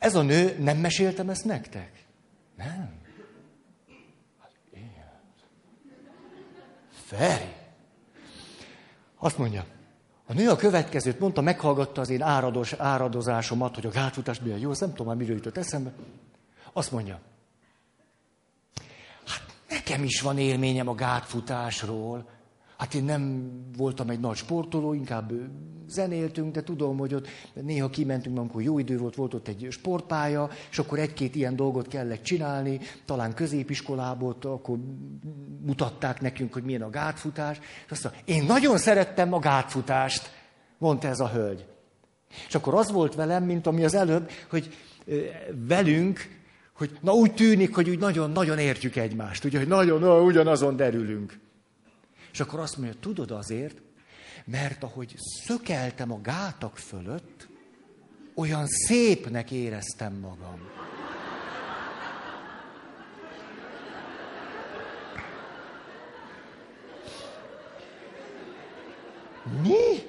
Ez 0.00 0.14
a 0.14 0.22
nő, 0.22 0.56
nem 0.58 0.76
meséltem 0.76 1.28
ezt 1.28 1.44
nektek? 1.44 2.04
Nem. 2.56 3.00
Hát 4.38 4.50
igen. 4.72 5.20
Feri. 7.06 7.52
Azt 9.18 9.38
mondja, 9.38 9.64
a 10.26 10.32
nő 10.32 10.50
a 10.50 10.56
következőt 10.56 11.20
mondta, 11.20 11.40
meghallgatta 11.40 12.00
az 12.00 12.10
én 12.10 12.22
árados, 12.22 12.72
áradozásomat, 12.72 13.74
hogy 13.74 13.86
a 13.86 13.90
gátfutás 13.90 14.40
milyen 14.40 14.58
jó, 14.58 14.70
azt 14.70 14.80
nem 14.80 14.90
tudom 14.90 15.06
már 15.06 15.16
miről 15.16 15.36
jutott 15.36 15.56
eszembe. 15.56 15.92
Azt 16.72 16.92
mondja, 16.92 17.20
hát 19.26 19.42
nekem 19.68 20.04
is 20.04 20.20
van 20.20 20.38
élményem 20.38 20.88
a 20.88 20.94
gátfutásról. 20.94 22.28
Hát 22.80 22.94
én 22.94 23.04
nem 23.04 23.50
voltam 23.76 24.10
egy 24.10 24.20
nagy 24.20 24.36
sportoló, 24.36 24.92
inkább 24.92 25.32
zenéltünk, 25.88 26.54
de 26.54 26.62
tudom, 26.62 26.98
hogy 26.98 27.14
ott 27.14 27.28
néha 27.54 27.90
kimentünk, 27.90 28.38
amikor 28.38 28.62
jó 28.62 28.78
idő 28.78 28.98
volt, 28.98 29.14
volt 29.14 29.34
ott 29.34 29.48
egy 29.48 29.66
sportpálya, 29.70 30.48
és 30.70 30.78
akkor 30.78 30.98
egy-két 30.98 31.34
ilyen 31.34 31.56
dolgot 31.56 31.88
kellett 31.88 32.22
csinálni, 32.22 32.80
talán 33.04 33.34
középiskolából, 33.34 34.36
akkor 34.42 34.78
mutatták 35.66 36.20
nekünk, 36.20 36.52
hogy 36.52 36.62
milyen 36.62 36.82
a 36.82 36.90
gátfutás. 36.90 37.58
És 37.58 37.90
azt 37.90 38.02
mondta, 38.02 38.22
én 38.24 38.44
nagyon 38.44 38.78
szerettem 38.78 39.32
a 39.32 39.38
gátfutást, 39.38 40.30
mondta 40.78 41.08
ez 41.08 41.20
a 41.20 41.28
hölgy. 41.28 41.66
És 42.48 42.54
akkor 42.54 42.74
az 42.74 42.92
volt 42.92 43.14
velem, 43.14 43.44
mint 43.44 43.66
ami 43.66 43.84
az 43.84 43.94
előbb, 43.94 44.30
hogy 44.50 44.74
velünk, 45.68 46.38
hogy 46.72 46.98
na 47.00 47.12
úgy 47.12 47.34
tűnik, 47.34 47.74
hogy 47.74 47.90
úgy 47.90 47.98
nagyon-nagyon 47.98 48.58
értjük 48.58 48.96
egymást, 48.96 49.44
ugye, 49.44 49.58
hogy 49.58 49.68
nagyon, 49.68 50.00
na, 50.00 50.22
ugyanazon 50.22 50.76
derülünk. 50.76 51.38
És 52.32 52.40
akkor 52.40 52.60
azt 52.60 52.76
mondja, 52.76 52.98
tudod 53.00 53.30
azért, 53.30 53.80
mert 54.44 54.82
ahogy 54.82 55.14
szökeltem 55.18 56.12
a 56.12 56.20
gátak 56.20 56.76
fölött, 56.76 57.48
olyan 58.34 58.66
szépnek 58.66 59.50
éreztem 59.50 60.14
magam. 60.14 60.60
Mi? 69.62 70.06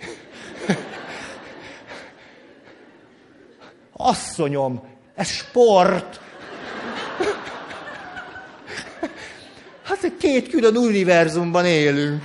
Asszonyom, 3.91 4.83
ez 5.15 5.27
sport. 5.27 6.30
Hát 9.83 10.17
két 10.17 10.49
külön 10.49 10.77
univerzumban 10.77 11.65
élünk. 11.65 12.21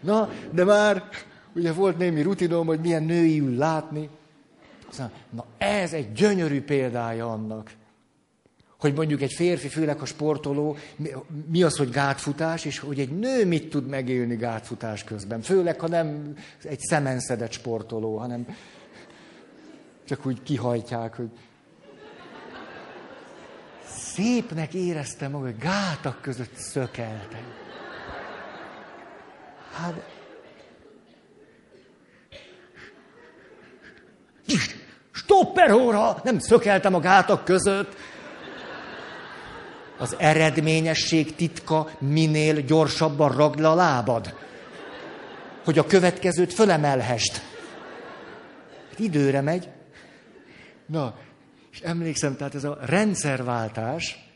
Na, 0.00 0.30
de 0.50 0.64
már 0.64 1.08
ugye 1.54 1.72
volt 1.72 1.98
némi 1.98 2.22
rutinom, 2.22 2.66
hogy 2.66 2.80
milyen 2.80 3.02
női 3.02 3.40
ül 3.40 3.56
látni. 3.56 4.08
Na, 5.30 5.44
ez 5.58 5.92
egy 5.92 6.12
gyönyörű 6.12 6.62
példája 6.62 7.32
annak, 7.32 7.70
hogy 8.80 8.94
mondjuk 8.94 9.22
egy 9.22 9.32
férfi, 9.32 9.68
főleg 9.68 10.00
a 10.00 10.04
sportoló, 10.04 10.76
mi 11.50 11.62
az, 11.62 11.76
hogy 11.76 11.90
gátfutás, 11.90 12.64
és 12.64 12.78
hogy 12.78 13.00
egy 13.00 13.18
nő 13.18 13.46
mit 13.46 13.70
tud 13.70 13.86
megélni 13.86 14.36
gátfutás 14.36 15.04
közben. 15.04 15.40
Főleg, 15.40 15.80
ha 15.80 15.88
nem 15.88 16.36
egy 16.62 16.80
szemenszedett 16.80 17.52
sportoló, 17.52 18.16
hanem 18.16 18.46
csak 20.04 20.26
úgy 20.26 20.42
kihajtják, 20.42 21.14
hogy 21.14 21.28
szépnek 24.16 24.74
éreztem 24.74 25.30
magam, 25.30 25.58
gátak 25.58 26.22
között 26.22 26.54
szökeltem. 26.54 27.44
Hát... 29.72 29.94
Stopper 35.12 35.72
óra! 35.72 36.20
Nem 36.24 36.38
szökeltem 36.38 36.94
a 36.94 37.00
gátak 37.00 37.44
között. 37.44 37.96
Az 39.98 40.16
eredményesség 40.18 41.34
titka 41.34 41.90
minél 41.98 42.60
gyorsabban 42.60 43.36
ragd 43.36 43.58
le 43.58 43.68
a 43.68 43.74
lábad. 43.74 44.34
Hogy 45.64 45.78
a 45.78 45.86
következőt 45.86 46.54
fölemelhest. 46.54 47.42
Időre 48.96 49.40
megy. 49.40 49.68
Na, 50.86 51.14
és 51.76 51.82
emlékszem, 51.82 52.36
tehát 52.36 52.54
ez 52.54 52.64
a 52.64 52.78
rendszerváltás, 52.80 54.28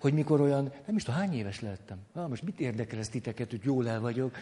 hogy 0.00 0.12
mikor 0.12 0.40
olyan, 0.40 0.72
nem 0.86 0.96
is 0.96 1.02
tudom, 1.02 1.20
hány 1.20 1.34
éves 1.34 1.60
lettem. 1.60 1.98
Ah, 2.12 2.28
most 2.28 2.42
mit 2.42 2.60
érdekel 2.60 2.98
ez 2.98 3.08
titeket, 3.08 3.50
hogy 3.50 3.64
jól 3.64 3.88
el 3.88 4.00
vagyok? 4.00 4.36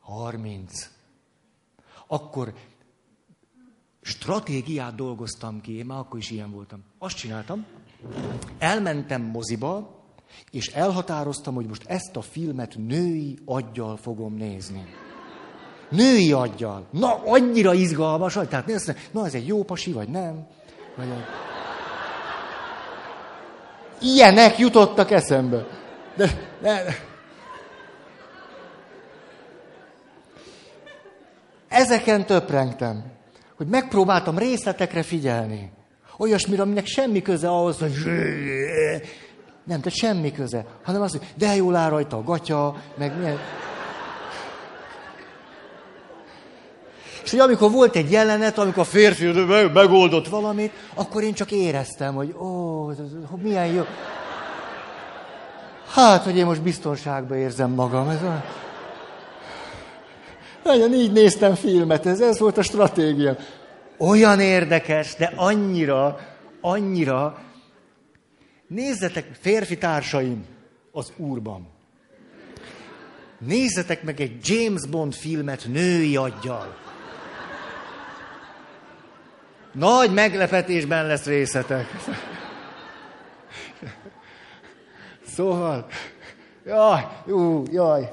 30. 0.00 0.90
Akkor 2.06 2.54
stratégiát 4.00 4.94
dolgoztam 4.94 5.60
ki, 5.60 5.72
én 5.76 5.86
már 5.86 5.98
akkor 5.98 6.18
is 6.18 6.30
ilyen 6.30 6.50
voltam. 6.50 6.82
Azt 6.98 7.16
csináltam, 7.16 7.66
elmentem 8.58 9.22
moziba, 9.22 10.04
és 10.50 10.66
elhatároztam, 10.66 11.54
hogy 11.54 11.66
most 11.66 11.84
ezt 11.86 12.16
a 12.16 12.22
filmet 12.22 12.76
női 12.76 13.38
aggyal 13.44 13.96
fogom 13.96 14.34
nézni. 14.34 15.09
Női 15.90 16.32
aggyal. 16.32 16.86
Na, 16.90 17.22
annyira 17.24 17.74
izgalmas, 17.74 18.34
hogy 18.34 18.48
tehát 18.48 18.66
nézd, 18.66 18.96
na 19.10 19.26
ez 19.26 19.34
egy 19.34 19.46
jó 19.46 19.62
pasi, 19.62 19.92
vagy 19.92 20.08
nem? 20.08 20.46
Vagy 20.96 21.08
egy... 21.08 21.24
Ilyenek 24.08 24.58
jutottak 24.58 25.10
eszembe. 25.10 25.66
De, 26.16 26.26
de, 26.62 26.84
de. 26.84 27.08
Ezeken 31.68 32.26
töprengtem, 32.26 33.04
hogy 33.56 33.66
megpróbáltam 33.66 34.38
részletekre 34.38 35.02
figyelni. 35.02 35.70
Olyasmire, 36.18 36.62
aminek 36.62 36.86
semmi 36.86 37.22
köze 37.22 37.48
ahhoz, 37.48 37.78
hogy 37.78 37.92
nem, 39.64 39.80
tehát 39.80 39.98
semmi 39.98 40.32
köze, 40.32 40.64
hanem 40.84 41.02
az, 41.02 41.10
hogy 41.10 41.26
de 41.36 41.54
jól 41.54 41.76
áll 41.76 41.90
rajta 41.90 42.16
a 42.16 42.22
gatya, 42.22 42.76
meg 42.98 43.18
milyen... 43.18 43.38
És 47.24 47.30
hogy 47.30 47.40
amikor 47.40 47.70
volt 47.70 47.96
egy 47.96 48.10
jelenet, 48.10 48.58
amikor 48.58 48.82
a 48.82 48.84
férfi 48.84 49.26
megoldott 49.72 50.28
valamit, 50.28 50.72
akkor 50.94 51.22
én 51.22 51.32
csak 51.32 51.50
éreztem, 51.50 52.14
hogy 52.14 52.34
ó, 52.38 52.90
milyen 53.42 53.66
jó. 53.66 53.84
Hát, 55.90 56.22
hogy 56.22 56.36
én 56.36 56.44
most 56.44 56.62
biztonságban 56.62 57.38
érzem 57.38 57.70
magam. 57.70 58.08
Ez 58.08 58.22
a... 58.22 58.44
Nagyon 60.64 60.92
így 60.92 61.12
néztem 61.12 61.54
filmet, 61.54 62.06
ez, 62.06 62.20
ez 62.20 62.38
volt 62.38 62.58
a 62.58 62.62
stratégia. 62.62 63.36
Olyan 63.98 64.40
érdekes, 64.40 65.14
de 65.14 65.32
annyira, 65.36 66.18
annyira. 66.60 67.38
Nézzetek, 68.66 69.26
férfi 69.40 69.78
társaim, 69.78 70.44
az 70.92 71.12
Úrban. 71.16 71.68
Nézzetek 73.38 74.02
meg 74.02 74.20
egy 74.20 74.48
James 74.48 74.86
Bond 74.86 75.14
filmet 75.14 75.66
női 75.72 76.16
aggyal. 76.16 76.76
Nagy 79.72 80.12
meglepetésben 80.12 81.06
lesz 81.06 81.24
részletek. 81.26 81.86
Szóval, 85.26 85.86
jaj, 86.64 87.06
jú, 87.26 87.62
jaj. 87.70 88.10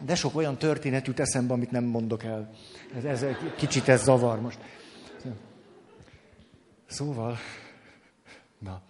De 0.00 0.14
sok 0.14 0.36
olyan 0.36 0.58
történet 0.58 1.06
jut 1.06 1.20
eszembe, 1.20 1.52
amit 1.52 1.70
nem 1.70 1.84
mondok 1.84 2.24
el. 2.24 2.50
Ez, 2.96 3.04
ez 3.04 3.36
kicsit 3.56 3.88
ez 3.88 4.02
zavar 4.02 4.40
most. 4.40 4.58
Szóval, 6.86 7.38
na, 8.58 8.82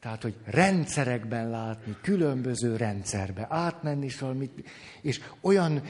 tehát, 0.00 0.22
hogy 0.22 0.34
rendszerekben 0.44 1.50
látni, 1.50 1.96
különböző 2.02 2.76
rendszerbe, 2.76 3.46
átmenni 3.48 4.08
valamit, 4.20 4.70
és 5.00 5.20
olyan 5.40 5.82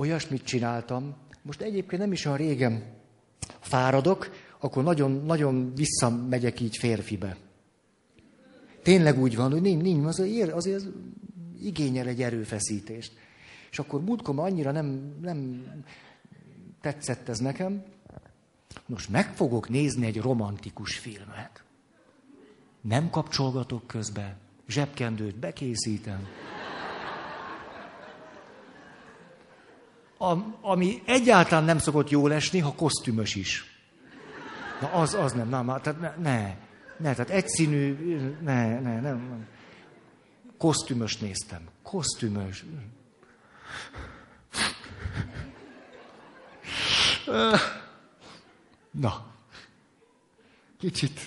olyasmit 0.00 0.44
csináltam, 0.44 1.16
most 1.42 1.60
egyébként 1.60 2.02
nem 2.02 2.12
is 2.12 2.24
olyan 2.24 2.38
régen 2.38 2.82
fáradok, 3.60 4.30
akkor 4.58 4.82
nagyon, 4.82 5.10
nagyon 5.24 5.74
visszamegyek 5.74 6.60
így 6.60 6.76
férfibe. 6.76 7.36
Tényleg 8.82 9.18
úgy 9.18 9.36
van, 9.36 9.50
hogy 9.50 9.60
nincs, 9.60 9.82
nincs 9.82 10.06
azért, 10.06 10.52
azért 10.52 10.84
igényel 11.60 12.06
egy 12.06 12.22
erőfeszítést. 12.22 13.12
És 13.70 13.78
akkor 13.78 14.04
múltkor 14.04 14.38
annyira 14.38 14.70
nem, 14.70 15.14
nem 15.20 15.64
tetszett 16.80 17.28
ez 17.28 17.38
nekem, 17.38 17.82
most 18.86 19.08
meg 19.08 19.34
fogok 19.34 19.68
nézni 19.68 20.06
egy 20.06 20.20
romantikus 20.20 20.98
filmet. 20.98 21.62
Nem 22.80 23.10
kapcsolgatok 23.10 23.86
közbe, 23.86 24.36
zsebkendőt 24.68 25.36
bekészítem. 25.36 26.26
Ami 30.60 31.02
egyáltalán 31.04 31.64
nem 31.64 31.78
szokott 31.78 32.10
jól 32.10 32.32
esni, 32.32 32.58
ha 32.58 32.74
kosztümös 32.74 33.34
is. 33.34 33.64
Na 34.80 34.92
az, 34.92 35.14
az 35.14 35.32
nem, 35.32 35.48
na, 35.48 35.62
na 35.62 35.80
tehát 35.80 36.00
ne, 36.00 36.14
ne, 36.16 36.56
ne, 36.96 37.14
tehát 37.14 37.30
egyszínű, 37.30 37.96
ne, 38.40 38.80
ne, 38.80 39.00
nem, 39.00 39.02
nem. 39.02 39.46
Kosztümös 40.58 41.16
néztem. 41.16 41.68
Kosztümös. 41.82 42.64
Na, 48.90 49.26
kicsit, 50.78 51.20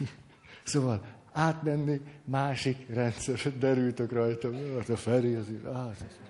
szóval 0.64 1.06
átmenni, 1.32 2.02
másik 2.26 2.88
rendszer, 2.88 3.58
derültök 3.58 4.12
rajta, 4.12 4.50
a 4.88 4.96
Feri 4.96 5.34
az 5.34 5.48
át. 5.74 6.23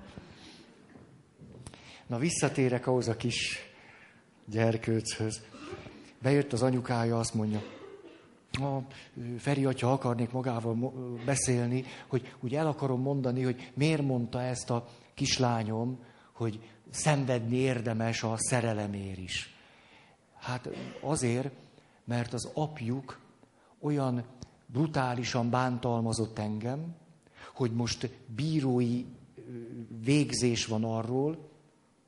Na, 2.08 2.18
visszatérek 2.18 2.88
ahhoz 2.88 3.08
a 3.08 3.16
kis 3.16 3.60
gyerkőchöz. 4.46 5.42
Bejött 6.22 6.54
az 6.54 6.62
anyukája, 6.62 7.20
azt 7.20 7.34
mondja, 7.34 7.62
a 8.52 8.80
Feri 9.38 9.66
atya 9.66 9.92
akarnék 9.92 10.32
magával 10.32 10.94
beszélni, 11.26 11.84
hogy 12.08 12.36
úgy 12.40 12.56
el 12.56 12.68
akarom 12.68 13.02
mondani, 13.02 13.42
hogy 13.42 13.72
miért 13.74 14.02
mondta 14.02 14.42
ezt 14.42 14.70
a 14.70 14.88
kislányom, 15.14 16.00
hogy 16.32 16.60
szenvedni 16.90 17.56
érdemes 17.56 18.24
a 18.24 18.34
szerelemér 18.38 19.20
is. 19.20 19.56
Hát 20.40 20.70
azért, 21.02 21.52
mert 22.06 22.34
az 22.34 22.52
apjuk 22.54 23.20
olyan 23.80 24.24
brutálisan 24.66 25.50
bántalmazott 25.50 26.40
engem, 26.40 26.96
hogy 27.54 27.72
most 27.72 28.10
bírói 28.36 29.06
végzés 30.04 30.66
van 30.66 30.84
arról, 30.84 31.52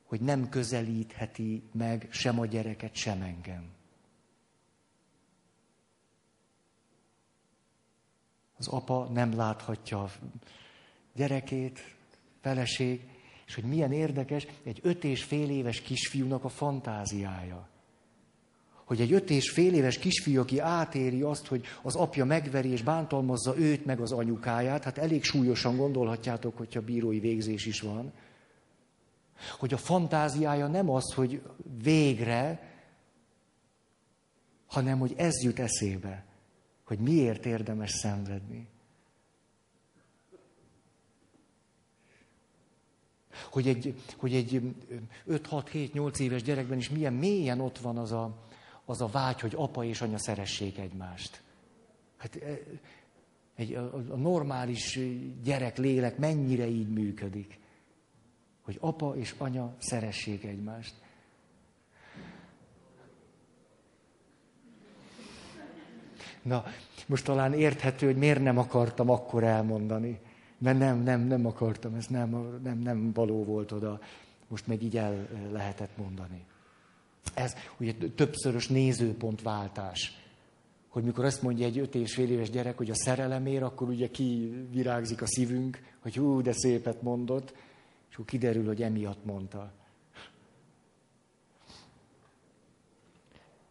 hogy 0.06 0.20
nem 0.20 0.48
közelítheti 0.48 1.62
meg 1.72 2.08
sem 2.10 2.40
a 2.40 2.46
gyereket, 2.46 2.94
sem 2.94 3.22
engem. 3.22 3.74
Az 8.58 8.68
apa 8.68 9.08
nem 9.12 9.36
láthatja 9.36 10.02
a 10.02 10.10
gyerekét, 11.14 11.96
feleség, 12.40 13.08
és 13.46 13.54
hogy 13.54 13.64
milyen 13.64 13.92
érdekes, 13.92 14.46
egy 14.64 14.80
öt 14.82 15.04
és 15.04 15.24
fél 15.24 15.50
éves 15.50 15.80
kisfiúnak 15.80 16.44
a 16.44 16.48
fantáziája. 16.48 17.68
Hogy 18.84 19.00
egy 19.00 19.12
öt 19.12 19.30
és 19.30 19.50
fél 19.50 19.74
éves 19.74 19.98
kisfiú, 19.98 20.40
aki 20.40 20.58
átéri 20.58 21.22
azt, 21.22 21.46
hogy 21.46 21.64
az 21.82 21.94
apja 21.94 22.24
megveri 22.24 22.68
és 22.68 22.82
bántalmazza 22.82 23.58
őt 23.58 23.84
meg 23.84 24.00
az 24.00 24.12
anyukáját, 24.12 24.84
hát 24.84 24.98
elég 24.98 25.24
súlyosan 25.24 25.76
gondolhatjátok, 25.76 26.56
hogyha 26.56 26.80
bírói 26.80 27.18
végzés 27.18 27.66
is 27.66 27.80
van, 27.80 28.12
hogy 29.58 29.72
a 29.72 29.76
fantáziája 29.76 30.66
nem 30.66 30.90
az, 30.90 31.12
hogy 31.14 31.42
végre, 31.82 32.74
hanem 34.66 34.98
hogy 34.98 35.14
ez 35.16 35.42
jut 35.42 35.58
eszébe, 35.58 36.24
hogy 36.84 36.98
miért 36.98 37.46
érdemes 37.46 37.90
szenvedni. 37.90 38.68
Hogy 43.50 43.68
egy, 43.68 44.02
hogy 44.16 44.34
egy 44.34 44.74
5-6-7-8 45.28 46.18
éves 46.18 46.42
gyerekben 46.42 46.78
is 46.78 46.90
milyen 46.90 47.12
mélyen 47.12 47.60
ott 47.60 47.78
van 47.78 47.98
az 47.98 48.12
a, 48.12 48.44
az 48.84 49.00
a 49.00 49.06
vágy, 49.06 49.40
hogy 49.40 49.52
apa 49.56 49.84
és 49.84 50.00
anya 50.00 50.18
szeressék 50.18 50.78
egymást. 50.78 51.42
Hát 52.16 52.38
egy, 53.54 53.74
a, 53.74 53.94
a 53.94 54.16
normális 54.16 54.98
gyerek 55.42 55.76
lélek 55.78 56.18
mennyire 56.18 56.66
így 56.66 56.88
működik 56.88 57.58
hogy 58.66 58.76
apa 58.80 59.16
és 59.16 59.34
anya 59.38 59.74
szeressék 59.78 60.44
egymást. 60.44 60.94
Na, 66.42 66.64
most 67.06 67.24
talán 67.24 67.52
érthető, 67.52 68.06
hogy 68.06 68.16
miért 68.16 68.42
nem 68.42 68.58
akartam 68.58 69.10
akkor 69.10 69.44
elmondani. 69.44 70.20
Mert 70.58 70.78
nem, 70.78 71.02
nem, 71.02 71.20
nem 71.20 71.46
akartam, 71.46 71.94
ez 71.94 72.06
nem, 72.06 72.58
nem, 72.62 72.78
nem 72.78 73.12
való 73.12 73.44
volt 73.44 73.72
oda. 73.72 74.00
Most 74.48 74.66
meg 74.66 74.82
így 74.82 74.96
el 74.96 75.28
lehetett 75.52 75.96
mondani. 75.96 76.44
Ez 77.34 77.54
ugye 77.78 77.94
többszörös 78.14 78.68
nézőpontváltás. 78.68 80.24
Hogy 80.88 81.04
mikor 81.04 81.24
azt 81.24 81.42
mondja 81.42 81.66
egy 81.66 81.78
öt 81.78 81.94
és 81.94 82.14
fél 82.14 82.30
éves 82.30 82.50
gyerek, 82.50 82.76
hogy 82.76 82.90
a 82.90 82.94
szerelemér, 82.94 83.62
akkor 83.62 83.88
ugye 83.88 84.08
kivirágzik 84.08 85.22
a 85.22 85.26
szívünk, 85.26 85.78
hogy 86.02 86.16
hú, 86.16 86.42
de 86.42 86.52
szépet 86.52 87.02
mondott. 87.02 87.54
Akkor 88.16 88.28
kiderül, 88.28 88.66
hogy 88.66 88.82
emiatt 88.82 89.24
mondta. 89.24 89.72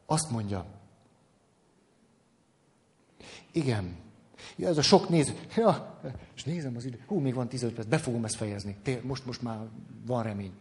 Azt 0.05 0.29
mondja, 0.29 0.65
igen, 3.51 3.95
ja, 4.55 4.67
ez 4.67 4.77
a 4.77 4.81
sok 4.81 5.09
néző, 5.09 5.33
ja, 5.55 5.99
és 6.35 6.43
nézem 6.43 6.75
az 6.75 6.85
idő, 6.85 7.03
hú, 7.07 7.19
még 7.19 7.33
van 7.33 7.47
15 7.47 7.75
perc, 7.75 7.87
be 7.87 7.97
fogom 7.97 8.25
ezt 8.25 8.35
fejezni, 8.35 8.75
Té, 8.81 9.01
most, 9.03 9.25
most 9.25 9.41
már 9.41 9.59
van 10.05 10.23
remény. 10.23 10.53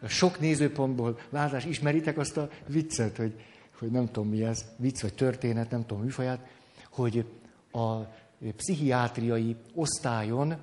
A 0.00 0.08
sok 0.08 0.40
nézőpontból 0.40 1.18
látás, 1.30 1.64
ismeritek 1.64 2.18
azt 2.18 2.36
a 2.36 2.50
viccet, 2.66 3.16
hogy, 3.16 3.44
hogy 3.78 3.90
nem 3.90 4.06
tudom 4.06 4.28
mi 4.28 4.44
ez, 4.44 4.64
vicc 4.76 5.00
vagy 5.00 5.14
történet, 5.14 5.70
nem 5.70 5.86
tudom 5.86 6.02
műfaját, 6.02 6.46
hogy 6.90 7.26
a 7.70 7.96
pszichiátriai 8.56 9.56
osztályon 9.74 10.56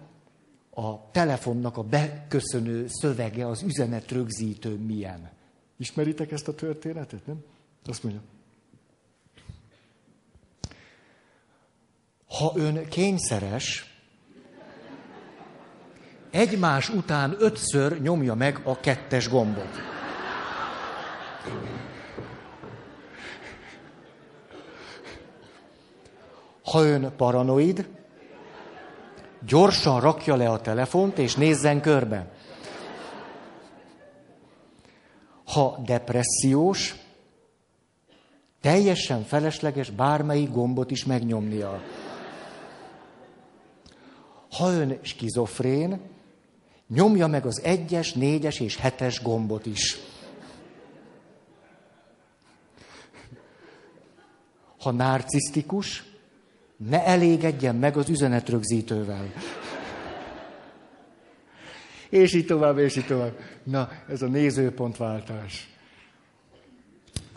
a 0.79 1.09
telefonnak 1.11 1.77
a 1.77 1.83
beköszönő 1.83 2.85
szövege, 2.87 3.47
az 3.47 3.61
üzenet 3.61 4.11
rögzítő 4.11 4.75
milyen. 4.75 5.29
Ismeritek 5.77 6.31
ezt 6.31 6.47
a 6.47 6.55
történetet, 6.55 7.25
nem? 7.25 7.43
Azt 7.85 8.03
mondja. 8.03 8.21
Ha 12.27 12.53
ön 12.55 12.87
kényszeres, 12.87 13.95
egymás 16.31 16.89
után 16.89 17.35
ötször 17.39 18.01
nyomja 18.01 18.33
meg 18.33 18.61
a 18.63 18.79
kettes 18.79 19.29
gombot. 19.29 19.81
Ha 26.63 26.83
ön 26.83 27.13
paranoid, 27.15 27.96
Gyorsan 29.45 29.99
rakja 29.99 30.35
le 30.35 30.49
a 30.49 30.61
telefont, 30.61 31.17
és 31.17 31.35
nézzen 31.35 31.81
körbe. 31.81 32.31
Ha 35.45 35.77
depressziós, 35.85 36.95
teljesen 38.61 39.23
felesleges 39.23 39.89
bármelyik 39.89 40.51
gombot 40.51 40.91
is 40.91 41.05
megnyomnia. 41.05 41.81
Ha 44.51 44.71
ön 44.71 44.99
skizofrén, 45.01 46.01
nyomja 46.87 47.27
meg 47.27 47.45
az 47.45 47.61
egyes, 47.63 48.13
négyes 48.13 48.59
és 48.59 48.75
hetes 48.75 49.21
gombot 49.21 49.65
is. 49.65 49.97
Ha 54.79 54.91
narcisztikus, 54.91 56.03
ne 56.77 57.05
elégedjen 57.05 57.75
meg 57.75 57.97
az 57.97 58.09
üzenetrögzítővel. 58.09 59.33
És 62.09 62.33
így 62.33 62.45
tovább, 62.45 62.77
és 62.77 62.95
így 62.95 63.05
tovább. 63.05 63.39
Na, 63.63 63.89
ez 64.07 64.21
a 64.21 64.27
nézőpontváltás. 64.27 65.69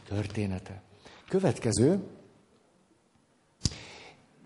Története. 0.09 0.83
Következő. 1.29 2.03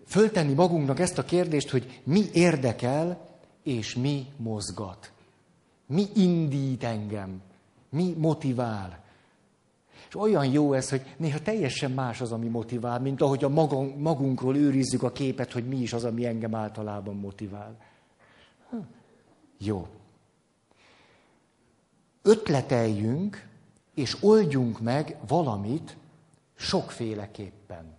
Föltenni 0.07 0.53
magunknak 0.53 0.99
ezt 0.99 1.17
a 1.17 1.25
kérdést, 1.25 1.69
hogy 1.69 2.01
mi 2.03 2.23
érdekel, 2.33 3.29
és 3.63 3.95
mi 3.95 4.25
mozgat. 4.37 5.11
Mi 5.87 6.05
indít 6.15 6.83
engem? 6.83 7.41
Mi 7.89 8.13
motivál? 8.17 9.04
És 10.15 10.21
olyan 10.21 10.45
jó 10.45 10.73
ez, 10.73 10.89
hogy 10.89 11.15
néha 11.17 11.39
teljesen 11.39 11.91
más 11.91 12.21
az, 12.21 12.31
ami 12.31 12.47
motivál, 12.47 12.99
mint 12.99 13.21
ahogy 13.21 13.43
a 13.43 13.49
magunk, 13.49 13.97
magunkról 13.97 14.55
őrizzük 14.55 15.03
a 15.03 15.11
képet, 15.11 15.51
hogy 15.51 15.67
mi 15.67 15.77
is 15.77 15.93
az, 15.93 16.03
ami 16.03 16.25
engem 16.25 16.55
általában 16.55 17.15
motivál. 17.15 17.77
Jó. 19.57 19.87
Ötleteljünk, 22.21 23.47
és 23.93 24.17
oldjunk 24.21 24.79
meg 24.79 25.17
valamit 25.27 25.97
sokféleképpen. 26.55 27.94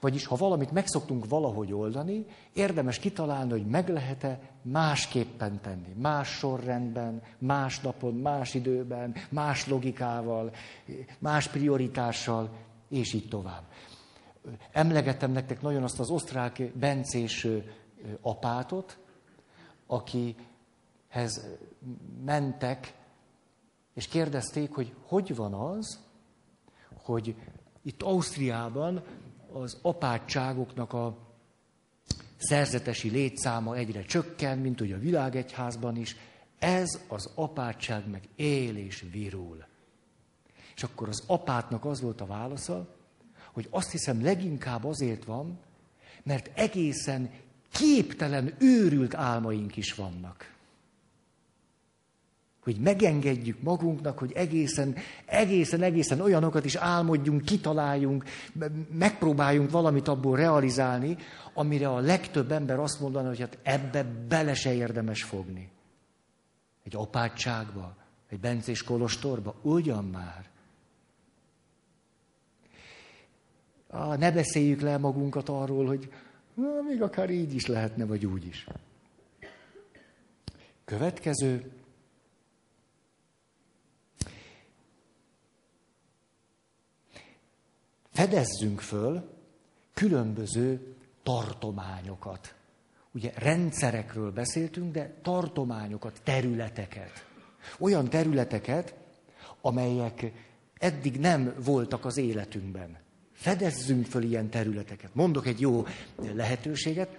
Vagyis, 0.00 0.26
ha 0.26 0.36
valamit 0.36 0.70
megszoktunk 0.70 1.28
valahogy 1.28 1.72
oldani, 1.72 2.26
érdemes 2.52 2.98
kitalálni, 2.98 3.50
hogy 3.50 3.66
meg 3.66 3.88
lehet-e 3.88 4.40
másképpen 4.62 5.60
tenni. 5.60 5.92
Más 5.96 6.28
sorrendben, 6.28 7.22
más 7.38 7.80
napon, 7.80 8.14
más 8.14 8.54
időben, 8.54 9.14
más 9.30 9.66
logikával, 9.66 10.52
más 11.18 11.48
prioritással, 11.48 12.50
és 12.88 13.12
így 13.12 13.28
tovább. 13.28 13.62
Emlegettem 14.72 15.32
nektek 15.32 15.62
nagyon 15.62 15.82
azt 15.82 16.00
az 16.00 16.10
osztrák 16.10 16.62
bencés 16.74 17.46
apátot, 18.20 18.98
akihez 19.86 21.46
mentek 22.24 22.96
És 23.98 24.08
kérdezték, 24.08 24.74
hogy 24.74 24.94
hogy 25.06 25.36
van 25.36 25.54
az, 25.54 25.98
hogy 27.02 27.34
itt 27.82 28.02
Ausztriában 28.02 29.02
az 29.52 29.78
apátságoknak 29.82 30.92
a 30.92 31.18
szerzetesi 32.36 33.10
létszáma 33.10 33.76
egyre 33.76 34.02
csökken, 34.02 34.58
mint 34.58 34.80
ugye 34.80 34.94
a 34.94 34.98
világegyházban 34.98 35.96
is. 35.96 36.16
Ez 36.58 37.00
az 37.08 37.30
apátság 37.34 38.10
meg 38.10 38.28
él 38.36 38.76
és 38.76 39.04
virul. 39.12 39.66
És 40.76 40.82
akkor 40.82 41.08
az 41.08 41.24
apátnak 41.26 41.84
az 41.84 42.00
volt 42.00 42.20
a 42.20 42.26
válasza, 42.26 42.94
hogy 43.52 43.66
azt 43.70 43.90
hiszem 43.90 44.22
leginkább 44.22 44.84
azért 44.84 45.24
van, 45.24 45.58
mert 46.22 46.50
egészen 46.54 47.30
képtelen, 47.72 48.54
őrült 48.58 49.14
álmaink 49.14 49.76
is 49.76 49.94
vannak. 49.94 50.56
Hogy 52.68 52.80
megengedjük 52.80 53.62
magunknak, 53.62 54.18
hogy 54.18 54.32
egészen, 54.32 54.96
egészen, 55.26 55.82
egészen 55.82 56.20
olyanokat 56.20 56.64
is 56.64 56.74
álmodjunk, 56.74 57.44
kitaláljunk, 57.44 58.24
megpróbáljunk 58.92 59.70
valamit 59.70 60.08
abból 60.08 60.36
realizálni, 60.36 61.16
amire 61.54 61.88
a 61.88 61.98
legtöbb 61.98 62.52
ember 62.52 62.78
azt 62.78 63.00
mondaná, 63.00 63.28
hogy 63.28 63.40
hát 63.40 63.58
ebbe 63.62 64.04
bele 64.28 64.54
se 64.54 64.74
érdemes 64.74 65.22
fogni. 65.22 65.70
Egy 66.84 66.96
apátságba, 66.96 67.96
egy 68.28 68.40
bencés 68.40 68.82
kolostorba, 68.82 69.54
ugyan 69.62 70.04
már. 70.04 70.48
Ah, 73.86 74.18
ne 74.18 74.32
beszéljük 74.32 74.80
le 74.80 74.98
magunkat 74.98 75.48
arról, 75.48 75.86
hogy 75.86 76.12
na, 76.54 76.82
még 76.88 77.02
akár 77.02 77.30
így 77.30 77.54
is 77.54 77.66
lehetne, 77.66 78.04
vagy 78.04 78.26
úgy 78.26 78.46
is. 78.46 78.66
Következő. 80.84 81.72
Fedezzünk 88.18 88.80
föl 88.80 89.30
különböző 89.94 90.96
tartományokat. 91.22 92.54
Ugye 93.12 93.32
rendszerekről 93.34 94.32
beszéltünk, 94.32 94.92
de 94.92 95.14
tartományokat, 95.22 96.20
területeket. 96.22 97.26
Olyan 97.78 98.08
területeket, 98.08 98.94
amelyek 99.60 100.32
eddig 100.78 101.18
nem 101.18 101.54
voltak 101.64 102.04
az 102.04 102.16
életünkben. 102.16 102.98
Fedezzünk 103.32 104.06
föl 104.06 104.22
ilyen 104.22 104.50
területeket. 104.50 105.14
Mondok 105.14 105.46
egy 105.46 105.60
jó 105.60 105.84
lehetőséget. 106.34 107.18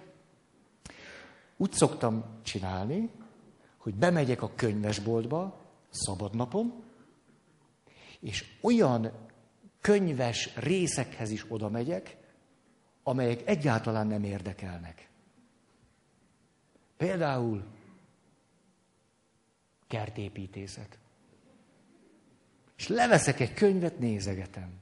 Úgy 1.56 1.72
szoktam 1.72 2.24
csinálni, 2.42 3.10
hogy 3.76 3.94
bemegyek 3.94 4.42
a 4.42 4.52
könyvesboltba 4.54 5.60
szabadnapon, 5.90 6.82
és 8.20 8.44
olyan 8.60 9.28
könyves 9.80 10.54
részekhez 10.56 11.30
is 11.30 11.44
oda 11.48 11.68
megyek, 11.68 12.16
amelyek 13.02 13.48
egyáltalán 13.48 14.06
nem 14.06 14.24
érdekelnek. 14.24 15.08
Például 16.96 17.64
kertépítészet. 19.86 20.98
És 22.76 22.88
leveszek 22.88 23.40
egy 23.40 23.54
könyvet, 23.54 23.98
nézegetem. 23.98 24.80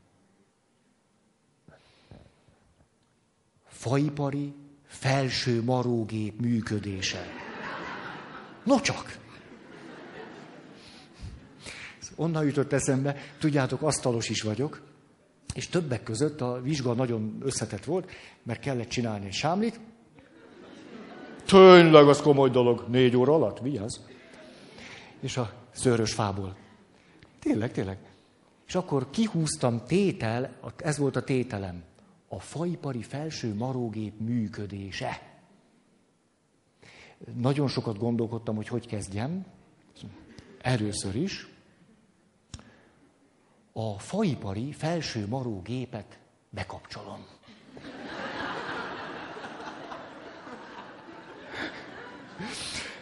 faipari 3.79 4.55
felső 4.87 5.63
marógép 5.63 6.41
működése. 6.41 7.27
No 8.65 8.81
csak! 8.81 9.19
Onnan 12.15 12.45
jutott 12.45 12.73
eszembe, 12.73 13.17
tudjátok, 13.39 13.83
asztalos 13.83 14.29
is 14.29 14.43
vagyok, 14.43 14.83
és 15.59 15.69
többek 15.69 16.03
között 16.03 16.41
a 16.41 16.61
vizsga 16.63 16.93
nagyon 16.93 17.39
összetett 17.43 17.85
volt, 17.85 18.11
mert 18.43 18.61
kellett 18.61 18.89
csinálni 18.89 19.27
egy 19.27 19.33
sámlit. 19.33 19.81
Tényleg, 21.47 22.09
az 22.09 22.21
komoly 22.21 22.51
dolog, 22.51 22.85
négy 22.89 23.17
óra 23.17 23.35
alatt, 23.35 23.59
vigyázz. 23.59 23.97
És 25.21 25.37
a 25.37 25.53
szőrös 25.71 26.13
fából. 26.13 26.57
Tényleg, 27.39 27.73
tényleg. 27.73 27.99
És 28.67 28.75
akkor 28.75 29.11
kihúztam 29.11 29.83
tétel, 29.87 30.57
ez 30.77 30.99
volt 30.99 31.17
a 31.17 31.23
tételem 31.23 31.83
a 32.29 32.41
faipari 32.41 33.03
felső 33.03 33.55
marógép 33.55 34.19
működése. 34.19 35.41
Nagyon 37.35 37.69
sokat 37.69 37.99
gondolkodtam, 37.99 38.57
hogy 38.57 38.69
hogy 38.69 38.87
kezdjem. 38.87 39.47
Először 40.61 41.17
is 41.17 41.49
a 43.81 43.99
faipari 43.99 44.73
felső 44.73 45.27
marógépet 45.27 46.19
bekapcsolom. 46.51 47.27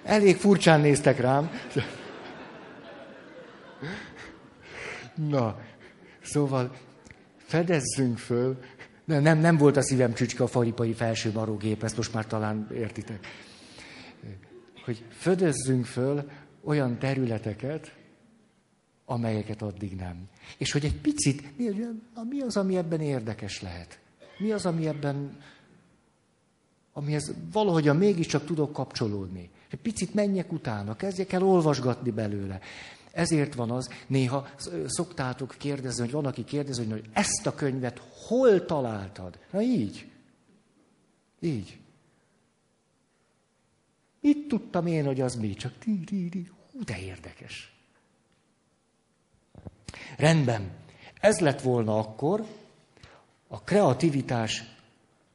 Elég 0.02 0.36
furcsán 0.36 0.80
néztek 0.80 1.20
rám. 1.20 1.50
Na, 5.14 5.58
szóval 6.22 6.76
fedezzünk 7.36 8.18
föl 8.18 8.58
nem, 9.04 9.22
nem, 9.22 9.38
nem 9.38 9.56
volt 9.56 9.76
a 9.76 9.82
szívem 9.82 10.14
csücske 10.14 10.42
a 10.42 10.46
faripai 10.46 10.92
felső 10.92 11.32
marógép, 11.32 11.82
ezt 11.82 11.96
most 11.96 12.14
már 12.14 12.26
talán 12.26 12.68
értitek. 12.74 13.26
Hogy 14.84 15.04
födözzünk 15.10 15.84
föl 15.84 16.30
olyan 16.64 16.98
területeket, 16.98 17.95
amelyeket 19.06 19.62
addig 19.62 19.96
nem. 19.96 20.28
És 20.56 20.72
hogy 20.72 20.84
egy 20.84 21.00
picit, 21.00 21.56
mi 22.28 22.40
az, 22.40 22.56
ami 22.56 22.76
ebben 22.76 23.00
érdekes 23.00 23.60
lehet? 23.62 23.98
Mi 24.38 24.50
az, 24.50 24.66
ami 24.66 24.86
ebben, 24.86 25.36
amihez 26.92 27.32
valahogyan 27.52 27.96
mégiscsak 27.96 28.44
tudok 28.44 28.72
kapcsolódni? 28.72 29.50
Egy 29.70 29.78
picit 29.80 30.14
menjek 30.14 30.52
utána, 30.52 30.96
kezdjek 30.96 31.32
el 31.32 31.42
olvasgatni 31.42 32.10
belőle. 32.10 32.60
Ezért 33.12 33.54
van 33.54 33.70
az, 33.70 33.90
néha 34.06 34.48
szoktátok 34.86 35.54
kérdezni, 35.58 36.00
hogy 36.00 36.10
van, 36.10 36.26
aki 36.26 36.44
kérdezi, 36.44 36.84
hogy 36.84 37.08
ezt 37.12 37.46
a 37.46 37.54
könyvet 37.54 38.02
hol 38.26 38.64
találtad? 38.64 39.38
Na 39.50 39.62
így. 39.62 40.06
Így. 41.40 41.78
Itt 44.20 44.48
tudtam 44.48 44.86
én, 44.86 45.04
hogy 45.04 45.20
az 45.20 45.34
mi, 45.34 45.54
csak 45.54 45.78
tí, 45.78 46.00
tí, 46.00 46.28
tí. 46.28 46.50
Hú, 46.72 46.84
de 46.84 46.98
érdekes. 46.98 47.75
Rendben. 50.16 50.70
Ez 51.20 51.38
lett 51.38 51.60
volna 51.60 51.98
akkor 51.98 52.44
a 53.48 53.60
kreativitás 53.60 54.64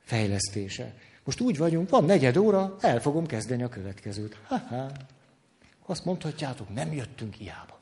fejlesztése. 0.03 0.93
Most 1.23 1.41
úgy 1.41 1.57
vagyunk, 1.57 1.89
van 1.89 2.05
negyed 2.05 2.37
óra, 2.37 2.75
el 2.79 3.01
fogom 3.01 3.25
kezdeni 3.25 3.63
a 3.63 3.69
következőt. 3.69 4.37
Ha-ha. 4.47 4.91
Azt 5.85 6.05
mondhatjátok, 6.05 6.73
nem 6.73 6.93
jöttünk 6.93 7.33
hiába. 7.33 7.79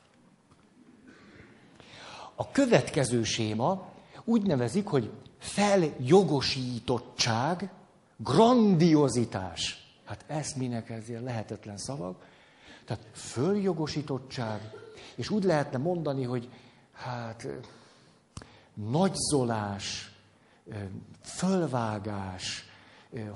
A 2.34 2.50
következő 2.50 3.22
séma 3.22 3.92
úgy 4.24 4.42
nevezik, 4.42 4.86
hogy 4.86 5.10
feljogosítottság, 5.38 7.70
grandiozitás. 8.16 9.88
Hát 10.04 10.24
ezt 10.26 10.56
minek 10.56 10.90
ezért 10.90 11.22
lehetetlen 11.22 11.76
szavak. 11.76 12.28
Tehát 12.84 13.06
följogosítottság, 13.12 14.60
és 15.14 15.30
úgy 15.30 15.44
lehetne 15.44 15.78
mondani, 15.78 16.24
hogy 16.24 16.48
hát 17.00 17.46
nagyzolás, 18.74 20.12
fölvágás, 21.22 22.64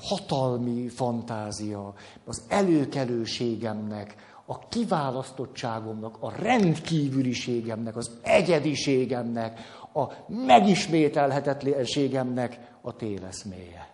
hatalmi 0.01 0.89
fantázia, 0.89 1.95
az 2.25 2.43
előkelőségemnek, 2.49 4.33
a 4.47 4.69
kiválasztottságomnak, 4.69 6.17
a 6.21 6.31
rendkívüliségemnek, 6.31 7.97
az 7.97 8.11
egyediségemnek, 8.23 9.61
a 9.95 10.13
megismételhetetlenségemnek 10.29 12.77
a 12.81 12.97
téleszméje. 12.97 13.94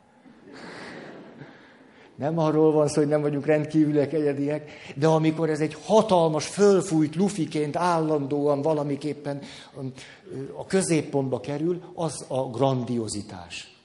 Nem 2.20 2.38
arról 2.38 2.72
van 2.72 2.88
szó, 2.88 3.00
hogy 3.00 3.08
nem 3.08 3.20
vagyunk 3.20 3.46
rendkívüliek, 3.46 4.12
egyediek, 4.12 4.70
de 4.96 5.06
amikor 5.06 5.50
ez 5.50 5.60
egy 5.60 5.76
hatalmas, 5.84 6.46
fölfújt 6.46 7.16
lufiként 7.16 7.76
állandóan 7.76 8.62
valamiképpen 8.62 9.42
a 10.56 10.66
középpontba 10.66 11.40
kerül, 11.40 11.82
az 11.94 12.24
a 12.28 12.50
grandiozitás. 12.50 13.76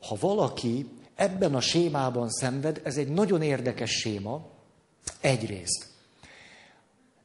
Ha 0.00 0.16
valaki 0.20 0.88
ebben 1.14 1.54
a 1.54 1.60
sémában 1.60 2.30
szenved, 2.30 2.80
ez 2.84 2.96
egy 2.96 3.08
nagyon 3.08 3.42
érdekes 3.42 3.90
séma, 3.90 4.46
egyrészt. 5.20 5.86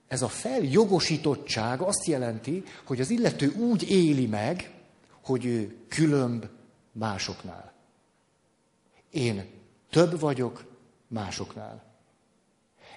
Ez 0.08 0.22
a 0.22 0.28
feljogosítottság 0.28 1.82
azt 1.82 2.06
jelenti, 2.06 2.64
hogy 2.86 3.00
az 3.00 3.10
illető 3.10 3.54
úgy 3.58 3.90
éli 3.90 4.26
meg, 4.26 4.72
hogy 5.24 5.46
ő 5.46 5.76
különb 5.88 6.46
másoknál. 6.96 7.74
Én 9.12 9.50
több 9.90 10.20
vagyok 10.20 10.66
másoknál. 11.08 11.84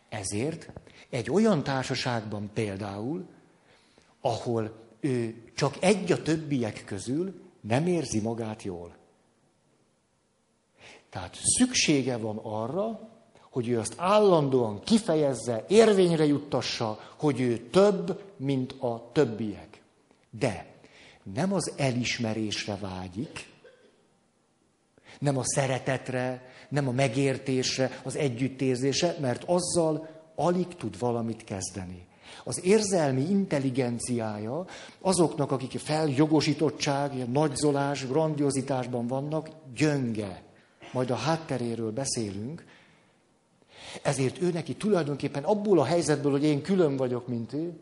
Ezért 0.09 0.73
egy 1.11 1.31
olyan 1.31 1.63
társaságban 1.63 2.51
például, 2.53 3.29
ahol 4.21 4.73
ő 5.01 5.45
csak 5.55 5.77
egy 5.81 6.13
a 6.13 6.23
többiek 6.23 6.85
közül 6.85 7.41
nem 7.61 7.87
érzi 7.87 8.21
magát 8.21 8.63
jól. 8.63 8.97
Tehát 11.11 11.37
szüksége 11.43 12.17
van 12.17 12.39
arra, 12.43 13.09
hogy 13.51 13.69
ő 13.69 13.79
azt 13.79 13.95
állandóan 13.97 14.83
kifejezze, 14.83 15.65
érvényre 15.69 16.25
juttassa, 16.25 17.01
hogy 17.17 17.41
ő 17.41 17.59
több, 17.59 18.23
mint 18.37 18.73
a 18.73 19.11
többiek. 19.13 19.83
De 20.31 20.67
nem 21.35 21.53
az 21.53 21.73
elismerésre 21.77 22.77
vágyik, 22.77 23.49
nem 25.19 25.39
a 25.39 25.45
szeretetre, 25.45 26.51
nem 26.69 26.89
a 26.89 26.93
megértésre, 26.93 28.01
az 28.05 28.17
együttérzésre, 28.17 29.17
mert 29.21 29.45
azzal 29.47 30.09
alig 30.35 30.67
tud 30.67 30.99
valamit 30.99 31.45
kezdeni. 31.45 32.07
Az 32.45 32.65
érzelmi 32.65 33.21
intelligenciája 33.21 34.65
azoknak, 35.01 35.53
akik 35.53 35.79
feljogosítottság, 35.79 37.31
nagyzolás, 37.31 38.07
grandiozitásban 38.07 39.07
vannak, 39.07 39.49
gyönge. 39.75 40.43
Majd 40.93 41.11
a 41.11 41.15
hátteréről 41.15 41.93
beszélünk. 41.93 42.65
Ezért 44.03 44.43
ő 44.43 44.53
neki 44.53 44.77
tulajdonképpen 44.77 45.45
abból 45.45 45.79
a 45.79 45.85
helyzetből, 45.85 46.31
hogy 46.31 46.45
én 46.45 46.63
külön 46.63 46.97
vagyok, 46.97 47.29
mint 47.29 47.53
ő, 47.53 47.81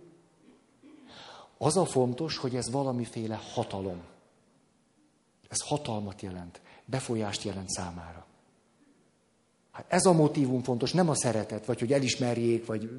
az 1.59 1.77
a 1.77 1.85
fontos, 1.85 2.37
hogy 2.37 2.57
ez 2.57 2.71
valamiféle 2.71 3.41
hatalom. 3.53 4.01
Ez 5.49 5.61
hatalmat 5.61 6.23
jelent, 6.23 6.61
befolyást 6.87 7.43
jelent 7.43 7.69
számára. 7.69 8.27
Hát 9.77 9.85
ez 9.89 10.05
a 10.05 10.13
motivum 10.13 10.63
fontos, 10.63 10.93
nem 10.93 11.09
a 11.09 11.15
szeretet, 11.15 11.67
vagy 11.67 11.79
hogy 11.79 11.93
elismerjék, 11.93 12.67
vagy 12.67 12.91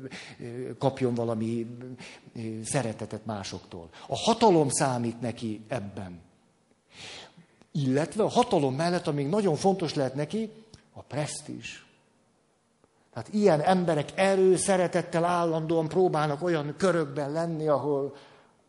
kapjon 0.77 1.13
valami 1.13 1.77
szeretetet 2.63 3.25
másoktól. 3.25 3.89
A 4.07 4.15
hatalom 4.15 4.69
számít 4.69 5.21
neki 5.21 5.61
ebben. 5.67 6.21
Illetve 7.71 8.23
a 8.23 8.29
hatalom 8.29 8.75
mellett, 8.75 9.07
amíg 9.07 9.27
nagyon 9.27 9.55
fontos 9.55 9.93
lehet 9.93 10.15
neki, 10.15 10.51
a 10.93 11.01
presztis. 11.01 11.85
Tehát 13.13 13.33
ilyen 13.33 13.61
emberek 13.61 14.11
erő, 14.15 14.55
szeretettel 14.55 15.25
állandóan 15.25 15.87
próbálnak 15.87 16.43
olyan 16.43 16.75
körökben 16.77 17.31
lenni, 17.31 17.67
ahol 17.67 18.15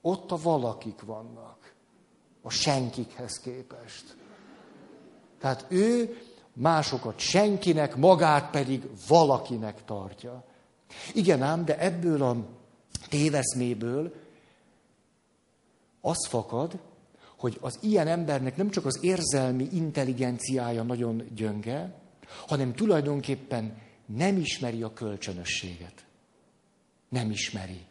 ott 0.00 0.30
a 0.30 0.36
valakik 0.36 1.02
vannak. 1.02 1.74
A 2.42 2.50
senkikhez 2.50 3.40
képest. 3.40 4.16
Tehát 5.40 5.64
ő 5.68 6.18
másokat 6.52 7.18
senkinek, 7.18 7.96
magát 7.96 8.50
pedig 8.50 8.82
valakinek 9.08 9.84
tartja. 9.84 10.44
Igen 11.14 11.42
ám, 11.42 11.64
de 11.64 11.78
ebből 11.78 12.22
a 12.22 12.36
téveszméből 13.08 14.14
az 16.00 16.26
fakad, 16.26 16.78
hogy 17.36 17.58
az 17.60 17.78
ilyen 17.80 18.06
embernek 18.06 18.56
nem 18.56 18.70
csak 18.70 18.86
az 18.86 18.98
érzelmi 19.02 19.68
intelligenciája 19.72 20.82
nagyon 20.82 21.22
gyönge, 21.34 21.94
hanem 22.46 22.74
tulajdonképpen 22.74 23.78
nem 24.06 24.36
ismeri 24.36 24.82
a 24.82 24.92
kölcsönösséget. 24.92 26.04
Nem 27.08 27.30
ismeri. 27.30 27.86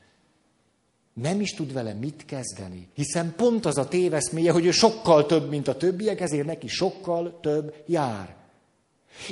Nem 1.22 1.42
is 1.42 1.54
tud 1.54 1.74
vele 1.74 1.94
mit 1.94 2.26
kezdeni. 2.26 2.88
Hiszen 2.94 3.34
pont 3.36 3.66
az 3.66 3.78
a 3.78 3.88
téveszméje, 3.88 4.52
hogy 4.52 4.66
ő 4.66 4.72
sokkal 4.72 5.26
több, 5.26 5.50
mint 5.50 5.68
a 5.68 5.78
többiek, 5.78 6.22
ezért 6.22 6.46
neki 6.46 6.68
sokkal 6.68 7.40
több 7.42 7.76
jár. 7.86 8.36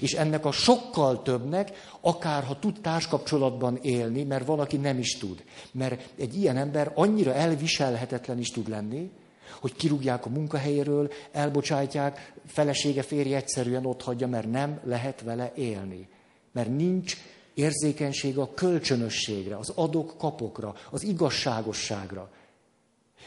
És 0.02 0.14
ennek 0.14 0.46
a 0.46 0.52
sokkal 0.52 1.22
többnek, 1.22 1.72
akár 2.02 2.44
ha 2.44 2.60
tud 2.60 2.82
társkapcsolatban 2.82 3.80
élni, 3.82 4.24
mert 4.24 4.46
valaki 4.46 4.78
nem 4.78 4.98
is 5.00 5.18
tud. 5.18 5.44
Mert 5.72 6.10
egy 6.18 6.36
ilyen 6.38 6.58
ember 6.58 6.92
annyira 6.96 7.34
elviselhetetlen 7.34 8.40
is 8.40 8.52
tud 8.52 8.70
lenni, 8.70 9.12
hogy 9.60 9.76
kirúgják 9.76 10.26
a 10.26 10.30
munkahelyéről, 10.30 11.12
elbocsátják, 11.32 12.34
felesége, 12.48 13.02
férje 13.02 13.36
egyszerűen 13.36 13.86
ott 13.86 14.02
hagyja, 14.02 14.28
mert 14.28 14.52
nem 14.52 14.80
lehet 14.84 15.22
vele 15.22 15.52
élni. 15.56 16.08
Mert 16.52 16.76
nincs 16.76 17.18
érzékenység 17.56 18.38
a 18.38 18.54
kölcsönösségre, 18.54 19.58
az 19.58 19.70
adok-kapokra, 19.70 20.76
az 20.90 21.04
igazságosságra. 21.04 22.32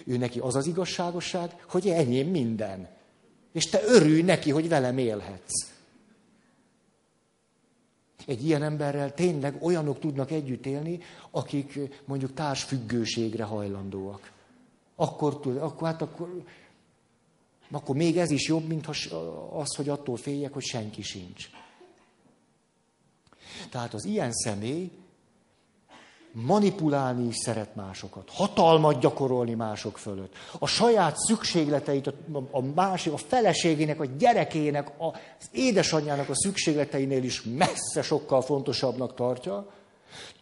Ő 0.04 0.16
neki 0.16 0.38
az 0.38 0.56
az 0.56 0.66
igazságosság, 0.66 1.64
hogy 1.68 1.88
enyém 1.88 2.28
minden. 2.28 2.88
És 3.52 3.66
te 3.66 3.80
örülj 3.84 4.22
neki, 4.22 4.50
hogy 4.50 4.68
velem 4.68 4.98
élhetsz. 4.98 5.70
Egy 8.26 8.44
ilyen 8.44 8.62
emberrel 8.62 9.14
tényleg 9.14 9.62
olyanok 9.62 9.98
tudnak 9.98 10.30
együtt 10.30 10.66
élni, 10.66 11.00
akik 11.30 11.78
mondjuk 12.04 12.34
társfüggőségre 12.34 13.44
hajlandóak. 13.44 14.32
Akkor, 14.96 15.40
tud, 15.40 15.56
akkor, 15.56 15.88
hát 15.88 16.02
akkor, 16.02 16.42
akkor 17.70 17.96
még 17.96 18.18
ez 18.18 18.30
is 18.30 18.48
jobb, 18.48 18.66
mint 18.66 18.86
az, 19.52 19.74
hogy 19.74 19.88
attól 19.88 20.16
féljek, 20.16 20.52
hogy 20.52 20.64
senki 20.64 21.02
sincs. 21.02 21.48
Tehát 23.70 23.94
az 23.94 24.04
ilyen 24.04 24.32
személy 24.32 24.90
manipulálni 26.32 27.26
is 27.26 27.36
szeret 27.36 27.74
másokat, 27.74 28.30
hatalmat 28.30 29.00
gyakorolni 29.00 29.54
mások 29.54 29.98
fölött. 29.98 30.34
A 30.58 30.66
saját 30.66 31.16
szükségleteit, 31.16 32.06
a, 32.06 32.14
a 32.50 32.60
másik, 32.60 33.12
a 33.12 33.16
feleségének, 33.16 34.00
a 34.00 34.04
gyerekének, 34.04 34.90
az 34.98 35.48
édesanyjának 35.52 36.28
a 36.28 36.34
szükségleteinél 36.34 37.24
is 37.24 37.42
messze 37.42 38.02
sokkal 38.02 38.42
fontosabbnak 38.42 39.14
tartja, 39.14 39.72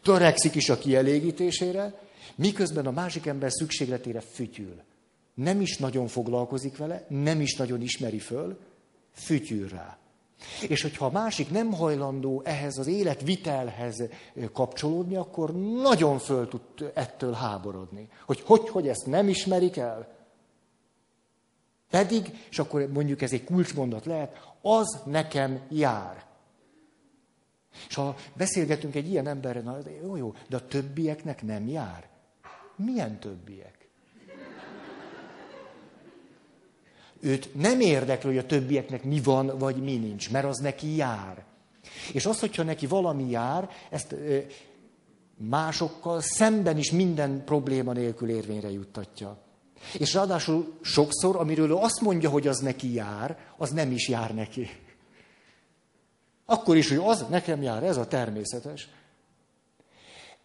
törekszik 0.02 0.54
is 0.54 0.68
a 0.68 0.78
kielégítésére, 0.78 2.00
miközben 2.34 2.86
a 2.86 2.90
másik 2.90 3.26
ember 3.26 3.52
szükségletére 3.52 4.20
fütyül. 4.20 4.82
Nem 5.34 5.60
is 5.60 5.76
nagyon 5.76 6.06
foglalkozik 6.06 6.76
vele, 6.76 7.06
nem 7.08 7.40
is 7.40 7.56
nagyon 7.56 7.80
ismeri 7.80 8.18
föl, 8.18 8.58
fütyül 9.12 9.68
rá. 9.68 9.98
És 10.68 10.82
hogyha 10.82 11.06
a 11.06 11.10
másik 11.10 11.50
nem 11.50 11.72
hajlandó 11.72 12.42
ehhez 12.44 12.78
az 12.78 12.86
életvitelhez 12.86 14.02
kapcsolódni, 14.52 15.16
akkor 15.16 15.54
nagyon 15.82 16.18
föl 16.18 16.48
tud 16.48 16.92
ettől 16.94 17.32
háborodni. 17.32 18.08
Hogy 18.26 18.40
hogy, 18.40 18.68
hogy 18.68 18.88
ezt 18.88 19.06
nem 19.06 19.28
ismerik 19.28 19.76
el? 19.76 20.14
Pedig, 21.90 22.46
és 22.50 22.58
akkor 22.58 22.88
mondjuk 22.92 23.22
ez 23.22 23.32
egy 23.32 23.44
kulcsmondat 23.44 24.04
lehet, 24.04 24.54
az 24.62 25.00
nekem 25.04 25.60
jár. 25.68 26.24
És 27.88 27.94
ha 27.94 28.16
beszélgetünk 28.36 28.94
egy 28.94 29.08
ilyen 29.08 29.26
emberrel, 29.26 29.62
na, 29.62 29.78
jó, 30.02 30.16
jó, 30.16 30.34
de 30.48 30.56
a 30.56 30.66
többieknek 30.66 31.42
nem 31.42 31.68
jár. 31.68 32.08
Milyen 32.76 33.20
többiek? 33.20 33.75
Őt 37.20 37.54
nem 37.54 37.80
érdekli, 37.80 38.28
hogy 38.28 38.38
a 38.38 38.46
többieknek 38.46 39.04
mi 39.04 39.20
van, 39.20 39.58
vagy 39.58 39.76
mi 39.76 39.96
nincs, 39.96 40.30
mert 40.30 40.44
az 40.44 40.58
neki 40.58 40.96
jár. 40.96 41.44
És 42.12 42.26
az, 42.26 42.40
hogyha 42.40 42.62
neki 42.62 42.86
valami 42.86 43.30
jár, 43.30 43.70
ezt 43.90 44.14
másokkal 45.36 46.20
szemben 46.20 46.78
is 46.78 46.90
minden 46.90 47.44
probléma 47.44 47.92
nélkül 47.92 48.28
érvényre 48.28 48.70
juttatja. 48.70 49.38
És 49.98 50.14
ráadásul 50.14 50.78
sokszor, 50.80 51.36
amiről 51.36 51.70
ő 51.70 51.74
azt 51.74 52.00
mondja, 52.00 52.30
hogy 52.30 52.46
az 52.46 52.58
neki 52.58 52.92
jár, 52.92 53.38
az 53.56 53.70
nem 53.70 53.90
is 53.90 54.08
jár 54.08 54.34
neki. 54.34 54.70
Akkor 56.44 56.76
is, 56.76 56.88
hogy 56.88 57.00
az 57.02 57.24
nekem 57.30 57.62
jár, 57.62 57.82
ez 57.82 57.96
a 57.96 58.06
természetes. 58.06 58.88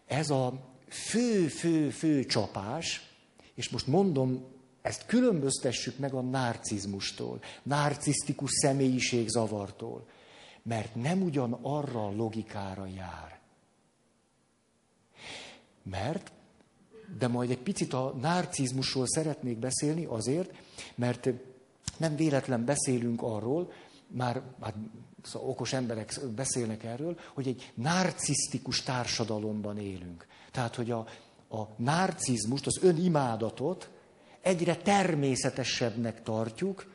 Ez 0.06 0.30
a 0.30 0.52
fő-fő-fő 0.88 2.24
csapás, 2.24 3.10
és 3.54 3.68
most 3.68 3.86
mondom 3.86 4.44
ezt 4.82 5.06
különböztessük 5.06 5.98
meg 5.98 6.12
a 6.12 6.20
narcizmustól, 6.20 7.40
narcisztikus 7.62 8.50
személyiségzavartól, 8.50 10.06
mert 10.62 10.94
nem 10.94 11.22
ugyan 11.22 11.58
arra 11.62 12.06
a 12.06 12.14
logikára 12.14 12.86
jár. 12.86 13.40
Mert, 15.82 16.32
de 17.18 17.28
majd 17.28 17.50
egy 17.50 17.62
picit 17.62 17.92
a 17.92 18.14
narcizmusról 18.20 19.06
szeretnék 19.06 19.58
beszélni 19.58 20.04
azért, 20.04 20.50
mert 20.94 21.28
nem 21.96 22.16
véletlen 22.16 22.64
beszélünk 22.64 23.22
arról, 23.22 23.72
már 24.06 24.42
hát, 24.60 24.74
szóval 25.22 25.48
okos 25.48 25.72
emberek 25.72 26.20
beszélnek 26.34 26.84
erről, 26.84 27.18
hogy 27.34 27.48
egy 27.48 27.72
narcisztikus 27.74 28.82
társadalomban 28.82 29.78
élünk. 29.78 30.26
Tehát, 30.50 30.74
hogy 30.74 30.90
a, 30.90 31.06
a 31.48 31.68
narcizmust, 31.76 32.66
az 32.66 32.78
önimádatot 32.82 33.90
egyre 34.42 34.76
természetesebbnek 34.76 36.22
tartjuk 36.22 36.86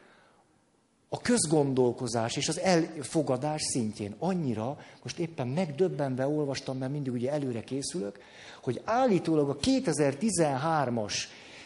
a 1.09 1.21
közgondolkozás 1.21 2.35
és 2.35 2.47
az 2.47 2.59
elfogadás 2.59 3.61
szintjén. 3.61 4.15
Annyira, 4.19 4.77
most 5.03 5.19
éppen 5.19 5.47
megdöbbenve 5.47 6.27
olvastam, 6.27 6.77
mert 6.77 6.91
mindig 6.91 7.13
ugye 7.13 7.31
előre 7.31 7.61
készülök, 7.61 8.19
hogy 8.63 8.81
állítólag 8.85 9.49
a 9.49 9.55
2013-as 9.55 11.13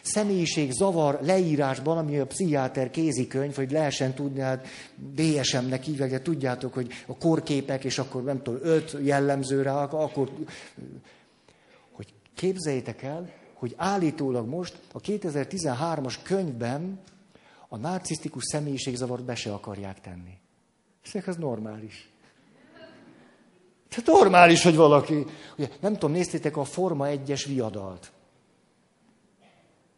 személyiség 0.02 0.70
zavar 0.70 1.18
leírásban, 1.22 1.98
ami 1.98 2.18
a 2.18 2.26
pszichiáter 2.26 2.90
kézikönyv, 2.90 3.54
hogy 3.54 3.70
lehessen 3.70 4.14
tudni, 4.14 4.40
hát 4.40 4.66
DSM-nek 5.14 5.82
hívják, 5.82 6.10
de 6.10 6.22
tudjátok, 6.22 6.74
hogy 6.74 6.92
a 7.06 7.16
korképek, 7.16 7.84
és 7.84 7.98
akkor 7.98 8.22
nem 8.22 8.42
tudom, 8.42 8.60
öt 8.62 8.96
jellemzőre, 9.02 9.72
akkor, 9.72 10.30
hogy 11.92 12.06
képzeljétek 12.34 13.02
el, 13.02 13.41
hogy 13.62 13.74
állítólag 13.76 14.48
most 14.48 14.78
a 14.92 15.00
2013-as 15.00 16.16
könyvben 16.22 17.00
a 17.68 17.76
narcisztikus 17.76 18.44
személyiségzavart 18.44 19.24
be 19.24 19.34
se 19.34 19.52
akarják 19.52 20.00
tenni. 20.00 20.38
Szerintem 21.02 21.34
ez 21.34 21.40
normális. 21.40 22.10
Tehát 23.88 24.06
normális, 24.06 24.62
hogy 24.62 24.76
valaki... 24.76 25.26
Ugye, 25.56 25.68
nem 25.80 25.92
tudom, 25.92 26.12
néztétek 26.12 26.56
a 26.56 26.64
Forma 26.64 27.06
1-es 27.08 27.44
viadalt. 27.46 28.12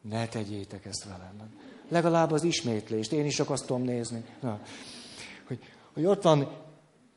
Ne 0.01 0.29
tegyétek 0.29 0.85
ezt 0.85 1.05
velem. 1.05 1.59
Legalább 1.89 2.31
az 2.31 2.43
ismétlést. 2.43 3.13
Én 3.13 3.25
is 3.25 3.41
akasztom 3.41 3.83
nézni. 3.83 4.25
Na. 4.41 4.61
Hogy, 5.47 5.59
hogy 5.95 6.05
ott 6.05 6.23
van 6.23 6.57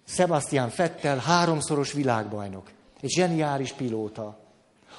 Sebastian 0.05 0.69
Fettel, 0.69 1.17
háromszoros 1.17 1.91
világbajnok. 1.91 2.71
Egy 3.01 3.09
zseniális 3.09 3.71
pilóta. 3.71 4.45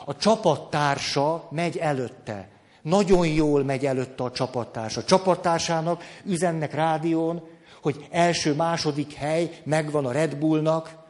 A 0.04 0.16
csapattársa 0.16 1.48
megy 1.50 1.76
előtte. 1.76 2.48
Nagyon 2.82 3.26
jól 3.26 3.64
megy 3.64 3.86
előtte 3.86 4.22
a 4.22 4.30
csapattársa. 4.30 5.00
A 5.00 5.04
csapattársának 5.04 6.02
üzennek 6.24 6.74
rádión, 6.74 7.48
hogy 7.82 8.06
első, 8.10 8.54
második 8.54 9.12
hely 9.12 9.60
megvan 9.64 10.06
a 10.06 10.12
Red 10.12 10.36
Bullnak, 10.36 11.06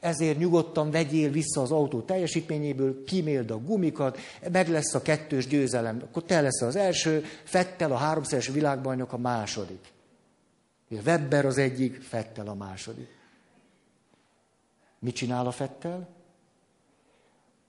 ezért 0.00 0.38
nyugodtan 0.38 0.90
vegyél 0.90 1.30
vissza 1.30 1.60
az 1.60 1.70
autó 1.70 2.00
teljesítményéből, 2.00 3.04
kiméld 3.04 3.50
a 3.50 3.58
gumikat, 3.58 4.18
meg 4.52 4.68
lesz 4.68 4.94
a 4.94 5.02
kettős 5.02 5.46
győzelem. 5.46 6.00
Akkor 6.04 6.22
te 6.22 6.40
leszel 6.40 6.68
az 6.68 6.76
első, 6.76 7.24
Fettel 7.44 7.92
a 7.92 7.96
háromszeres 7.96 8.48
világbajnok 8.48 9.12
a 9.12 9.18
második. 9.18 9.92
Webber 10.88 11.46
az 11.46 11.58
egyik, 11.58 12.00
Fettel 12.00 12.48
a 12.48 12.54
második. 12.54 13.08
Mit 14.98 15.14
csinál 15.14 15.46
a 15.46 15.50
Fettel? 15.50 16.08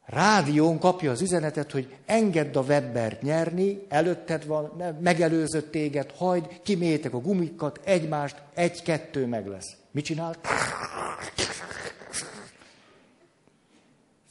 Rádión 0.05 0.79
kapja 0.79 1.11
az 1.11 1.21
üzenetet, 1.21 1.71
hogy 1.71 1.95
engedd 2.05 2.57
a 2.57 2.61
Webbert 2.61 3.21
nyerni, 3.21 3.85
előtted 3.89 4.45
van, 4.45 4.95
megelőzött 4.99 5.71
téged, 5.71 6.11
hagyd, 6.17 6.61
kimétek 6.63 7.13
a 7.13 7.19
gumikat, 7.19 7.79
egymást, 7.83 8.41
egy-kettő 8.53 9.25
meg 9.25 9.47
lesz. 9.47 9.75
Mit 9.91 10.05
csinál? 10.05 10.35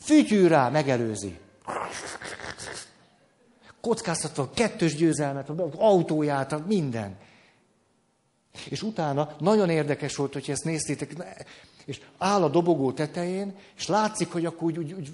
Fütyül 0.00 0.48
rá, 0.48 0.68
megelőzi. 0.68 1.38
Kockáztatva 3.80 4.50
kettős 4.54 4.94
győzelmet, 4.94 5.48
az 5.48 5.56
autóját, 5.76 6.66
minden. 6.66 7.16
És 8.68 8.82
utána 8.82 9.36
nagyon 9.38 9.70
érdekes 9.70 10.16
volt, 10.16 10.32
hogy 10.32 10.50
ezt 10.50 10.64
néztétek, 10.64 11.14
és 11.84 12.00
áll 12.18 12.42
a 12.42 12.48
dobogó 12.48 12.92
tetején, 12.92 13.56
és 13.76 13.86
látszik, 13.86 14.32
hogy 14.32 14.44
akkor 14.44 14.62
úgy, 14.62 14.78
úgy, 14.78 14.92
úgy 14.92 15.10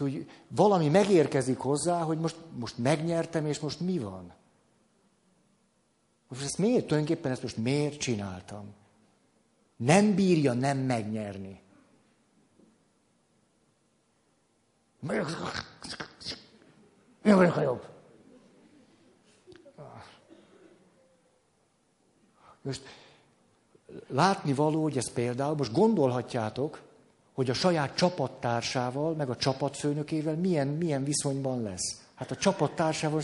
Szóval, 0.00 0.14
hogy 0.14 0.30
valami 0.48 0.88
megérkezik 0.88 1.58
hozzá, 1.58 2.02
hogy 2.02 2.18
most, 2.18 2.36
most 2.58 2.78
megnyertem, 2.78 3.46
és 3.46 3.58
most 3.58 3.80
mi 3.80 3.98
van? 3.98 4.32
Most 6.28 6.42
ezt 6.42 6.58
miért, 6.58 6.86
tulajdonképpen 6.86 7.32
ezt 7.32 7.42
most 7.42 7.56
miért 7.56 7.98
csináltam? 7.98 8.74
Nem 9.76 10.14
bírja 10.14 10.52
nem 10.52 10.78
megnyerni. 10.78 11.60
Mi 17.22 17.32
vagyok 17.32 17.56
a 17.56 17.60
jobb? 17.60 17.88
Most 22.62 22.82
látni 24.06 24.52
való, 24.52 24.82
hogy 24.82 24.96
ez 24.96 25.12
például, 25.12 25.54
most 25.54 25.72
gondolhatjátok, 25.72 26.89
hogy 27.40 27.50
a 27.50 27.54
saját 27.54 27.94
csapattársával, 27.94 29.14
meg 29.14 29.30
a 29.30 29.36
csapatfőnökével 29.36 30.36
milyen, 30.36 30.68
milyen 30.68 31.04
viszonyban 31.04 31.62
lesz. 31.62 32.00
Hát 32.14 32.30
a 32.30 32.36
csapattársával 32.36 33.22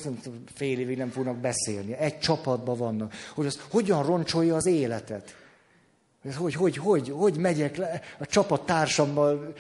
fél 0.55 0.79
évig 0.79 0.97
nem 0.97 1.09
fognak 1.11 1.37
beszélni. 1.37 1.93
Egy 1.93 2.19
csapatban 2.19 2.77
vannak. 2.77 3.13
Hogy 3.35 3.47
az 3.47 3.61
hogyan 3.71 4.03
roncsolja 4.03 4.55
az 4.55 4.67
életet. 4.67 5.35
Hogy, 6.37 6.55
hogy, 6.55 6.77
hogy, 6.77 7.09
hogy 7.09 7.37
megyek 7.37 7.77
le 7.77 8.01
a 8.19 8.27
csapattársammal, 8.27 9.55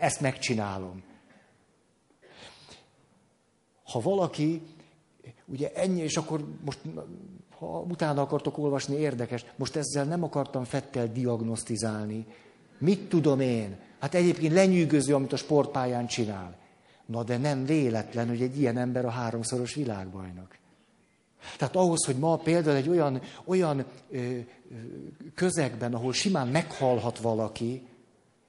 ezt 0.00 0.20
megcsinálom. 0.20 1.02
Ha 3.84 4.00
valaki, 4.00 4.62
ugye 5.44 5.72
ennyi, 5.74 6.00
és 6.00 6.16
akkor 6.16 6.44
most, 6.64 6.78
ha 7.58 7.80
utána 7.80 8.20
akartok 8.20 8.58
olvasni, 8.58 8.96
érdekes, 8.96 9.44
most 9.56 9.76
ezzel 9.76 10.04
nem 10.04 10.22
akartam 10.22 10.64
Fettel 10.64 11.12
diagnosztizálni. 11.12 12.26
Mit 12.78 13.08
tudom 13.08 13.40
én? 13.40 13.84
Hát 14.06 14.14
egyébként 14.14 14.52
lenyűgöző, 14.52 15.14
amit 15.14 15.32
a 15.32 15.36
sportpályán 15.36 16.06
csinál. 16.06 16.56
Na 17.06 17.22
de 17.22 17.36
nem 17.36 17.64
véletlen, 17.64 18.28
hogy 18.28 18.42
egy 18.42 18.58
ilyen 18.58 18.76
ember 18.78 19.04
a 19.04 19.10
háromszoros 19.10 19.74
világbajnok. 19.74 20.56
Tehát 21.56 21.76
ahhoz, 21.76 22.04
hogy 22.04 22.16
ma 22.16 22.36
például 22.36 22.76
egy 22.76 22.88
olyan, 22.88 23.20
olyan 23.44 23.84
ö, 24.10 24.38
közegben, 25.34 25.94
ahol 25.94 26.12
simán 26.12 26.48
meghalhat 26.48 27.18
valaki, 27.18 27.86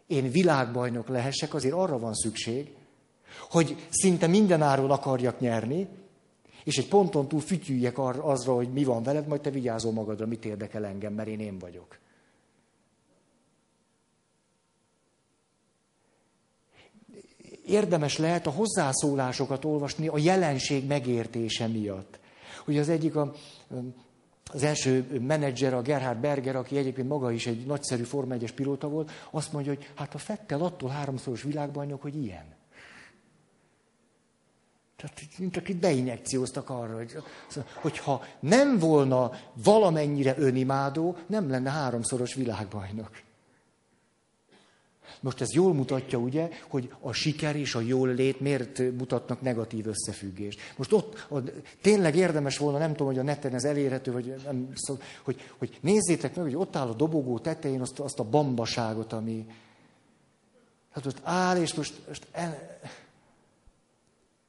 én 0.07 0.31
világbajnok 0.31 1.07
lehessek, 1.07 1.53
azért 1.53 1.73
arra 1.73 1.99
van 1.99 2.13
szükség, 2.13 2.75
hogy 3.49 3.87
szinte 3.89 4.27
minden 4.27 4.61
áron 4.61 4.91
akarjak 4.91 5.39
nyerni, 5.39 5.87
és 6.63 6.77
egy 6.77 6.87
ponton 6.87 7.27
túl 7.27 7.41
fütyüljek 7.41 7.97
azra, 7.99 8.53
hogy 8.53 8.71
mi 8.71 8.83
van 8.83 9.03
veled, 9.03 9.27
majd 9.27 9.41
te 9.41 9.49
vigyázol 9.49 9.91
magadra, 9.91 10.25
mit 10.25 10.45
érdekel 10.45 10.85
engem, 10.85 11.13
mert 11.13 11.27
én 11.27 11.39
én 11.39 11.57
vagyok. 11.59 11.97
Érdemes 17.67 18.17
lehet 18.17 18.47
a 18.47 18.51
hozzászólásokat 18.51 19.65
olvasni 19.65 20.07
a 20.07 20.17
jelenség 20.17 20.87
megértése 20.87 21.67
miatt. 21.67 22.19
Ugye 22.67 22.79
az 22.79 22.89
egyik 22.89 23.15
a, 23.15 23.33
az 24.53 24.63
első 24.63 25.19
menedzser, 25.21 25.73
a 25.73 25.81
Gerhard 25.81 26.19
Berger, 26.19 26.55
aki 26.55 26.77
egyébként 26.77 27.07
maga 27.07 27.31
is 27.31 27.47
egy 27.47 27.65
nagyszerű 27.65 28.03
Forma 28.03 28.33
1 28.33 28.53
pilóta 28.53 28.87
volt, 28.87 29.11
azt 29.31 29.53
mondja, 29.53 29.73
hogy 29.73 29.91
hát 29.95 30.13
a 30.13 30.17
Fettel 30.17 30.61
attól 30.61 30.89
háromszoros 30.89 31.41
világbajnok, 31.41 32.01
hogy 32.01 32.23
ilyen. 32.23 32.55
Tehát, 34.95 35.21
mint 35.37 35.57
akit 35.57 35.77
beinjekcióztak 35.77 36.69
arra, 36.69 36.95
hogy, 36.95 37.15
hogyha 37.73 38.23
nem 38.39 38.79
volna 38.79 39.31
valamennyire 39.63 40.35
önimádó, 40.37 41.17
nem 41.27 41.49
lenne 41.49 41.69
háromszoros 41.69 42.33
világbajnok. 42.33 43.25
Most 45.21 45.41
ez 45.41 45.53
jól 45.53 45.73
mutatja, 45.73 46.17
ugye, 46.17 46.49
hogy 46.69 46.93
a 47.01 47.11
siker 47.11 47.55
és 47.55 47.75
a 47.75 47.79
jól 47.79 48.13
lét 48.13 48.39
miért 48.39 48.79
mutatnak 48.97 49.41
negatív 49.41 49.87
összefüggést. 49.87 50.59
Most 50.77 50.93
ott, 50.93 51.25
ott 51.29 51.51
tényleg 51.81 52.15
érdemes 52.15 52.57
volna, 52.57 52.77
nem 52.77 52.91
tudom, 52.91 53.07
hogy 53.07 53.17
a 53.17 53.23
neten 53.23 53.53
ez 53.53 53.63
elérhető, 53.63 54.11
vagy 54.11 54.35
nem, 54.43 54.69
szó, 54.75 54.97
hogy, 55.23 55.41
hogy 55.57 55.77
nézzétek 55.81 56.35
meg, 56.35 56.45
hogy 56.45 56.55
ott 56.55 56.75
áll 56.75 56.87
a 56.87 56.93
dobogó 56.93 57.39
tetején 57.39 57.81
azt, 57.81 57.99
azt 57.99 58.19
a 58.19 58.23
bambaságot, 58.23 59.13
ami... 59.13 59.45
Hát 60.91 61.05
ott 61.05 61.19
áll, 61.23 61.57
és 61.57 61.73
most, 61.73 61.93
most 62.07 62.27
el, 62.31 62.79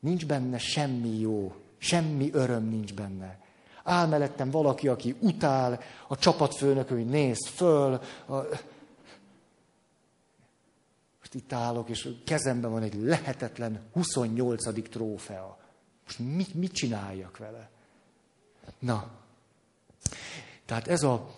nincs 0.00 0.26
benne 0.26 0.58
semmi 0.58 1.18
jó, 1.20 1.54
semmi 1.78 2.30
öröm 2.32 2.68
nincs 2.68 2.94
benne. 2.94 3.38
Áll 3.84 4.06
mellettem 4.06 4.50
valaki, 4.50 4.88
aki 4.88 5.14
utál, 5.20 5.80
a 6.08 6.16
csapatfőnök, 6.16 6.88
hogy 6.88 7.06
néz 7.06 7.46
föl, 7.46 8.00
a, 8.26 8.34
itt 11.34 11.52
állok, 11.52 11.88
és 11.88 12.08
kezemben 12.24 12.70
van 12.70 12.82
egy 12.82 12.94
lehetetlen 12.94 13.80
28. 13.92 14.88
trófea. 14.88 15.58
Most 16.04 16.18
mit, 16.18 16.54
mit 16.54 16.72
csináljak 16.72 17.36
vele? 17.36 17.70
Na, 18.78 19.10
tehát 20.64 20.88
ez 20.88 21.02
a 21.02 21.32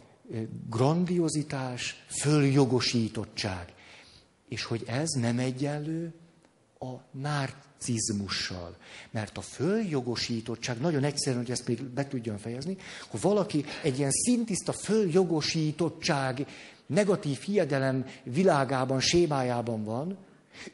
grandiozitás, 0.69 2.05
följogosítottság. 2.09 3.73
És 4.49 4.65
hogy 4.65 4.85
ez 4.87 5.09
nem 5.09 5.39
egyenlő 5.39 6.13
a 6.79 6.93
narcizmussal. 7.11 8.77
Mert 9.11 9.39
a 9.39 9.41
följogosítottság, 9.41 10.81
nagyon 10.81 11.05
egyszerűen, 11.05 11.43
hogy 11.43 11.51
ezt 11.51 11.67
még 11.67 11.83
be 11.83 12.07
tudjam 12.07 12.37
fejezni, 12.37 12.77
hogy 13.09 13.21
valaki 13.21 13.65
egy 13.83 13.99
ilyen 13.99 14.11
szintiszta 14.11 14.73
följogosítottság 14.73 16.47
negatív 16.91 17.39
hiedelem 17.39 18.07
világában, 18.23 19.01
sémájában 19.01 19.85
van, 19.85 20.19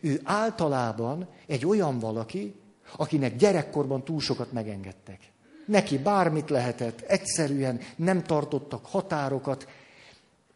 ő 0.00 0.20
általában 0.24 1.28
egy 1.46 1.66
olyan 1.66 1.98
valaki, 1.98 2.54
akinek 2.96 3.36
gyerekkorban 3.36 4.04
túl 4.04 4.20
sokat 4.20 4.52
megengedtek. 4.52 5.18
Neki 5.66 5.98
bármit 5.98 6.50
lehetett, 6.50 7.00
egyszerűen 7.00 7.80
nem 7.96 8.22
tartottak 8.22 8.86
határokat, 8.86 9.68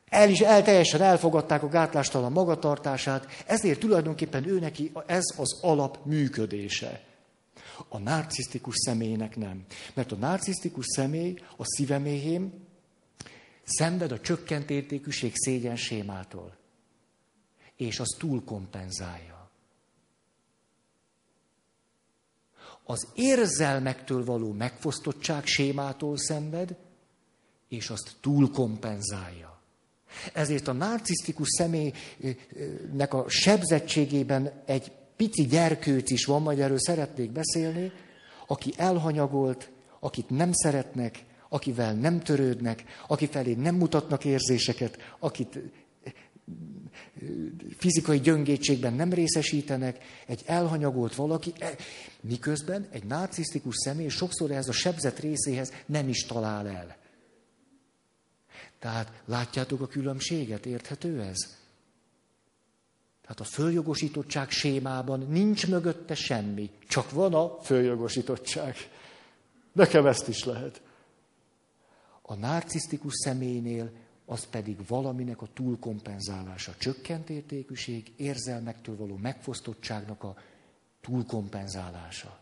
El 0.09 0.31
is 0.31 0.41
el, 0.41 0.63
teljesen 0.63 1.03
elfogadták 1.03 1.63
a 1.63 1.69
gátlástalan 1.69 2.33
magatartását, 2.33 3.27
ezért 3.47 3.79
tulajdonképpen 3.79 4.49
ő 4.49 4.59
neki 4.59 4.93
ez 5.07 5.25
az 5.37 5.59
alap 5.63 5.99
működése. 6.05 7.01
A 7.89 7.99
narcisztikus 7.99 8.75
személynek 8.77 9.37
nem. 9.37 9.65
Mert 9.95 10.13
a 10.13 10.17
narcisztikus 10.17 10.85
személy 10.87 11.35
a 11.57 11.65
szíveméhém 11.65 12.53
szenved 13.71 14.13
a 14.13 14.21
csökkent 14.21 14.71
értékűség 14.71 15.33
szégyen 15.35 15.77
sémától. 15.77 16.57
És 17.77 18.01
az 18.01 18.17
túl 18.19 18.45
kompenzálja. 18.45 19.51
Az 22.85 23.07
érzelmektől 23.15 24.25
való 24.25 24.53
megfosztottság 24.53 25.47
sémától 25.47 26.17
szenved, 26.17 26.77
és 27.69 27.91
azt 27.91 28.17
túl 28.21 28.51
kompenzálja. 28.51 29.61
Ezért 30.33 30.69
a 30.69 30.73
narcisztikus 30.73 31.49
személynek 31.49 33.15
a 33.15 33.29
sebzettségében 33.29 34.63
egy 34.67 34.93
pici 35.17 35.47
gyerkőc 35.47 36.11
is 36.11 36.25
van, 36.25 36.43
majd 36.43 36.59
erről 36.59 36.79
szeretnék 36.79 37.31
beszélni, 37.31 37.93
aki 38.47 38.73
elhanyagolt, 38.77 39.71
akit 40.01 40.31
nem 40.31 40.53
szeretnek, 40.53 41.25
akivel 41.53 41.95
nem 41.95 42.21
törődnek, 42.21 42.85
aki 43.09 43.27
felé 43.27 43.55
nem 43.55 43.75
mutatnak 43.75 44.25
érzéseket, 44.25 44.99
akit 45.19 45.59
fizikai 47.77 48.21
gyöngétségben 48.21 48.93
nem 48.93 49.13
részesítenek, 49.13 49.99
egy 50.27 50.43
elhanyagolt 50.47 51.15
valaki, 51.15 51.53
e, 51.59 51.75
miközben 52.21 52.87
egy 52.91 53.05
narcisztikus 53.05 53.75
személy 53.77 54.09
sokszor 54.09 54.51
ez 54.51 54.69
a 54.69 54.73
sebzett 54.73 55.19
részéhez 55.19 55.73
nem 55.87 56.09
is 56.09 56.27
talál 56.27 56.69
el. 56.69 56.97
Tehát 58.79 59.23
látjátok 59.25 59.81
a 59.81 59.87
különbséget, 59.87 60.67
érthető 60.67 61.21
ez? 61.21 61.59
Tehát 63.23 63.41
a 63.41 63.45
följogosítottság 63.45 64.51
sémában 64.51 65.27
nincs 65.29 65.67
mögötte 65.67 66.15
semmi, 66.15 66.71
csak 66.89 67.11
van 67.11 67.35
a 67.35 67.59
följogosítottság. 67.63 68.77
Nekem 69.73 70.07
ezt 70.07 70.29
is 70.29 70.45
lehet. 70.45 70.83
A 72.31 72.35
narcisztikus 72.35 73.15
személynél 73.15 73.91
az 74.27 74.47
pedig 74.47 74.87
valaminek 74.87 75.43
a 75.43 75.49
túlkompenzálása. 75.55 76.75
Csökkent 76.79 77.31
értékűség, 77.31 78.13
érzelmektől 78.17 78.97
való 78.97 79.17
megfosztottságnak 79.17 80.23
a 80.23 80.37
túlkompenzálása. 81.01 82.41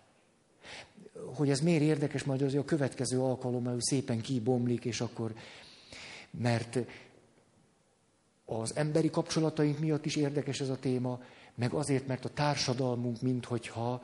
Hogy 1.34 1.50
ez 1.50 1.60
miért 1.60 1.82
érdekes, 1.82 2.24
majd 2.24 2.42
azért 2.42 2.62
a 2.62 2.66
következő 2.66 3.20
alkalommal 3.20 3.76
szépen 3.80 4.20
kibomlik, 4.20 4.84
és 4.84 5.00
akkor 5.00 5.34
mert 6.30 6.78
az 8.44 8.76
emberi 8.76 9.10
kapcsolataink 9.10 9.78
miatt 9.78 10.04
is 10.04 10.16
érdekes 10.16 10.60
ez 10.60 10.68
a 10.68 10.78
téma, 10.78 11.20
meg 11.54 11.72
azért, 11.72 12.06
mert 12.06 12.24
a 12.24 12.30
társadalmunk 12.30 13.20
minthogyha 13.20 14.02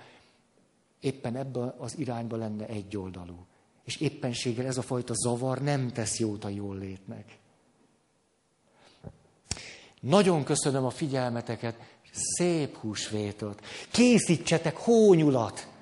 éppen 1.00 1.36
ebbe 1.36 1.74
az 1.78 1.98
irányba 1.98 2.36
lenne 2.36 2.66
egyoldalú. 2.66 3.46
És 3.84 3.96
éppenséggel 3.96 4.66
ez 4.66 4.76
a 4.76 4.82
fajta 4.82 5.14
zavar 5.14 5.62
nem 5.62 5.92
tesz 5.92 6.18
jót 6.18 6.44
a 6.44 6.48
jól 6.48 6.78
létnek. 6.78 7.38
Nagyon 10.00 10.44
köszönöm 10.44 10.84
a 10.84 10.90
figyelmeteket, 10.90 11.76
szép 12.12 12.76
húsvétot. 12.76 13.64
Készítsetek 13.90 14.76
hónyulat! 14.76 15.73